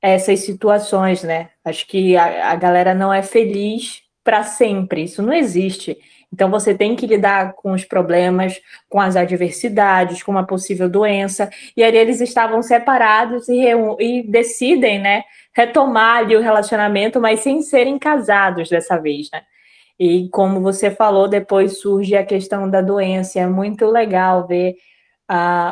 essas 0.02 0.40
situações, 0.40 1.22
né? 1.22 1.50
Acho 1.64 1.86
que 1.86 2.16
a, 2.16 2.50
a 2.52 2.56
galera 2.56 2.94
não 2.94 3.12
é 3.12 3.22
feliz 3.22 4.02
para 4.22 4.42
sempre. 4.44 5.04
Isso 5.04 5.22
não 5.22 5.32
existe. 5.32 5.98
Então 6.32 6.50
você 6.50 6.74
tem 6.74 6.94
que 6.94 7.06
lidar 7.06 7.54
com 7.54 7.72
os 7.72 7.84
problemas, 7.84 8.60
com 8.88 9.00
as 9.00 9.16
adversidades, 9.16 10.22
com 10.22 10.30
uma 10.30 10.46
possível 10.46 10.88
doença. 10.88 11.50
E 11.76 11.82
aí 11.82 11.96
eles 11.96 12.20
estavam 12.20 12.62
separados 12.62 13.48
e, 13.48 13.64
e 13.98 14.22
decidem, 14.22 15.00
né, 15.00 15.24
retomar 15.54 16.18
ali 16.18 16.36
o 16.36 16.40
relacionamento, 16.40 17.20
mas 17.20 17.40
sem 17.40 17.60
serem 17.62 17.98
casados 17.98 18.68
dessa 18.68 18.96
vez, 18.96 19.28
né? 19.32 19.42
E 19.98 20.28
como 20.30 20.60
você 20.60 20.90
falou, 20.90 21.28
depois 21.28 21.78
surge 21.80 22.16
a 22.16 22.24
questão 22.24 22.70
da 22.70 22.80
doença. 22.80 23.38
É 23.38 23.46
muito 23.46 23.84
legal 23.86 24.46
ver 24.46 24.76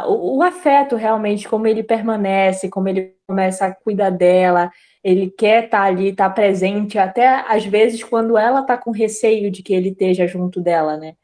o, 0.06 0.38
o 0.38 0.42
afeto 0.42 0.96
realmente, 0.96 1.48
como 1.48 1.66
ele 1.66 1.82
permanece, 1.82 2.68
como 2.68 2.88
ele 2.88 3.14
começa 3.26 3.66
a 3.66 3.74
cuidar 3.74 4.10
dela 4.10 4.70
ele 5.02 5.30
quer 5.30 5.64
estar 5.64 5.78
tá 5.78 5.84
ali, 5.84 6.08
estar 6.08 6.28
tá 6.28 6.34
presente, 6.34 6.98
até 6.98 7.26
às 7.48 7.64
vezes 7.64 8.02
quando 8.02 8.36
ela 8.36 8.60
está 8.60 8.76
com 8.76 8.90
receio 8.90 9.50
de 9.50 9.62
que 9.62 9.72
ele 9.74 9.90
esteja 9.90 10.26
junto 10.26 10.60
dela, 10.60 10.96
né? 10.96 11.14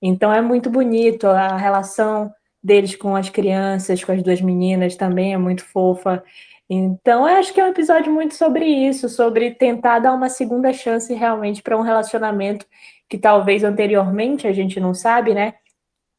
Então 0.00 0.32
é 0.32 0.40
muito 0.40 0.70
bonito 0.70 1.26
a 1.26 1.56
relação 1.56 2.32
deles 2.62 2.96
com 2.96 3.14
as 3.16 3.28
crianças, 3.28 4.02
com 4.02 4.12
as 4.12 4.22
duas 4.22 4.40
meninas 4.40 4.96
também 4.96 5.32
é 5.34 5.38
muito 5.38 5.64
fofa. 5.64 6.22
Então, 6.68 7.24
acho 7.24 7.54
que 7.54 7.60
é 7.60 7.64
um 7.64 7.68
episódio 7.68 8.12
muito 8.12 8.34
sobre 8.34 8.64
isso, 8.66 9.08
sobre 9.08 9.52
tentar 9.52 10.00
dar 10.00 10.12
uma 10.12 10.28
segunda 10.28 10.72
chance 10.72 11.14
realmente 11.14 11.62
para 11.62 11.78
um 11.78 11.82
relacionamento 11.82 12.66
que 13.08 13.16
talvez 13.16 13.62
anteriormente 13.62 14.48
a 14.48 14.52
gente 14.52 14.80
não 14.80 14.92
sabe, 14.92 15.32
né? 15.32 15.54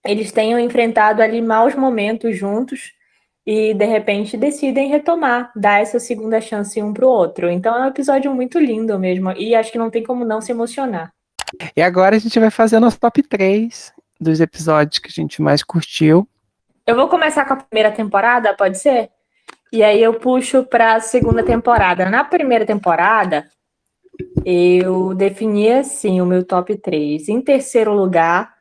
Eles 0.05 0.31
tenham 0.31 0.59
enfrentado 0.59 1.21
ali 1.21 1.41
maus 1.41 1.75
momentos 1.75 2.37
juntos, 2.37 2.93
e 3.47 3.73
de 3.73 3.85
repente 3.85 4.35
decidem 4.35 4.89
retomar, 4.89 5.53
dar 5.55 5.81
essa 5.81 6.01
segunda 6.01 6.41
chance 6.41 6.83
um 6.83 6.93
para 6.93 7.05
o 7.05 7.09
outro. 7.09 7.49
Então 7.49 7.73
é 7.73 7.85
um 7.85 7.87
episódio 7.87 8.33
muito 8.35 8.59
lindo 8.59 8.99
mesmo, 8.99 9.31
e 9.31 9.55
acho 9.55 9.71
que 9.71 9.77
não 9.77 9.89
tem 9.89 10.03
como 10.03 10.25
não 10.25 10.41
se 10.41 10.51
emocionar. 10.51 11.13
E 11.73 11.81
agora 11.81 12.17
a 12.17 12.19
gente 12.19 12.37
vai 12.37 12.51
fazer 12.51 12.77
nosso 12.77 12.99
top 12.99 13.23
3 13.23 13.93
dos 14.19 14.41
episódios 14.41 14.99
que 14.99 15.07
a 15.07 15.11
gente 15.11 15.41
mais 15.41 15.63
curtiu. 15.63 16.27
Eu 16.85 16.93
vou 16.93 17.07
começar 17.07 17.45
com 17.45 17.53
a 17.53 17.57
primeira 17.57 17.89
temporada, 17.89 18.53
pode 18.53 18.77
ser? 18.77 19.09
E 19.71 19.81
aí 19.81 20.03
eu 20.03 20.15
puxo 20.15 20.65
para 20.65 20.95
a 20.95 20.99
segunda 20.99 21.41
temporada. 21.41 22.09
Na 22.09 22.25
primeira 22.25 22.65
temporada, 22.65 23.45
eu 24.43 25.13
defini 25.13 25.71
assim 25.71 26.19
o 26.19 26.25
meu 26.25 26.43
top 26.43 26.75
3. 26.75 27.29
Em 27.29 27.41
terceiro 27.41 27.93
lugar, 27.93 28.53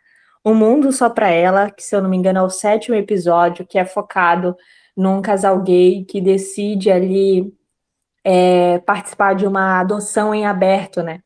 O 0.45 0.55
Mundo 0.55 0.93
Só 0.93 1.11
Pra 1.11 1.29
Ela, 1.29 1.71
que 1.71 1.83
se 1.83 1.97
eu 1.97 2.01
não 2.01 2.09
me 2.09 2.17
engano 2.17 2.39
é 2.39 2.43
o 2.43 2.51
sétimo 2.51 2.95
episódio, 2.95 3.67
que 3.67 3.79
é 3.79 3.85
focado 3.85 4.57
num 4.97 5.21
casal 5.23 5.61
gay 5.63 6.05
que 6.05 6.21
decide 6.21 6.91
ali 6.91 7.53
é, 8.25 8.79
participar 8.81 9.35
de 9.35 9.47
uma 9.47 9.81
adoção 9.81 10.35
em 10.35 10.47
aberto, 10.47 11.03
né? 11.03 11.21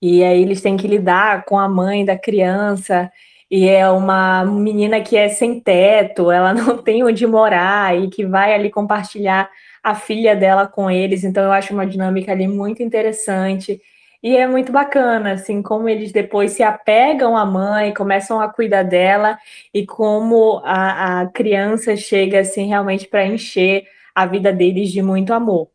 E 0.00 0.24
aí 0.24 0.42
eles 0.42 0.60
têm 0.60 0.76
que 0.76 0.88
lidar 0.88 1.44
com 1.44 1.58
a 1.58 1.68
mãe 1.68 2.04
da 2.04 2.18
criança, 2.18 3.10
e 3.50 3.68
é 3.68 3.88
uma 3.90 4.44
menina 4.44 5.00
que 5.00 5.16
é 5.16 5.28
sem 5.28 5.60
teto, 5.60 6.30
ela 6.30 6.52
não 6.54 6.78
tem 6.78 7.04
onde 7.04 7.26
morar, 7.26 7.96
e 7.96 8.08
que 8.08 8.26
vai 8.26 8.54
ali 8.54 8.70
compartilhar 8.70 9.50
a 9.82 9.94
filha 9.94 10.34
dela 10.34 10.66
com 10.66 10.90
eles, 10.90 11.24
então 11.24 11.44
eu 11.44 11.52
acho 11.52 11.72
uma 11.72 11.86
dinâmica 11.86 12.32
ali 12.32 12.48
muito 12.48 12.82
interessante. 12.82 13.80
E 14.22 14.36
é 14.36 14.46
muito 14.46 14.72
bacana, 14.72 15.32
assim, 15.32 15.62
como 15.62 15.88
eles 15.88 16.12
depois 16.12 16.52
se 16.52 16.62
apegam 16.62 17.36
à 17.36 17.44
mãe, 17.44 17.92
começam 17.94 18.40
a 18.40 18.48
cuidar 18.48 18.82
dela 18.82 19.38
e 19.72 19.86
como 19.86 20.60
a, 20.64 21.20
a 21.20 21.26
criança 21.26 21.96
chega, 21.96 22.40
assim, 22.40 22.66
realmente 22.66 23.06
para 23.06 23.26
encher 23.26 23.84
a 24.14 24.26
vida 24.26 24.52
deles 24.52 24.90
de 24.90 25.02
muito 25.02 25.32
amor. 25.32 25.68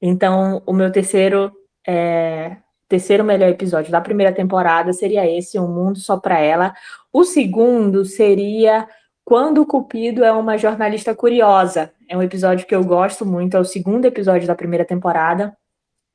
Então, 0.00 0.62
o 0.66 0.72
meu 0.72 0.90
terceiro, 0.90 1.52
é, 1.86 2.56
terceiro 2.88 3.22
melhor 3.22 3.50
episódio 3.50 3.92
da 3.92 4.00
primeira 4.00 4.32
temporada 4.32 4.92
seria 4.92 5.30
esse, 5.30 5.58
Um 5.58 5.68
Mundo 5.68 5.98
Só 5.98 6.18
para 6.18 6.38
Ela. 6.40 6.74
O 7.12 7.24
segundo 7.24 8.04
seria 8.04 8.88
Quando 9.24 9.62
o 9.62 9.66
Cupido 9.66 10.24
é 10.24 10.32
uma 10.32 10.58
jornalista 10.58 11.14
curiosa. 11.14 11.92
É 12.08 12.16
um 12.16 12.22
episódio 12.22 12.66
que 12.66 12.74
eu 12.74 12.82
gosto 12.84 13.24
muito, 13.24 13.56
é 13.56 13.60
o 13.60 13.64
segundo 13.64 14.06
episódio 14.06 14.46
da 14.46 14.54
primeira 14.54 14.84
temporada 14.84 15.56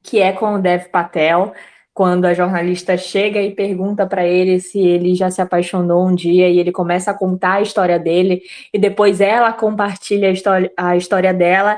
que 0.08 0.22
é 0.22 0.32
com 0.32 0.56
o 0.56 0.62
Dev 0.62 0.86
Patel, 0.86 1.54
quando 1.94 2.26
a 2.26 2.34
jornalista 2.34 2.96
chega 2.96 3.42
e 3.42 3.54
pergunta 3.54 4.08
para 4.08 4.26
ele 4.26 4.60
se 4.62 4.80
ele 4.80 5.14
já 5.14 5.30
se 5.30 5.42
apaixonou 5.42 6.08
um 6.08 6.16
dia 6.16 6.48
e 6.48 6.60
ele 6.60 6.72
começa 6.72 7.12
a 7.12 7.14
contar 7.14 7.56
a 7.56 7.62
história 7.62 8.00
dele 8.00 8.42
e 8.74 8.80
depois 8.80 9.20
ela 9.20 9.52
compartilha 9.52 10.30
a 10.30 10.32
história, 10.32 10.72
a 10.78 10.96
história 10.96 11.34
dela 11.34 11.78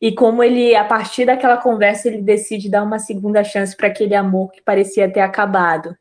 e 0.00 0.10
como 0.10 0.42
ele 0.42 0.74
a 0.74 0.84
partir 0.84 1.24
daquela 1.26 1.56
conversa 1.56 2.08
ele 2.08 2.20
decide 2.20 2.68
dar 2.68 2.82
uma 2.82 2.98
segunda 2.98 3.44
chance 3.44 3.76
para 3.76 3.88
aquele 3.88 4.14
amor 4.14 4.50
que 4.50 4.62
parecia 4.62 5.12
ter 5.12 5.20
acabado. 5.20 5.94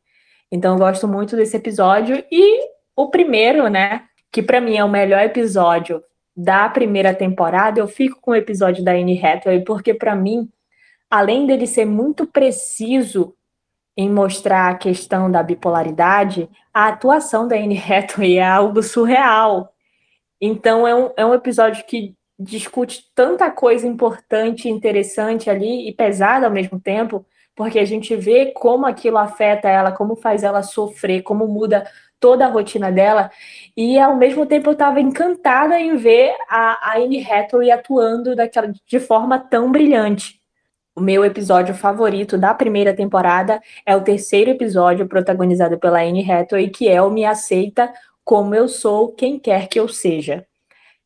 Então 0.51 0.73
eu 0.73 0.79
gosto 0.79 1.07
muito 1.07 1.35
desse 1.35 1.57
episódio 1.57 2.23
e 2.31 2.61
o 2.95 3.09
primeiro, 3.09 3.67
né, 3.67 4.03
que 4.31 4.41
para 4.41 4.61
mim 4.61 4.77
é 4.77 4.83
o 4.83 4.89
melhor 4.89 5.21
episódio 5.21 6.01
da 6.35 6.69
primeira 6.69 7.13
temporada, 7.13 7.79
eu 7.79 7.87
fico 7.87 8.19
com 8.21 8.31
o 8.31 8.35
episódio 8.35 8.83
da 8.83 8.93
Anne 8.93 9.21
Hathaway 9.23 9.63
porque 9.63 9.93
para 9.93 10.15
mim 10.15 10.49
além 11.09 11.45
dele 11.45 11.67
ser 11.67 11.85
muito 11.85 12.25
preciso 12.25 13.33
em 13.95 14.09
mostrar 14.09 14.69
a 14.69 14.75
questão 14.75 15.29
da 15.29 15.41
bipolaridade, 15.41 16.47
a 16.73 16.89
atuação 16.89 17.47
da 17.47 17.55
Anne 17.55 17.77
Hathaway 17.77 18.37
é 18.37 18.47
algo 18.47 18.83
surreal. 18.83 19.73
Então, 20.39 20.87
é 20.87 20.93
um, 20.93 21.09
é 21.17 21.25
um 21.25 21.33
episódio 21.33 21.83
que 21.85 22.15
discute 22.39 23.05
tanta 23.15 23.49
coisa 23.49 23.87
importante, 23.87 24.69
interessante 24.69 25.49
ali 25.49 25.89
e 25.89 25.93
pesada 25.93 26.45
ao 26.45 26.51
mesmo 26.53 26.79
tempo, 26.79 27.25
porque 27.55 27.79
a 27.79 27.85
gente 27.85 28.15
vê 28.15 28.51
como 28.51 28.85
aquilo 28.85 29.17
afeta 29.17 29.67
ela, 29.67 29.91
como 29.91 30.15
faz 30.15 30.43
ela 30.43 30.61
sofrer, 30.61 31.23
como 31.23 31.47
muda 31.47 31.89
toda 32.19 32.45
a 32.45 32.49
rotina 32.49 32.91
dela. 32.91 33.31
E 33.75 33.97
ao 33.97 34.15
mesmo 34.15 34.45
tempo 34.45 34.69
eu 34.69 34.73
estava 34.73 35.01
encantada 35.01 35.79
em 35.79 35.95
ver 35.95 36.35
a, 36.47 36.91
a 36.91 36.97
Anne 36.97 37.23
Hathaway 37.23 37.71
atuando 37.71 38.35
daquela, 38.35 38.71
de 38.85 38.99
forma 38.99 39.39
tão 39.39 39.71
brilhante. 39.71 40.36
O 40.97 40.99
meu 40.99 41.23
episódio 41.23 41.75
favorito 41.75 42.39
da 42.39 42.55
primeira 42.55 42.91
temporada 42.91 43.61
é 43.85 43.95
o 43.95 44.01
terceiro 44.01 44.49
episódio, 44.49 45.07
protagonizado 45.07 45.77
pela 45.77 46.01
Anne 46.01 46.27
Hathaway, 46.27 46.71
que 46.71 46.89
é 46.89 46.99
o 46.99 47.11
Me 47.11 47.23
Aceita 47.23 47.93
Como 48.25 48.55
Eu 48.55 48.67
Sou, 48.67 49.13
Quem 49.13 49.37
Quer 49.37 49.67
Que 49.67 49.79
Eu 49.79 49.87
Seja. 49.87 50.43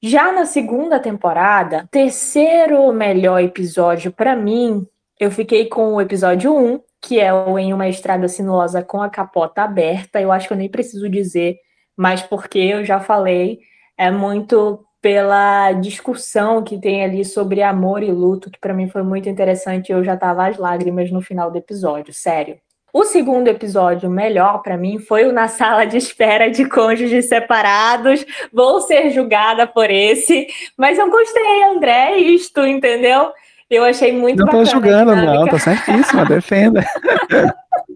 Já 0.01 0.31
na 0.31 0.45
segunda 0.45 0.97
temporada, 0.97 1.89
terceiro 1.91 2.89
melhor 2.93 3.41
episódio 3.41 4.13
para 4.13 4.33
mim, 4.33 4.87
eu 5.19 5.29
fiquei 5.29 5.65
com 5.65 5.95
o 5.95 5.99
episódio 5.99 6.55
1, 6.55 6.79
que 7.01 7.19
é 7.19 7.33
o 7.33 7.59
Em 7.59 7.73
Uma 7.73 7.89
Estrada 7.89 8.29
Sinuosa 8.29 8.81
com 8.81 9.01
a 9.01 9.09
Capota 9.09 9.63
Aberta. 9.63 10.21
Eu 10.21 10.31
acho 10.31 10.47
que 10.47 10.53
eu 10.53 10.57
nem 10.57 10.69
preciso 10.69 11.09
dizer, 11.09 11.57
mas 11.97 12.21
porque 12.21 12.59
eu 12.59 12.85
já 12.85 13.01
falei, 13.01 13.59
é 13.97 14.09
muito 14.09 14.85
pela 15.01 15.71
discussão 15.73 16.63
que 16.63 16.77
tem 16.77 17.03
ali 17.03 17.25
sobre 17.25 17.63
amor 17.63 18.03
e 18.03 18.11
luto, 18.11 18.51
que 18.51 18.59
para 18.59 18.73
mim 18.73 18.87
foi 18.87 19.01
muito 19.01 19.27
interessante. 19.27 19.91
Eu 19.91 20.03
já 20.03 20.15
tava 20.15 20.47
às 20.47 20.57
lágrimas 20.57 21.09
no 21.11 21.21
final 21.21 21.49
do 21.49 21.57
episódio, 21.57 22.13
sério. 22.13 22.57
O 22.93 23.05
segundo 23.05 23.47
episódio 23.47 24.09
melhor 24.09 24.61
para 24.61 24.77
mim 24.77 24.99
foi 24.99 25.25
o 25.25 25.31
Na 25.31 25.47
Sala 25.47 25.85
de 25.85 25.97
Espera 25.97 26.51
de 26.51 26.65
Cônjuges 26.67 27.29
Separados. 27.29 28.25
Vou 28.51 28.81
ser 28.81 29.09
julgada 29.11 29.65
por 29.65 29.89
esse, 29.89 30.47
mas 30.77 30.99
eu 30.99 31.09
gostei, 31.09 31.63
André, 31.63 32.17
isto, 32.17 32.65
entendeu? 32.65 33.31
Eu 33.69 33.85
achei 33.85 34.11
muito 34.11 34.39
não 34.39 34.45
bacana. 34.45 34.63
Não 34.63 34.69
tô 34.69 34.71
julgando, 34.71 35.15
não, 35.15 35.47
tô 35.47 35.57
certíssima, 35.57 36.25
defenda. 36.25 36.85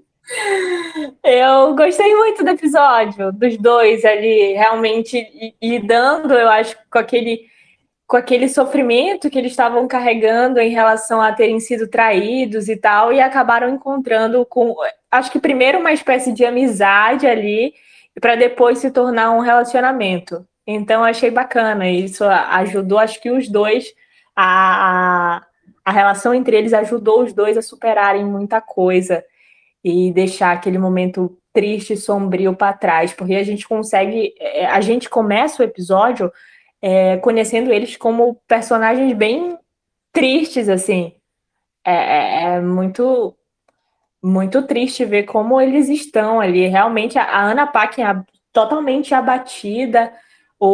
Eu 1.24 1.76
gostei 1.76 2.16
muito 2.16 2.44
do 2.44 2.50
episódio, 2.50 3.32
dos 3.32 3.58
dois 3.58 4.04
ali, 4.04 4.54
realmente 4.54 5.56
lidando, 5.62 6.34
eu 6.34 6.50
acho, 6.50 6.76
com 6.90 6.98
aquele, 6.98 7.42
com 8.08 8.18
aquele 8.18 8.50
sofrimento 8.50 9.30
que 9.30 9.38
eles 9.38 9.52
estavam 9.52 9.88
carregando 9.88 10.60
em 10.60 10.70
relação 10.70 11.22
a 11.22 11.32
terem 11.32 11.60
sido 11.60 11.88
traídos 11.88 12.68
e 12.68 12.76
tal, 12.76 13.14
e 13.14 13.22
acabaram 13.22 13.70
encontrando 13.70 14.46
com, 14.46 14.76
acho 15.12 15.32
que 15.32 15.40
primeiro 15.40 15.80
uma 15.80 15.94
espécie 15.94 16.32
de 16.32 16.44
amizade 16.44 17.28
ali, 17.28 17.74
para 18.20 18.36
depois 18.36 18.80
se 18.80 18.90
tornar 18.90 19.32
um 19.32 19.42
relacionamento. 19.42 20.46
Então, 20.66 21.04
achei 21.04 21.30
bacana, 21.30 21.88
isso 21.88 22.24
ajudou, 22.24 22.98
acho 22.98 23.22
que 23.22 23.30
os 23.30 23.48
dois, 23.48 23.94
a, 24.36 25.38
a, 25.38 25.46
a 25.86 25.92
relação 25.92 26.34
entre 26.34 26.58
eles 26.58 26.74
ajudou 26.74 27.22
os 27.22 27.34
dois 27.34 27.58
a 27.58 27.62
superarem 27.62 28.26
muita 28.26 28.60
coisa 28.60 29.24
e 29.86 30.12
deixar 30.12 30.52
aquele 30.52 30.80
momento 30.80 31.38
triste 31.54 31.94
e 31.94 31.98
sombrio 31.98 32.56
para 32.56 32.74
trás, 32.74 33.14
porque 33.14 33.36
a 33.36 33.44
gente 33.44 33.68
consegue, 33.68 34.34
é, 34.40 34.66
a 34.66 34.82
gente 34.82 35.08
começa 35.08 35.62
o 35.62 35.66
episódio 35.66 36.34
é, 36.82 37.18
conhecendo 37.18 37.72
eles 37.72 37.96
como 37.96 38.42
personagens 38.48 39.14
bem 39.16 39.56
tristes, 40.12 40.70
assim. 40.70 41.14
É, 41.86 41.94
é, 41.94 42.44
é, 42.56 42.62
muito 42.62 43.38
muito 44.24 44.64
triste 44.64 45.06
ver 45.06 45.24
como 45.24 45.62
eles 45.62 45.88
estão 45.88 46.40
ali. 46.42 46.66
Realmente, 46.66 47.20
a 47.20 47.42
Ana 47.44 47.68
Paquin 47.68 48.02
é 48.02 48.24
totalmente 48.52 49.14
abatida, 49.14 50.12
o 50.60 50.66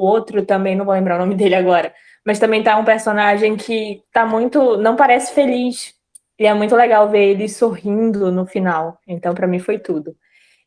outro 0.00 0.46
também, 0.46 0.74
não 0.74 0.86
vou 0.86 0.94
lembrar 0.94 1.16
o 1.16 1.18
nome 1.18 1.34
dele 1.34 1.54
agora, 1.56 1.92
mas 2.24 2.38
também 2.38 2.62
tá 2.62 2.78
um 2.78 2.86
personagem 2.86 3.54
que 3.54 4.02
tá 4.10 4.24
muito, 4.24 4.78
não 4.78 4.96
parece 4.96 5.34
feliz 5.34 5.95
e 6.38 6.46
é 6.46 6.54
muito 6.54 6.74
legal 6.74 7.08
ver 7.08 7.24
ele 7.30 7.48
sorrindo 7.48 8.30
no 8.30 8.46
final. 8.46 8.98
Então, 9.06 9.34
para 9.34 9.46
mim, 9.46 9.58
foi 9.58 9.78
tudo. 9.78 10.14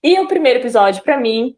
E 0.04 0.20
o 0.20 0.28
primeiro 0.28 0.60
episódio, 0.60 1.04
para 1.04 1.18
mim, 1.18 1.56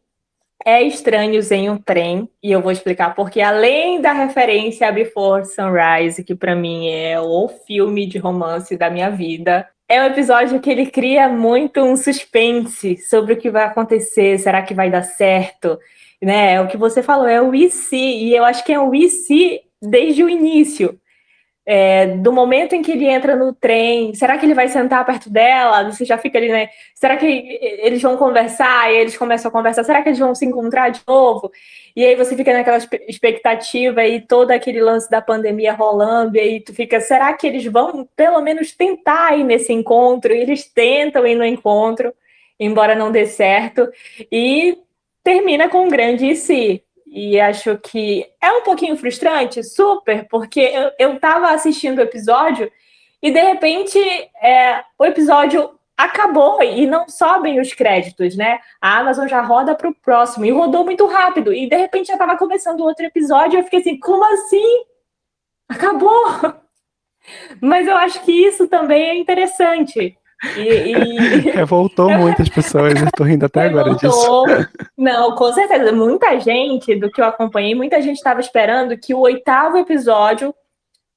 é 0.66 0.82
Estranhos 0.82 1.51
em 1.51 1.70
um 1.70 1.78
Trem. 1.78 2.30
E 2.41 2.51
eu 2.51 2.62
vou 2.62 2.72
explicar 2.72 3.16
porque, 3.16 3.41
além 3.41 4.01
da 4.01 4.14
referência 4.14 4.88
a 4.88 4.91
Before 4.91 5.45
Sunrise, 5.45 6.24
que 6.24 6.36
para 6.36 6.55
mim 6.55 6.89
é 6.89 7.20
o 7.20 7.47
filme 7.47 8.05
de 8.05 8.18
romance 8.18 8.76
da 8.78 8.89
minha 8.89 9.09
vida, 9.09 9.68
é 9.88 10.01
um 10.01 10.05
episódio 10.05 10.59
que 10.59 10.70
ele 10.70 10.86
cria 10.86 11.28
muito 11.28 11.82
um 11.82 11.97
suspense 11.97 12.97
sobre 12.97 13.34
o 13.34 13.38
que 13.38 13.49
vai 13.49 13.66
acontecer, 13.66 14.39
será 14.39 14.62
que 14.62 14.74
vai 14.74 14.89
dar 14.89 15.03
certo? 15.03 15.78
Né? 16.22 16.62
O 16.62 16.68
que 16.68 16.78
você 16.78 17.03
falou, 17.03 17.28
é 17.28 17.41
o 17.41 17.53
IC, 17.53 17.95
e 17.95 18.36
eu 18.36 18.45
acho 18.45 18.64
que 18.64 18.72
é 18.72 18.80
o 18.80 18.93
IC 18.93 19.62
desde 19.82 20.24
o 20.24 20.30
início. 20.30 20.97
É, 21.64 22.07
do 22.18 22.34
momento 22.34 22.74
em 22.74 22.82
que 22.82 22.91
ele 22.91 23.05
entra 23.05 23.36
no 23.36 23.53
trem, 23.53 24.16
será 24.16 24.36
que 24.38 24.45
ele 24.45 24.55
vai 24.55 24.68
sentar 24.68 25.05
perto 25.05 25.30
dela? 25.30 25.91
Você 25.91 26.03
já 26.03 26.18
fica 26.18 26.39
ali, 26.39 26.49
né? 26.49 26.70
Será 26.95 27.18
que 27.18 27.26
eles 27.26 28.01
vão 28.01 28.18
conversar? 28.18 28.91
E 28.91 28.97
eles 28.97 29.16
começam 29.16 29.49
a 29.49 29.51
conversar. 29.51 29.84
Será 29.84 30.01
que 30.01 30.09
eles 30.09 30.20
vão 30.20 30.34
se 30.34 30.43
encontrar 30.45 30.89
de 30.89 31.01
novo? 31.07 31.51
E 31.95 32.03
aí 32.03 32.16
você 32.16 32.36
fica 32.36 32.51
naquela 32.51 32.80
expectativa 33.07 34.03
e 34.05 34.20
todo 34.20 34.51
aquele 34.51 34.82
lance 34.82 35.09
da 35.09 35.22
pandemia 35.22 35.74
rolando. 35.74 36.36
E 36.38 36.39
aí 36.39 36.59
tu 36.59 36.74
fica, 36.74 36.99
será 36.99 37.32
que 37.34 37.45
eles 37.45 37.66
vão 37.66 38.07
pelo 38.16 38.41
menos 38.41 38.72
tentar 38.72 39.38
ir 39.38 39.43
nesse 39.43 39.72
encontro? 39.72 40.34
E 40.34 40.39
eles 40.39 40.66
tentam 40.66 41.28
ir 41.28 41.36
no 41.36 41.45
encontro, 41.45 42.12
embora 42.59 42.95
não 42.95 43.12
dê 43.12 43.28
certo. 43.28 43.88
E 44.32 44.78
termina 45.24 45.70
com 45.70 45.86
um 45.86 45.89
grande 45.89 46.36
si. 46.36 46.84
E 47.14 47.38
acho 47.41 47.78
que 47.78 48.26
é 48.41 48.53
um 48.53 48.64
pouquinho 48.64 48.95
frustrante, 48.95 49.62
super, 49.66 50.26
porque 50.30 50.62
eu, 50.62 50.91
eu 50.97 51.20
tava 51.20 51.51
assistindo 51.51 51.99
o 51.99 52.01
episódio 52.01 52.72
e 53.22 53.30
de 53.30 53.41
repente 53.41 53.99
é, 54.41 54.82
o 54.97 55.03
episódio 55.03 55.78
acabou 55.97 56.64
e 56.64 56.88
não 56.88 57.09
sobem 57.09 57.59
os 57.59 57.74
créditos, 57.74 58.38
né? 58.38 58.59
A 58.82 58.99
Amazon 58.99 59.28
já 59.28 59.41
roda 59.41 59.76
para 59.76 59.89
o 59.89 59.93
próximo 59.93 60.45
e 60.45 60.51
rodou 60.51 60.86
muito 60.86 61.05
rápido. 61.05 61.53
E 61.53 61.68
de 61.68 61.76
repente 61.76 62.07
já 62.07 62.14
estava 62.14 62.38
começando 62.38 62.80
outro 62.80 63.05
episódio 63.05 63.59
eu 63.59 63.64
fiquei 63.66 63.82
assim, 63.82 63.99
como 63.99 64.24
assim? 64.24 64.86
Acabou! 65.68 66.26
Mas 67.62 67.88
eu 67.88 67.95
acho 67.97 68.24
que 68.24 68.32
isso 68.32 68.70
também 68.70 69.09
é 69.09 69.16
interessante. 69.16 70.18
E, 70.57 70.91
e... 70.91 71.51
Revoltou 71.51 72.09
muitas 72.17 72.49
pessoas, 72.49 72.93
estou 73.01 73.25
rindo 73.25 73.45
até 73.45 73.61
agora 73.61 73.95
disso. 73.95 74.45
Não, 74.97 75.35
com 75.35 75.51
certeza. 75.53 75.91
Muita 75.91 76.39
gente, 76.39 76.95
do 76.95 77.11
que 77.11 77.21
eu 77.21 77.25
acompanhei, 77.25 77.75
muita 77.75 78.01
gente 78.01 78.17
estava 78.17 78.39
esperando 78.39 78.97
que 78.97 79.13
o 79.13 79.19
oitavo 79.19 79.77
episódio 79.77 80.53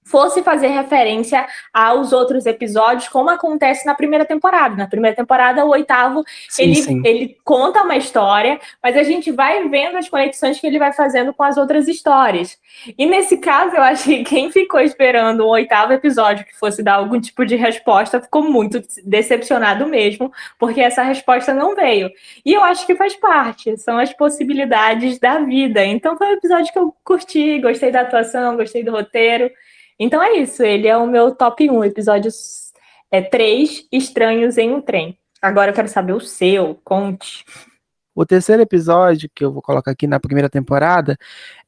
fosse 0.04 0.42
fazer 0.42 0.68
referência 0.68 1.46
aos 1.72 2.12
outros 2.12 2.44
episódios, 2.44 3.08
como 3.08 3.30
acontece 3.30 3.86
na 3.86 3.94
primeira 3.94 4.24
temporada. 4.24 4.76
Na 4.76 4.86
primeira 4.86 5.16
temporada, 5.16 5.64
o 5.64 5.70
oitavo, 5.70 6.22
sim, 6.48 6.62
ele, 6.64 6.74
sim. 6.76 7.02
ele 7.04 7.38
conta 7.42 7.82
uma 7.82 7.96
história, 7.96 8.60
mas 8.82 8.96
a 8.96 9.02
gente 9.02 9.32
vai 9.32 9.66
vendo 9.68 9.96
as 9.96 10.08
conexões 10.08 10.60
que 10.60 10.66
ele 10.66 10.78
vai 10.78 10.92
fazendo 10.92 11.32
com 11.32 11.42
as 11.42 11.56
outras 11.56 11.88
histórias. 11.88 12.58
E 12.98 13.06
nesse 13.06 13.38
caso, 13.38 13.74
eu 13.74 13.82
acho 13.82 14.04
que 14.04 14.24
quem 14.24 14.50
ficou 14.50 14.80
esperando 14.80 15.40
o 15.40 15.48
oitavo 15.48 15.92
episódio 15.92 16.44
que 16.44 16.54
fosse 16.54 16.82
dar 16.82 16.96
algum 16.96 17.18
tipo 17.18 17.44
de 17.46 17.56
resposta 17.56 18.20
ficou 18.20 18.42
muito 18.42 18.82
decepcionado 19.04 19.86
mesmo, 19.86 20.30
porque 20.58 20.80
essa 20.80 21.02
resposta 21.02 21.54
não 21.54 21.74
veio. 21.74 22.10
E 22.44 22.52
eu 22.52 22.62
acho 22.62 22.86
que 22.86 22.94
faz 22.94 23.16
parte, 23.16 23.76
são 23.78 23.98
as 23.98 24.12
possibilidades 24.12 25.18
da 25.18 25.38
vida. 25.38 25.84
Então 25.84 26.18
foi 26.18 26.28
um 26.28 26.32
episódio 26.32 26.72
que 26.72 26.78
eu 26.78 26.94
curti, 27.02 27.58
gostei 27.60 27.90
da 27.90 28.02
atuação, 28.02 28.56
gostei 28.56 28.84
do 28.84 28.90
roteiro. 28.90 29.50
Então 29.98 30.22
é 30.22 30.34
isso, 30.38 30.62
ele 30.62 30.88
é 30.88 30.96
o 30.96 31.06
meu 31.06 31.34
top 31.34 31.70
1, 31.70 31.84
episódios 31.84 32.72
é, 33.10 33.22
3 33.22 33.86
Estranhos 33.92 34.58
em 34.58 34.72
um 34.72 34.80
Trem. 34.80 35.18
Agora 35.40 35.70
eu 35.70 35.74
quero 35.74 35.88
saber 35.88 36.12
o 36.12 36.20
seu, 36.20 36.80
conte. 36.84 37.44
O 38.14 38.24
terceiro 38.24 38.62
episódio, 38.62 39.28
que 39.34 39.44
eu 39.44 39.52
vou 39.52 39.60
colocar 39.60 39.90
aqui 39.90 40.06
na 40.06 40.20
primeira 40.20 40.48
temporada, 40.48 41.18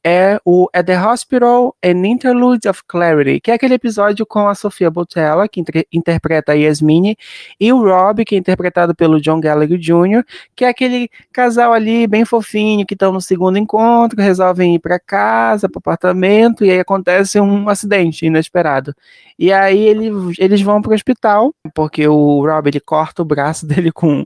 é 0.07 0.39
o 0.45 0.69
At 0.73 0.85
the 0.85 0.97
Hospital 0.97 1.75
An 1.83 2.07
Interlude 2.07 2.69
of 2.69 2.81
Clarity, 2.87 3.41
que 3.41 3.51
é 3.51 3.55
aquele 3.55 3.73
episódio 3.73 4.25
com 4.25 4.47
a 4.47 4.55
Sofia 4.55 4.89
Botella, 4.89 5.49
que 5.49 5.59
inter 5.59 5.85
interpreta 5.91 6.53
a 6.53 6.55
Yasmine, 6.55 7.17
e 7.59 7.73
o 7.73 7.83
Rob, 7.83 8.23
que 8.23 8.35
é 8.35 8.37
interpretado 8.37 8.95
pelo 8.95 9.19
John 9.19 9.41
Gallagher 9.41 9.77
Jr., 9.77 10.23
que 10.55 10.63
é 10.63 10.69
aquele 10.69 11.09
casal 11.33 11.73
ali 11.73 12.07
bem 12.07 12.23
fofinho, 12.23 12.85
que 12.85 12.93
estão 12.93 13.11
no 13.11 13.19
segundo 13.19 13.57
encontro, 13.57 14.21
resolvem 14.21 14.75
ir 14.75 14.79
para 14.79 14.97
casa, 14.97 15.67
para 15.67 15.79
apartamento, 15.79 16.63
e 16.63 16.71
aí 16.71 16.79
acontece 16.79 17.37
um 17.41 17.67
acidente 17.67 18.25
inesperado. 18.25 18.95
E 19.37 19.51
aí 19.51 19.79
ele, 19.79 20.09
eles 20.39 20.61
vão 20.61 20.81
para 20.81 20.91
o 20.91 20.95
hospital, 20.95 21.53
porque 21.75 22.07
o 22.07 22.45
Rob 22.45 22.69
ele 22.69 22.79
corta 22.79 23.21
o 23.21 23.25
braço 23.25 23.67
dele 23.67 23.91
com 23.91 24.25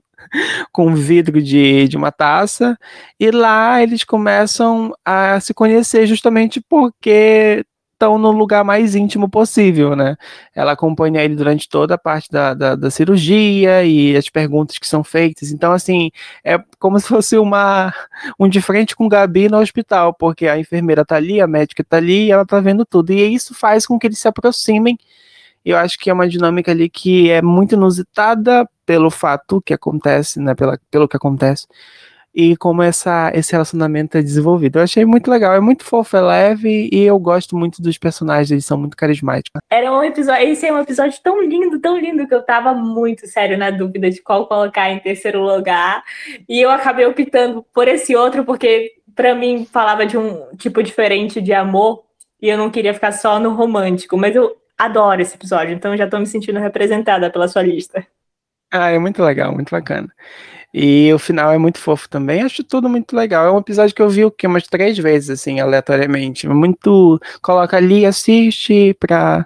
com 0.72 0.94
vidro 0.94 1.42
de, 1.42 1.88
de 1.88 1.98
uma 1.98 2.12
taça, 2.12 2.78
e 3.20 3.32
lá 3.32 3.82
eles 3.82 4.04
começam 4.04 4.94
a 5.04 5.40
se 5.40 5.54
conhecer 5.54 5.71
justamente 6.06 6.62
porque 6.62 7.66
estão 8.02 8.18
no 8.18 8.32
lugar 8.32 8.64
mais 8.64 8.96
íntimo 8.96 9.30
possível, 9.30 9.96
né? 9.96 10.16
Ela 10.56 10.72
acompanha 10.72 11.24
ele 11.24 11.36
durante 11.36 11.70
toda 11.70 11.94
a 11.94 11.98
parte 11.98 12.32
da, 12.32 12.54
da, 12.56 12.76
da, 12.76 12.90
cirurgia 12.90 13.84
e 13.84 14.16
as 14.18 14.28
perguntas 14.28 14.80
que 14.80 14.88
são 14.88 15.04
feitas. 15.04 15.52
Então, 15.52 15.72
assim, 15.72 16.10
é 16.44 16.58
como 16.80 17.00
se 17.00 17.08
fosse 17.08 17.38
uma 17.38 17.94
um 18.40 18.50
de 18.50 18.60
frente 18.60 18.96
com 18.96 19.08
Gabi 19.08 19.50
no 19.50 19.60
hospital, 19.60 20.14
porque 20.16 20.48
a 20.48 20.58
enfermeira 20.58 21.06
tá 21.06 21.16
ali, 21.16 21.40
a 21.40 21.48
médica 21.48 21.84
tá 21.84 21.98
ali 21.98 22.32
ela 22.32 22.46
tá 22.46 22.60
vendo 22.60 22.86
tudo. 22.86 23.12
E 23.12 23.34
isso 23.34 23.54
faz 23.54 23.86
com 23.86 24.00
que 24.00 24.08
eles 24.08 24.18
se 24.20 24.28
aproximem. 24.28 24.98
Eu 25.64 25.78
acho 25.78 25.98
que 26.00 26.10
é 26.10 26.14
uma 26.14 26.28
dinâmica 26.28 26.72
ali 26.72 26.90
que 26.90 27.30
é 27.30 27.42
muito 27.42 27.76
inusitada 27.76 28.68
pelo 28.84 29.12
fato 29.12 29.62
que 29.62 29.74
acontece, 29.74 30.40
né? 30.40 30.56
Pela, 30.56 30.80
pelo 30.90 31.08
que 31.08 31.18
acontece 31.18 31.68
e 32.34 32.56
como 32.56 32.82
essa, 32.82 33.32
esse 33.34 33.52
relacionamento 33.52 34.18
é 34.18 34.22
desenvolvido. 34.22 34.80
Eu 34.80 34.84
achei 34.84 35.06
muito 35.06 35.30
legal, 35.30 35.54
é 35.54 35.60
muito 35.60 35.84
fofo, 35.84 36.16
é 36.16 36.22
leve 36.22 36.90
e 36.92 37.04
eu 37.04 37.20
gosto 37.20 37.58
muito 37.58 37.82
dos 37.82 37.98
personagens, 37.98 38.52
eles 38.52 38.66
são 38.66 38.78
muito 38.78 38.96
carismáticos. 38.96 39.62
Era 39.70 39.92
um 39.92 40.04
episódio, 40.04 40.48
esse 40.48 40.66
é 40.66 40.74
um 40.74 40.80
episódio 40.80 41.20
tão 41.22 41.42
lindo, 41.44 41.80
tão 41.80 41.98
lindo 41.98 42.28
que 42.28 42.34
eu 42.34 42.44
tava 42.44 42.74
muito 42.74 43.28
sério 43.28 43.58
na 43.58 43.70
dúvida 43.70 44.10
de 44.10 44.22
qual 44.22 44.48
colocar 44.48 44.90
em 44.90 45.00
terceiro 45.00 45.42
lugar 45.42 46.04
e 46.48 46.62
eu 46.62 46.70
acabei 46.70 47.06
optando 47.06 47.66
por 47.74 47.88
esse 47.88 48.16
outro 48.16 48.46
porque 48.46 48.92
para 49.16 49.36
mim 49.36 49.66
falava 49.66 50.06
de 50.06 50.18
um 50.18 50.56
tipo 50.58 50.82
diferente 50.82 51.42
de 51.42 51.54
amor 51.54 52.04
e 52.42 52.50
eu 52.50 52.58
não 52.58 52.72
queria 52.72 52.94
ficar 52.94 53.12
só 53.12 53.40
no 53.40 53.54
romântico, 53.54 54.18
mas 54.18 54.36
eu 54.36 54.56
adoro 54.78 55.22
esse 55.22 55.36
episódio, 55.36 55.76
então 55.76 55.96
já 55.96 56.08
tô 56.08 56.18
me 56.18 56.26
sentindo 56.26 56.60
representada 56.60 57.30
pela 57.30 57.48
sua 57.48 57.62
lista. 57.62 58.06
Ah, 58.72 58.90
é 58.90 58.98
muito 58.98 59.22
legal, 59.22 59.54
muito 59.54 59.70
bacana. 59.70 60.10
E 60.74 61.12
o 61.14 61.20
final 61.20 61.52
é 61.52 61.58
muito 61.58 61.78
fofo 61.78 62.08
também. 62.10 62.42
Acho 62.42 62.64
tudo 62.64 62.88
muito 62.88 63.16
legal. 63.16 63.46
É 63.46 63.52
um 63.52 63.60
episódio 63.60 63.94
que 63.94 64.02
eu 64.02 64.10
vi 64.10 64.24
o 64.24 64.32
que 64.32 64.48
umas 64.48 64.66
três 64.68 64.98
vezes, 64.98 65.30
assim, 65.30 65.60
aleatoriamente. 65.60 66.48
Muito. 66.48 67.20
Coloca 67.42 67.76
ali, 67.76 68.06
assiste 68.06 68.96
pra 69.00 69.46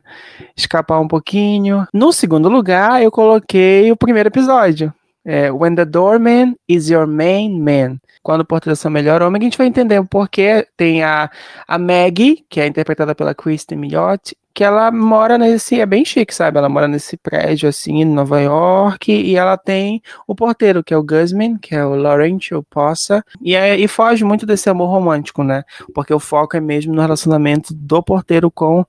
escapar 0.56 1.00
um 1.00 1.08
pouquinho. 1.08 1.88
No 1.92 2.14
segundo 2.14 2.48
lugar, 2.48 3.02
eu 3.02 3.12
coloquei 3.12 3.92
o 3.92 3.98
primeiro 3.98 4.30
episódio. 4.30 4.94
É, 5.26 5.52
When 5.52 5.74
the 5.74 5.86
Doorman 5.86 6.56
is 6.70 6.90
your 6.90 7.08
main 7.08 7.60
man. 7.60 7.98
Quando 8.22 8.42
o 8.42 8.46
porteiro 8.46 8.74
é 8.74 8.76
seu 8.76 8.92
melhor 8.92 9.24
homem, 9.24 9.40
a 9.40 9.44
gente 9.44 9.58
vai 9.58 9.66
entender 9.66 10.00
o 10.00 10.06
porquê. 10.06 10.68
Tem 10.78 11.04
a, 11.04 11.32
a 11.68 11.80
Maggie, 11.80 12.46
que 12.48 12.62
é 12.62 12.68
interpretada 12.68 13.16
pela 13.16 13.34
Kristen 13.34 13.80
Millot, 13.80 14.36
que 14.56 14.64
ela 14.64 14.90
mora 14.90 15.38
nesse, 15.38 15.82
é 15.82 15.86
bem 15.86 16.06
chique, 16.06 16.34
sabe? 16.34 16.58
Ela 16.58 16.70
mora 16.70 16.88
nesse 16.88 17.18
prédio, 17.18 17.68
assim, 17.68 18.02
em 18.02 18.06
Nova 18.06 18.40
York, 18.40 19.12
e 19.12 19.36
ela 19.36 19.58
tem 19.58 20.02
o 20.26 20.34
porteiro, 20.34 20.82
que 20.82 20.94
é 20.94 20.98
o 20.98 21.04
Guzman, 21.04 21.58
que 21.58 21.76
é 21.76 21.86
o 21.86 21.94
Laurentio 21.94 22.64
Possa, 22.64 23.22
e, 23.42 23.54
é, 23.54 23.78
e 23.78 23.86
foge 23.86 24.24
muito 24.24 24.46
desse 24.46 24.70
amor 24.70 24.88
romântico, 24.90 25.44
né? 25.44 25.66
Porque 25.94 26.14
o 26.14 26.22
foco 26.22 26.56
é 26.56 26.62
mesmo 26.62 26.96
no 26.96 27.02
relacionamento 27.02 27.74
do 27.74 28.02
porteiro 28.02 28.50
com 28.50 28.86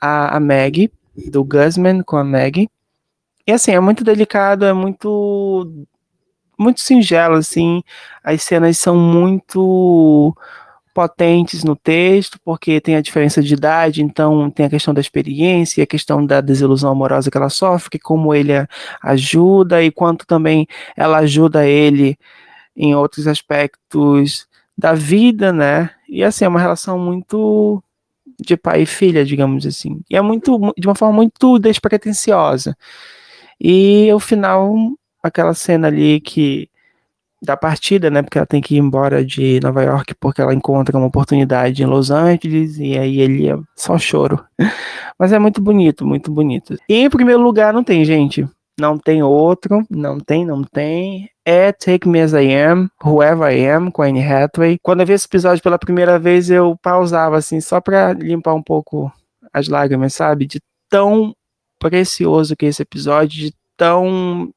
a, 0.00 0.34
a 0.34 0.40
Maggie, 0.40 0.90
do 1.30 1.44
Guzman 1.44 2.02
com 2.02 2.16
a 2.16 2.24
Maggie. 2.24 2.70
E 3.46 3.52
assim, 3.52 3.72
é 3.72 3.80
muito 3.80 4.02
delicado, 4.02 4.64
é 4.64 4.72
muito 4.72 5.86
muito 6.58 6.80
singelo, 6.80 7.34
assim, 7.34 7.82
as 8.22 8.42
cenas 8.42 8.78
são 8.78 8.96
muito 8.96 10.34
potentes 10.92 11.64
no 11.64 11.74
texto, 11.74 12.38
porque 12.44 12.80
tem 12.80 12.96
a 12.96 13.00
diferença 13.00 13.42
de 13.42 13.54
idade, 13.54 14.02
então 14.02 14.50
tem 14.50 14.66
a 14.66 14.70
questão 14.70 14.92
da 14.92 15.00
experiência, 15.00 15.82
a 15.82 15.86
questão 15.86 16.24
da 16.24 16.40
desilusão 16.40 16.92
amorosa 16.92 17.30
que 17.30 17.36
ela 17.36 17.50
sofre, 17.50 17.98
como 17.98 18.34
ele 18.34 18.52
ajuda 19.02 19.82
e 19.82 19.90
quanto 19.90 20.26
também 20.26 20.66
ela 20.96 21.18
ajuda 21.18 21.66
ele 21.66 22.16
em 22.76 22.94
outros 22.94 23.26
aspectos 23.26 24.46
da 24.76 24.94
vida, 24.94 25.52
né? 25.52 25.90
E 26.08 26.24
assim, 26.24 26.44
é 26.44 26.48
uma 26.48 26.60
relação 26.60 26.98
muito 26.98 27.82
de 28.40 28.56
pai 28.56 28.82
e 28.82 28.86
filha, 28.86 29.24
digamos 29.24 29.66
assim. 29.66 30.00
E 30.10 30.16
é 30.16 30.20
muito 30.22 30.58
de 30.76 30.86
uma 30.86 30.94
forma 30.94 31.14
muito 31.14 31.58
despretensiosa. 31.58 32.76
E 33.60 34.12
o 34.12 34.18
final, 34.18 34.74
aquela 35.22 35.54
cena 35.54 35.88
ali 35.88 36.20
que 36.20 36.68
da 37.42 37.56
partida, 37.56 38.08
né? 38.08 38.22
Porque 38.22 38.38
ela 38.38 38.46
tem 38.46 38.60
que 38.60 38.76
ir 38.76 38.78
embora 38.78 39.24
de 39.24 39.58
Nova 39.60 39.82
York 39.82 40.14
porque 40.20 40.40
ela 40.40 40.54
encontra 40.54 40.96
uma 40.96 41.08
oportunidade 41.08 41.82
em 41.82 41.86
Los 41.86 42.10
Angeles 42.10 42.78
e 42.78 42.96
aí 42.96 43.20
ele 43.20 43.48
é 43.48 43.58
só 43.76 43.98
choro. 43.98 44.42
Mas 45.18 45.32
é 45.32 45.38
muito 45.38 45.60
bonito, 45.60 46.06
muito 46.06 46.30
bonito. 46.30 46.76
E 46.88 46.94
em 46.94 47.10
primeiro 47.10 47.42
lugar 47.42 47.72
não 47.72 47.82
tem, 47.82 48.04
gente. 48.04 48.46
Não 48.80 48.96
tem 48.96 49.22
outro, 49.22 49.84
não 49.90 50.18
tem, 50.18 50.46
não 50.46 50.62
tem. 50.62 51.28
É 51.44 51.72
Take 51.72 52.08
Me 52.08 52.20
As 52.20 52.32
I 52.32 52.54
Am, 52.54 52.88
Whoever 53.04 53.52
I 53.52 53.68
Am, 53.68 53.90
com 53.90 54.02
Anne 54.02 54.24
Hathaway. 54.24 54.78
Quando 54.82 55.00
eu 55.00 55.06
vi 55.06 55.12
esse 55.12 55.26
episódio 55.26 55.62
pela 55.62 55.78
primeira 55.78 56.18
vez, 56.18 56.48
eu 56.48 56.76
pausava, 56.80 57.36
assim, 57.36 57.60
só 57.60 57.80
pra 57.80 58.12
limpar 58.12 58.54
um 58.54 58.62
pouco 58.62 59.12
as 59.52 59.68
lágrimas, 59.68 60.14
sabe? 60.14 60.46
De 60.46 60.58
tão 60.88 61.34
precioso 61.78 62.56
que 62.56 62.64
é 62.64 62.68
esse 62.70 62.82
episódio, 62.82 63.40
de 63.40 63.54
tão 63.76 64.50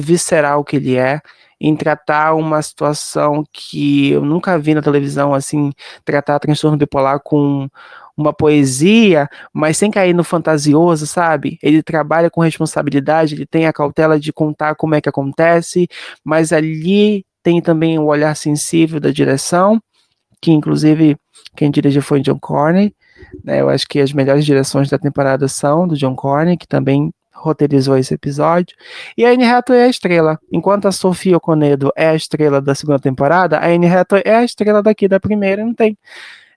visceral 0.00 0.64
que 0.64 0.76
ele 0.76 0.96
é 0.96 1.20
em 1.60 1.76
tratar 1.76 2.34
uma 2.34 2.62
situação 2.62 3.44
que 3.52 4.10
eu 4.10 4.24
nunca 4.24 4.58
vi 4.58 4.74
na 4.74 4.80
televisão, 4.80 5.34
assim, 5.34 5.72
tratar 6.04 6.38
transtorno 6.38 6.78
bipolar 6.78 7.20
com 7.22 7.68
uma 8.16 8.32
poesia, 8.32 9.28
mas 9.52 9.76
sem 9.76 9.90
cair 9.90 10.14
no 10.14 10.24
fantasioso, 10.24 11.06
sabe? 11.06 11.58
Ele 11.62 11.82
trabalha 11.82 12.30
com 12.30 12.40
responsabilidade, 12.40 13.34
ele 13.34 13.46
tem 13.46 13.66
a 13.66 13.72
cautela 13.72 14.18
de 14.18 14.32
contar 14.32 14.74
como 14.74 14.94
é 14.94 15.00
que 15.00 15.08
acontece, 15.08 15.88
mas 16.24 16.52
ali 16.52 17.24
tem 17.42 17.60
também 17.60 17.98
o 17.98 18.06
olhar 18.06 18.34
sensível 18.36 19.00
da 19.00 19.10
direção, 19.10 19.80
que 20.40 20.50
inclusive 20.50 21.16
quem 21.56 21.70
dirigiu 21.70 22.02
foi 22.02 22.20
John 22.20 22.38
Corney, 22.38 22.94
né? 23.44 23.60
Eu 23.60 23.68
acho 23.68 23.86
que 23.88 24.00
as 24.00 24.12
melhores 24.12 24.44
direções 24.44 24.88
da 24.88 24.98
temporada 24.98 25.48
são 25.48 25.86
do 25.86 25.96
John 25.96 26.14
Corney, 26.14 26.56
que 26.56 26.66
também 26.66 27.12
roteirizou 27.40 27.96
esse 27.96 28.14
episódio. 28.14 28.76
E 29.16 29.24
a 29.24 29.30
Anne 29.30 29.44
Hathaway 29.44 29.82
é 29.82 29.84
a 29.84 29.88
estrela. 29.88 30.38
Enquanto 30.52 30.86
a 30.86 30.92
Sofia 30.92 31.36
Oconedo 31.36 31.92
é 31.96 32.08
a 32.08 32.14
estrela 32.14 32.60
da 32.60 32.74
segunda 32.74 32.98
temporada, 32.98 33.58
a 33.58 33.66
Anne 33.66 33.86
Hathaway 33.86 34.22
é 34.26 34.36
a 34.36 34.44
estrela 34.44 34.82
daqui 34.82 35.08
da 35.08 35.18
primeira, 35.18 35.64
não 35.64 35.74
tem. 35.74 35.96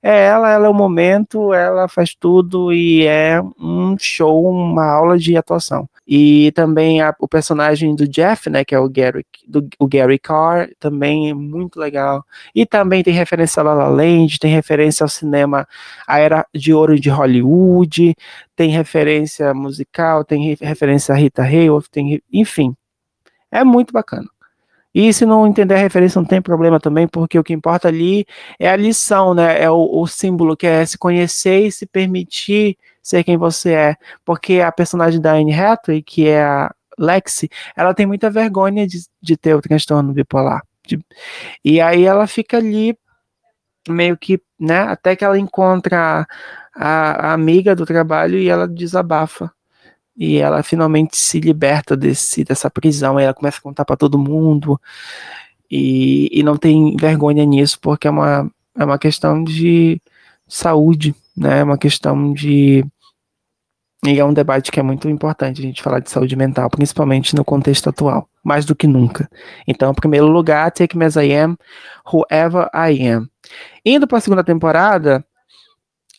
É 0.01 0.25
ela, 0.25 0.51
ela 0.51 0.67
é 0.67 0.69
o 0.69 0.73
momento, 0.73 1.53
ela 1.53 1.87
faz 1.87 2.13
tudo 2.13 2.73
e 2.73 3.07
é 3.07 3.41
um 3.57 3.95
show, 3.97 4.49
uma 4.49 4.85
aula 4.85 5.17
de 5.17 5.37
atuação. 5.37 5.87
E 6.07 6.51
também 6.51 7.01
a, 7.01 7.15
o 7.19 7.27
personagem 7.27 7.95
do 7.95 8.07
Jeff, 8.07 8.49
né, 8.49 8.65
que 8.65 8.75
é 8.75 8.79
o 8.79 8.89
Gary, 8.89 9.25
do, 9.47 9.67
o 9.79 9.87
Gary 9.87 10.19
Carr, 10.19 10.69
também 10.79 11.29
é 11.29 11.33
muito 11.33 11.79
legal. 11.79 12.25
E 12.53 12.65
também 12.65 13.03
tem 13.03 13.13
referência 13.13 13.61
a 13.61 13.63
La 13.63 13.73
La 13.73 13.87
Land, 13.87 14.37
tem 14.39 14.53
referência 14.53 15.03
ao 15.03 15.09
cinema, 15.09 15.67
a 16.07 16.19
era 16.19 16.45
de 16.53 16.73
ouro 16.73 16.99
de 16.99 17.09
Hollywood, 17.09 18.15
tem 18.55 18.69
referência 18.69 19.53
musical, 19.53 20.25
tem 20.25 20.55
referência 20.61 21.13
a 21.13 21.17
Rita 21.17 21.43
Hayworth, 21.43 21.87
tem, 21.89 22.21
enfim, 22.31 22.75
é 23.51 23.63
muito 23.63 23.93
bacana. 23.93 24.27
E 24.93 25.11
se 25.11 25.25
não 25.25 25.47
entender 25.47 25.73
a 25.73 25.77
referência, 25.77 26.19
não 26.19 26.27
tem 26.27 26.41
problema 26.41 26.79
também, 26.79 27.07
porque 27.07 27.39
o 27.39 27.43
que 27.43 27.53
importa 27.53 27.87
ali 27.87 28.25
é 28.59 28.69
a 28.69 28.75
lição, 28.75 29.33
né? 29.33 29.59
É 29.61 29.69
o, 29.69 30.01
o 30.01 30.05
símbolo 30.05 30.55
que 30.55 30.67
é 30.67 30.85
se 30.85 30.97
conhecer 30.99 31.65
e 31.67 31.71
se 31.71 31.85
permitir 31.87 32.77
ser 33.03 33.23
quem 33.23 33.37
você 33.37 33.73
é. 33.73 33.95
Porque 34.25 34.61
a 34.61 34.71
personagem 34.71 35.21
da 35.21 35.33
Anne 35.33 35.53
Hathaway, 35.53 36.01
que 36.01 36.27
é 36.27 36.43
a 36.43 36.73
Lexi, 36.97 37.49
ela 37.75 37.93
tem 37.93 38.05
muita 38.05 38.29
vergonha 38.29 38.87
de, 38.87 38.99
de 39.21 39.37
ter 39.37 39.55
o 39.55 39.61
transtorno 39.61 40.13
bipolar. 40.13 40.61
De, 40.87 40.99
e 41.63 41.81
aí 41.81 42.03
ela 42.03 42.25
fica 42.27 42.57
ali 42.57 42.97
meio 43.87 44.17
que, 44.17 44.41
né, 44.59 44.79
até 44.79 45.15
que 45.15 45.25
ela 45.25 45.37
encontra 45.37 46.25
a, 46.73 47.29
a 47.29 47.33
amiga 47.33 47.75
do 47.75 47.85
trabalho 47.85 48.37
e 48.37 48.47
ela 48.47 48.67
desabafa 48.67 49.51
e 50.15 50.37
ela 50.37 50.61
finalmente 50.63 51.17
se 51.17 51.39
liberta 51.39 51.97
desse, 51.97 52.43
dessa 52.43 52.69
prisão, 52.69 53.19
ela 53.19 53.33
começa 53.33 53.57
a 53.57 53.61
contar 53.61 53.83
para 53.83 53.97
todo 53.97 54.17
mundo 54.17 54.79
e, 55.69 56.29
e 56.31 56.43
não 56.43 56.55
tem 56.55 56.95
vergonha 56.95 57.43
nisso, 57.45 57.79
porque 57.81 58.07
é 58.07 58.11
uma, 58.11 58.49
é 58.77 58.85
uma 58.85 58.99
questão 58.99 59.43
de 59.43 59.99
saúde, 60.47 61.15
né? 61.35 61.59
É 61.59 61.63
uma 61.63 61.77
questão 61.77 62.31
de. 62.33 62.85
E 64.05 64.19
é 64.19 64.25
um 64.25 64.33
debate 64.33 64.69
que 64.69 64.79
é 64.79 64.83
muito 64.83 65.09
importante 65.09 65.61
a 65.61 65.63
gente 65.63 65.81
falar 65.81 65.99
de 65.99 66.09
saúde 66.09 66.35
mental, 66.35 66.69
principalmente 66.69 67.33
no 67.35 67.45
contexto 67.45 67.89
atual, 67.89 68.27
mais 68.43 68.65
do 68.65 68.75
que 68.75 68.85
nunca. 68.85 69.29
Então, 69.65 69.91
em 69.91 69.95
primeiro 69.95 70.27
lugar, 70.27 70.69
Take 70.71 70.97
Me 70.97 71.05
As 71.05 71.15
I 71.15 71.33
Am, 71.33 71.57
Whoever 72.11 72.69
I 72.75 73.07
Am. 73.07 73.29
Indo 73.85 74.05
para 74.05 74.17
a 74.17 74.21
segunda 74.21 74.43
temporada, 74.43 75.25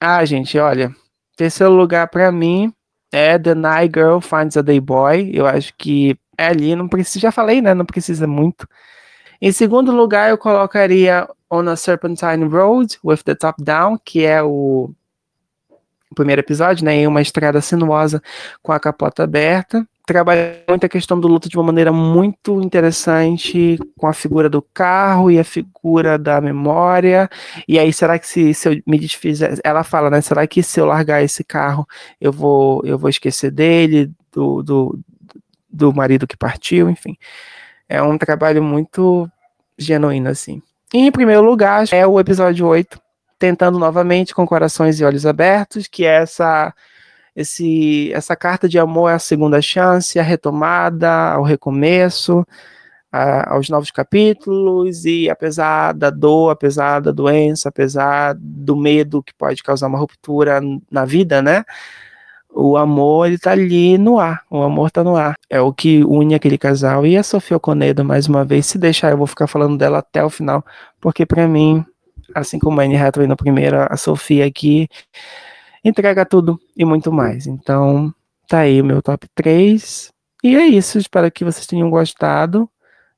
ah, 0.01 0.25
gente, 0.25 0.59
olha, 0.59 0.95
terceiro 1.37 1.75
lugar 1.75 2.09
para 2.09 2.33
mim 2.33 2.73
é 3.13 3.39
The 3.39 3.55
Night 3.55 3.93
Girl 3.95 4.19
Finds 4.19 4.57
a 4.57 4.63
Day 4.63 4.81
Boy. 4.81 5.31
Eu 5.35 5.47
acho 5.47 5.75
que 5.77 6.19
é 6.39 6.47
ali, 6.47 6.75
não 6.75 6.89
precisa, 6.89 7.21
já 7.21 7.33
falei, 7.33 7.61
né? 7.61 7.75
Não 7.75 7.85
precisa 7.85 8.27
muito. 8.27 8.67
Em 9.41 9.53
segundo 9.53 9.93
lugar, 9.93 10.31
eu 10.31 10.39
colocaria 10.39 11.29
On 11.51 11.69
a 11.69 11.77
Serpentine 11.77 12.45
Road 12.45 12.99
with 13.05 13.19
the 13.25 13.35
Top 13.35 13.63
Down, 13.63 13.99
que 14.03 14.25
é 14.25 14.43
o, 14.43 14.91
primeiro 16.15 16.41
episódio, 16.41 16.85
né? 16.85 16.95
Em 16.95 17.07
uma 17.07 17.21
estrada 17.21 17.61
sinuosa 17.61 18.23
com 18.63 18.73
a 18.73 18.81
capota 18.81 19.25
aberta 19.25 19.87
trabalha 20.07 20.63
muito 20.69 20.85
a 20.85 20.89
questão 20.89 21.19
do 21.19 21.27
luto 21.27 21.49
de 21.49 21.57
uma 21.57 21.65
maneira 21.65 21.91
muito 21.91 22.61
interessante, 22.61 23.79
com 23.97 24.07
a 24.07 24.13
figura 24.13 24.49
do 24.51 24.61
carro 24.61 25.31
e 25.31 25.39
a 25.39 25.45
figura 25.45 26.19
da 26.19 26.41
memória. 26.41 27.29
E 27.67 27.79
aí, 27.79 27.93
será 27.93 28.19
que 28.19 28.27
se, 28.27 28.53
se 28.53 28.69
eu 28.69 28.83
me 28.87 28.99
desfizer. 28.99 29.59
Ela 29.65 29.83
fala, 29.83 30.11
né? 30.11 30.21
Será 30.21 30.47
que 30.47 30.63
se 30.63 30.79
eu 30.79 30.85
largar 30.85 31.23
esse 31.23 31.43
carro, 31.43 31.87
eu 32.21 32.31
vou, 32.31 32.83
eu 32.85 32.99
vou 32.99 33.09
esquecer 33.09 33.51
dele, 33.51 34.11
do, 34.33 34.63
do, 34.63 34.99
do 35.71 35.93
marido 35.93 36.27
que 36.27 36.37
partiu, 36.37 36.91
enfim. 36.91 37.17
É 37.89 38.03
um 38.03 38.19
trabalho 38.19 38.63
muito 38.63 39.29
genuíno, 39.79 40.29
assim. 40.29 40.63
E, 40.93 40.99
em 40.99 41.13
primeiro 41.13 41.43
lugar, 41.43 41.87
é 41.91 42.07
o 42.07 42.21
episódio 42.21 42.67
8, 42.67 43.01
tentando 43.39 43.79
novamente 43.79 44.35
com 44.35 44.47
corações 44.47 45.01
e 45.01 45.05
olhos 45.05 45.27
abertos, 45.27 45.87
que 45.87 46.05
é 46.05 46.23
essa 46.23 46.75
esse, 47.37 48.13
essa 48.13 48.37
carta 48.37 48.69
de 48.69 48.79
amor 48.79 49.11
é 49.11 49.15
a 49.15 49.19
segunda 49.19 49.61
chance, 49.61 50.19
a 50.19 50.23
retomada, 50.23 51.11
ao 51.33 51.43
recomeço, 51.43 52.47
a, 53.11 53.55
aos 53.55 53.69
novos 53.69 53.91
capítulos, 53.91 55.05
e 55.05 55.29
apesar 55.29 55.95
da 55.95 56.11
dor, 56.11 56.51
apesar 56.51 57.01
da 57.01 57.11
doença, 57.11 57.69
apesar 57.69 58.35
do 58.39 58.77
medo 58.77 59.23
que 59.23 59.35
pode 59.35 59.63
causar 59.63 59.89
uma 59.89 59.99
ruptura 59.99 60.61
na 60.91 61.05
vida, 61.05 61.43
né? 61.43 61.65
O 62.57 62.77
amor, 62.77 63.27
ele 63.27 63.39
tá 63.39 63.51
ali 63.51 63.99
no 63.99 64.19
ar, 64.21 64.43
o 64.49 64.63
amor 64.63 64.91
tá 64.91 65.03
no 65.03 65.17
ar. 65.17 65.35
É 65.51 65.61
o 65.61 65.73
que 65.73 66.05
une 66.05 66.37
aquele 66.37 66.57
casal. 66.57 67.05
E 67.05 67.17
a 67.17 67.23
Sofia 67.25 67.59
Conedo, 67.59 68.05
mais 68.05 68.29
uma 68.29 68.45
vez, 68.45 68.67
se 68.67 68.79
deixar, 68.79 69.11
eu 69.11 69.19
vou 69.19 69.27
ficar 69.27 69.49
falando 69.49 69.77
dela 69.77 69.99
até 69.99 70.25
o 70.25 70.31
final, 70.31 70.65
porque 71.01 71.27
para 71.27 71.49
mim, 71.49 71.85
assim 72.35 72.59
como 72.59 72.81
a 72.81 72.85
Anne 72.85 72.97
Hathaway 72.97 73.27
na 73.27 73.37
primeira, 73.37 73.87
a 73.91 73.97
Sofia 73.97 74.47
aqui 74.47 74.89
entrega 75.85 76.25
tudo 76.25 76.59
e 76.77 76.85
muito 76.85 77.13
mais. 77.13 77.47
Então, 77.47 78.13
tá 78.49 78.61
aí 78.61 78.81
o 78.81 78.85
meu 78.85 79.03
top 79.03 79.27
3. 79.35 80.13
E 80.43 80.57
é 80.57 80.67
isso, 80.67 80.99
espero 80.99 81.31
que 81.31 81.45
vocês 81.45 81.67
tenham 81.67 81.91
gostado. 81.91 82.69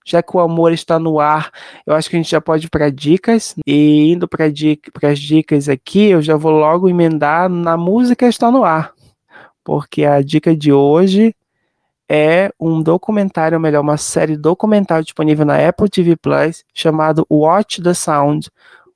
Já 0.04 0.22
que 0.22 0.36
o 0.36 0.40
amor 0.40 0.72
está 0.72 1.00
no 1.00 1.18
ar, 1.18 1.50
eu 1.84 1.92
acho 1.92 2.08
que 2.08 2.14
a 2.14 2.18
gente 2.20 2.30
já 2.30 2.40
pode 2.40 2.66
ir 2.66 2.70
para 2.70 2.90
dicas. 2.90 3.56
E 3.66 4.12
indo 4.12 4.28
para 4.28 4.48
dica, 4.48 4.90
as 5.02 5.18
dicas 5.18 5.68
aqui, 5.68 6.10
eu 6.10 6.22
já 6.22 6.36
vou 6.36 6.52
logo 6.52 6.88
emendar 6.88 7.48
na 7.48 7.76
música 7.76 8.28
está 8.28 8.50
no 8.50 8.64
ar. 8.64 8.92
Porque 9.64 10.04
a 10.04 10.22
dica 10.22 10.56
de 10.56 10.72
hoje 10.72 11.34
é 12.08 12.52
um 12.60 12.80
documentário, 12.80 13.56
ou 13.56 13.60
melhor, 13.62 13.80
uma 13.80 13.96
série 13.96 14.36
documental 14.36 15.02
disponível 15.02 15.44
na 15.44 15.68
Apple 15.68 15.88
TV 15.88 16.14
Plus, 16.16 16.64
chamado 16.72 17.26
Watch 17.28 17.82
the 17.82 17.92
Sound 17.92 18.48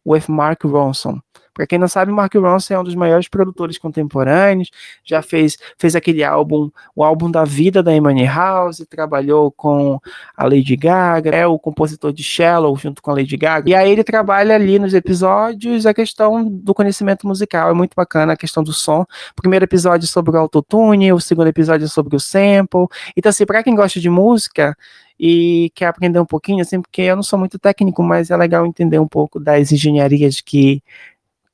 with 0.07 0.25
Mark 0.29 0.65
Ronson. 0.65 1.21
Para 1.53 1.67
quem 1.67 1.79
não 1.79 1.89
sabe, 1.89 2.13
Mark 2.13 2.33
Ronson 2.35 2.75
é 2.75 2.79
um 2.79 2.85
dos 2.85 2.95
maiores 2.95 3.29
produtores 3.29 3.77
contemporâneos, 3.77 4.71
já 5.05 5.21
fez, 5.21 5.59
fez 5.77 5.95
aquele 5.97 6.23
álbum, 6.23 6.71
o 6.95 7.05
álbum 7.05 7.31
da 7.31 7.45
vida 7.45 7.83
da 7.83 7.95
Emily 7.95 8.25
House, 8.25 8.83
trabalhou 8.89 9.51
com 9.51 10.01
a 10.37 10.45
Lady 10.45 10.77
Gaga, 10.77 11.31
é 11.31 11.47
o 11.47 11.59
compositor 11.59 12.13
de 12.13 12.23
Shallow 12.23 12.75
junto 12.77 13.03
com 13.03 13.11
a 13.11 13.15
Lady 13.15 13.37
Gaga. 13.37 13.69
E 13.69 13.75
aí 13.75 13.91
ele 13.91 14.05
trabalha 14.05 14.55
ali 14.55 14.79
nos 14.79 14.95
episódios 14.95 15.87
a 15.87 15.93
questão 15.93 16.49
do 16.49 16.73
conhecimento 16.73 17.27
musical, 17.27 17.69
é 17.69 17.75
muito 17.75 17.93
bacana 17.95 18.33
a 18.33 18.37
questão 18.37 18.63
do 18.63 18.73
som. 18.73 19.03
O 19.03 19.43
primeiro 19.43 19.65
episódio 19.65 20.07
sobre 20.07 20.37
o 20.37 20.39
autotune, 20.39 21.13
o 21.13 21.21
segundo 21.21 21.49
episódio 21.49 21.89
sobre 21.89 22.17
o 22.17 22.21
sample. 22.21 22.87
Então 23.17 23.29
assim, 23.29 23.45
para 23.45 23.63
quem 23.63 23.75
gosta 23.75 23.99
de 24.01 24.09
música, 24.09 24.77
e 25.23 25.71
quer 25.75 25.85
aprender 25.85 26.19
um 26.19 26.25
pouquinho, 26.25 26.63
assim, 26.63 26.81
porque 26.81 27.03
eu 27.03 27.15
não 27.15 27.23
sou 27.23 27.39
muito 27.39 27.59
técnico, 27.59 28.03
mas 28.03 28.31
é 28.31 28.37
legal 28.39 28.65
entender 28.65 28.99
um 28.99 29.07
pouco 29.07 29.39
das 29.39 29.71
engenharias 29.71 30.41
que 30.41 30.83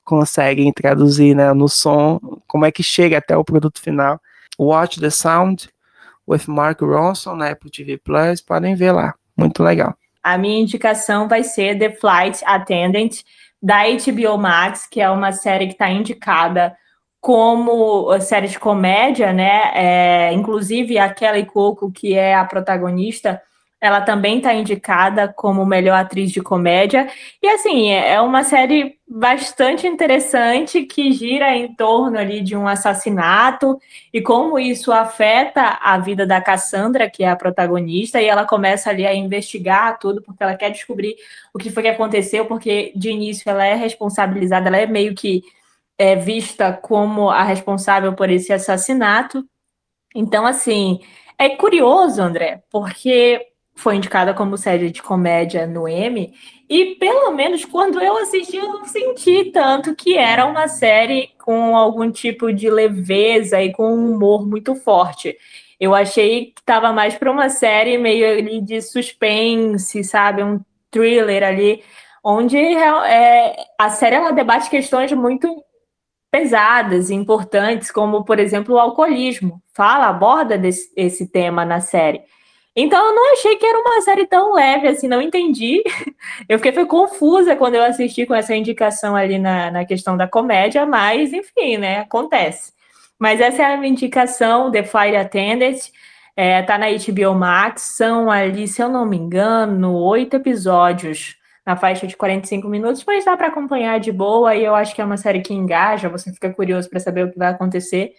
conseguem 0.05 0.71
traduzir 0.71 1.35
né, 1.35 1.51
no 1.51 1.67
som, 1.67 2.17
como 2.47 2.65
é 2.65 2.71
que 2.71 2.81
chega 2.81 3.17
até 3.17 3.35
o 3.35 3.43
produto 3.43 3.81
final. 3.81 4.21
Watch 4.57 5.01
the 5.01 5.09
Sound 5.09 5.69
with 6.25 6.43
Mark 6.47 6.79
Ronson 6.79 7.35
na 7.35 7.49
Apple 7.49 7.69
TV 7.69 7.97
Plus, 7.97 8.39
podem 8.39 8.73
ver 8.73 8.93
lá, 8.93 9.13
muito 9.35 9.61
legal. 9.61 9.93
A 10.23 10.37
minha 10.37 10.61
indicação 10.61 11.27
vai 11.27 11.43
ser 11.43 11.77
The 11.77 11.91
Flight 11.91 12.41
Attendant 12.45 13.21
da 13.61 13.83
HBO 13.83 14.37
Max, 14.37 14.87
que 14.89 15.01
é 15.01 15.09
uma 15.09 15.33
série 15.33 15.67
que 15.67 15.73
está 15.73 15.89
indicada 15.89 16.73
como 17.19 18.17
série 18.21 18.47
de 18.47 18.57
comédia, 18.57 19.33
né? 19.33 19.71
É, 19.73 20.31
inclusive 20.31 20.97
a 20.97 21.13
Kelly 21.13 21.45
Coco, 21.45 21.91
que 21.91 22.13
é 22.13 22.33
a 22.33 22.45
protagonista, 22.45 23.41
ela 23.79 24.01
também 24.01 24.37
está 24.37 24.53
indicada 24.53 25.31
como 25.31 25.65
melhor 25.65 25.99
atriz 25.99 26.31
de 26.31 26.41
comédia. 26.41 27.07
E 27.41 27.47
assim, 27.47 27.91
é, 27.91 28.13
é 28.13 28.21
uma 28.21 28.43
série 28.43 28.97
bastante 29.07 29.85
interessante 29.85 30.83
que 30.83 31.11
gira 31.11 31.55
em 31.55 31.73
torno 31.75 32.17
ali 32.17 32.41
de 32.41 32.55
um 32.55 32.67
assassinato 32.67 33.79
e 34.11 34.19
como 34.21 34.57
isso 34.57 34.91
afeta 34.91 35.77
a 35.81 35.97
vida 35.99 36.25
da 36.25 36.41
Cassandra, 36.41 37.09
que 37.09 37.23
é 37.23 37.29
a 37.29 37.35
protagonista, 37.35 38.21
e 38.21 38.25
ela 38.25 38.45
começa 38.45 38.89
ali 38.89 39.05
a 39.05 39.13
investigar 39.13 39.99
tudo 39.99 40.21
porque 40.23 40.43
ela 40.43 40.55
quer 40.55 40.71
descobrir 40.71 41.15
o 41.53 41.59
que 41.59 41.69
foi 41.69 41.83
que 41.83 41.89
aconteceu, 41.89 42.45
porque 42.45 42.91
de 42.95 43.09
início 43.11 43.49
ela 43.49 43.65
é 43.65 43.75
responsabilizada, 43.75 44.67
ela 44.67 44.77
é 44.77 44.87
meio 44.87 45.13
que 45.13 45.43
é, 45.97 46.15
vista 46.15 46.73
como 46.73 47.29
a 47.29 47.43
responsável 47.43 48.13
por 48.13 48.29
esse 48.29 48.51
assassinato. 48.51 49.45
Então, 50.15 50.45
assim, 50.45 50.99
é 51.37 51.49
curioso, 51.49 52.21
André, 52.21 52.63
porque 52.71 53.45
foi 53.77 53.95
indicada 53.95 54.33
como 54.33 54.57
série 54.57 54.91
de 54.91 55.01
comédia 55.01 55.65
no 55.67 55.87
M, 55.87 56.33
e 56.69 56.95
pelo 56.95 57.31
menos 57.31 57.63
quando 57.63 58.01
eu 58.01 58.17
assisti, 58.17 58.57
eu 58.57 58.67
não 58.67 58.85
senti 58.85 59.51
tanto 59.51 59.95
que 59.95 60.17
era 60.17 60.45
uma 60.45 60.67
série 60.67 61.29
com 61.37 61.77
algum 61.77 62.11
tipo 62.11 62.51
de 62.51 62.69
leveza 62.69 63.61
e 63.61 63.71
com 63.71 63.93
um 63.93 64.15
humor 64.15 64.45
muito 64.45 64.75
forte. 64.75 65.37
Eu 65.79 65.93
achei 65.95 66.47
que 66.47 66.59
estava 66.59 66.91
mais 66.91 67.15
para 67.15 67.31
uma 67.31 67.49
série 67.49 67.97
meio 67.97 68.27
ali 68.27 68.59
de 68.61 68.81
suspense, 68.81 70.03
sabe? 70.03 70.43
Um 70.43 70.59
thriller 70.91 71.43
ali, 71.43 71.83
onde 72.23 72.57
é, 72.57 73.55
a 73.79 73.89
série 73.89 74.15
ela 74.15 74.31
debate 74.31 74.69
questões 74.69 75.11
muito 75.13 75.63
pesadas 76.31 77.09
e 77.09 77.13
importantes, 77.13 77.91
como, 77.91 78.25
por 78.25 78.39
exemplo, 78.39 78.75
o 78.75 78.79
alcoolismo. 78.79 79.61
Fala, 79.73 80.07
aborda 80.07 80.57
desse, 80.57 80.91
esse 80.97 81.31
tema 81.31 81.63
na 81.63 81.79
série. 81.79 82.21
Então 82.79 83.07
eu 83.07 83.15
não 83.15 83.33
achei 83.33 83.55
que 83.55 83.65
era 83.65 83.79
uma 83.79 83.99
série 84.01 84.27
tão 84.27 84.53
leve 84.53 84.87
assim, 84.87 85.07
não 85.07 85.19
entendi. 85.19 85.81
Eu 86.47 86.59
fiquei 86.59 86.71
foi 86.71 86.85
confusa 86.85 87.55
quando 87.55 87.75
eu 87.75 87.83
assisti 87.83 88.25
com 88.25 88.35
essa 88.35 88.55
indicação 88.55 89.15
ali 89.15 89.39
na, 89.39 89.71
na 89.71 89.85
questão 89.85 90.15
da 90.15 90.27
comédia, 90.27 90.85
mas 90.85 91.33
enfim, 91.33 91.77
né? 91.77 92.01
Acontece. 92.01 92.73
Mas 93.17 93.41
essa 93.41 93.63
é 93.63 93.73
a 93.73 93.77
minha 93.77 93.91
indicação, 93.91 94.71
The 94.71 94.83
Flight 94.83 95.15
Attendant. 95.15 95.77
É, 96.35 96.61
tá 96.61 96.77
na 96.77 96.85
HBO 96.89 97.33
Max, 97.33 97.81
são 97.95 98.29
ali, 98.29 98.67
se 98.67 98.79
eu 98.81 98.89
não 98.89 99.07
me 99.07 99.17
engano, 99.17 99.95
oito 99.95 100.35
episódios 100.35 101.35
na 101.65 101.75
faixa 101.75 102.05
de 102.05 102.15
45 102.15 102.67
minutos, 102.69 103.03
mas 103.05 103.25
dá 103.25 103.35
para 103.35 103.47
acompanhar 103.47 103.99
de 103.99 104.11
boa 104.11 104.55
e 104.55 104.63
eu 104.63 104.75
acho 104.75 104.93
que 104.93 105.01
é 105.01 105.05
uma 105.05 105.17
série 105.17 105.41
que 105.41 105.53
engaja, 105.53 106.09
você 106.09 106.31
fica 106.31 106.53
curioso 106.53 106.89
para 106.89 106.99
saber 106.99 107.25
o 107.25 107.31
que 107.31 107.39
vai 107.39 107.49
acontecer. 107.49 108.13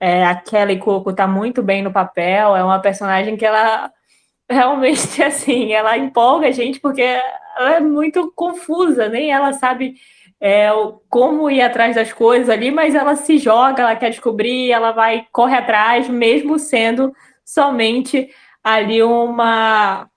É, 0.00 0.24
a 0.24 0.34
Kelly 0.36 0.78
Coco 0.78 1.12
tá 1.12 1.26
muito 1.26 1.62
bem 1.62 1.82
no 1.82 1.92
papel, 1.92 2.54
é 2.56 2.62
uma 2.62 2.80
personagem 2.80 3.36
que 3.36 3.44
ela 3.44 3.90
realmente, 4.48 5.20
assim, 5.22 5.72
ela 5.72 5.96
empolga 5.96 6.48
a 6.48 6.52
gente 6.52 6.80
porque 6.80 7.02
ela 7.02 7.74
é 7.76 7.80
muito 7.80 8.32
confusa, 8.34 9.08
nem 9.08 9.32
ela 9.32 9.52
sabe 9.52 9.96
é, 10.40 10.68
como 11.08 11.50
ir 11.50 11.62
atrás 11.62 11.96
das 11.96 12.12
coisas 12.12 12.48
ali, 12.48 12.70
mas 12.70 12.94
ela 12.94 13.16
se 13.16 13.38
joga, 13.38 13.82
ela 13.82 13.96
quer 13.96 14.10
descobrir, 14.10 14.70
ela 14.70 14.92
vai, 14.92 15.26
corre 15.32 15.56
atrás, 15.56 16.08
mesmo 16.08 16.58
sendo 16.58 17.12
somente 17.44 18.30
ali 18.62 19.02
uma. 19.02 20.08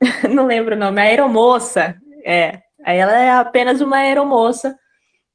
Não 0.30 0.46
lembro 0.46 0.74
o 0.74 0.78
nome, 0.78 1.00
a 1.00 1.04
aeromoça. 1.04 1.96
É, 2.24 2.60
ela 2.84 3.18
é 3.18 3.30
apenas 3.32 3.80
uma 3.80 3.98
aeromoça 3.98 4.76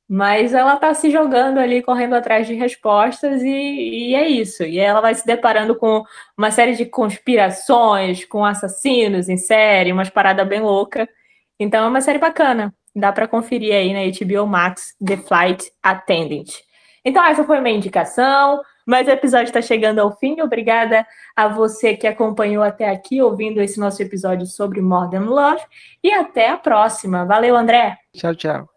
mas 0.07 0.53
ela 0.53 0.75
está 0.75 0.93
se 0.93 1.09
jogando 1.09 1.57
ali, 1.59 1.81
correndo 1.81 2.13
atrás 2.13 2.45
de 2.47 2.53
respostas, 2.53 3.41
e, 3.41 3.49
e, 3.49 4.15
é 4.15 4.27
isso. 4.27 4.63
E 4.63 4.79
ela 4.79 5.01
vai 5.01 5.15
se 5.15 5.25
deparando 5.25 5.75
com 5.75 6.03
uma 6.37 6.51
série 6.51 6.75
de 6.75 6.85
conspirações, 6.85 8.23
com 8.25 8.45
assassinos 8.45 9.29
em 9.29 9.37
série, 9.37 9.91
umas 9.91 10.09
paradas 10.09 10.47
bem 10.47 10.61
loucas. 10.61 11.07
Então 11.59 11.85
é 11.85 11.87
uma 11.87 12.01
série 12.01 12.19
bacana. 12.19 12.73
Dá 12.95 13.11
para 13.11 13.27
conferir 13.27 13.73
aí 13.73 13.93
na 13.93 14.01
HBO 14.03 14.47
Max 14.47 14.95
The 15.05 15.17
Flight 15.17 15.71
Attendant. 15.83 16.49
Então, 17.03 17.23
essa 17.23 17.43
foi 17.43 17.59
minha 17.59 17.75
indicação. 17.75 18.61
Mas 18.85 19.07
o 19.07 19.11
episódio 19.11 19.45
está 19.45 19.61
chegando 19.61 19.99
ao 19.99 20.15
fim. 20.15 20.41
Obrigada 20.41 21.05
a 21.35 21.47
você 21.47 21.95
que 21.95 22.05
acompanhou 22.05 22.63
até 22.63 22.89
aqui, 22.89 23.21
ouvindo 23.21 23.59
esse 23.59 23.79
nosso 23.79 24.01
episódio 24.01 24.45
sobre 24.45 24.79
Modern 24.79 25.25
Love. 25.25 25.63
E 26.03 26.11
até 26.11 26.49
a 26.49 26.57
próxima. 26.57 27.25
Valeu, 27.25 27.55
André. 27.55 27.97
Tchau, 28.13 28.35
tchau. 28.35 28.74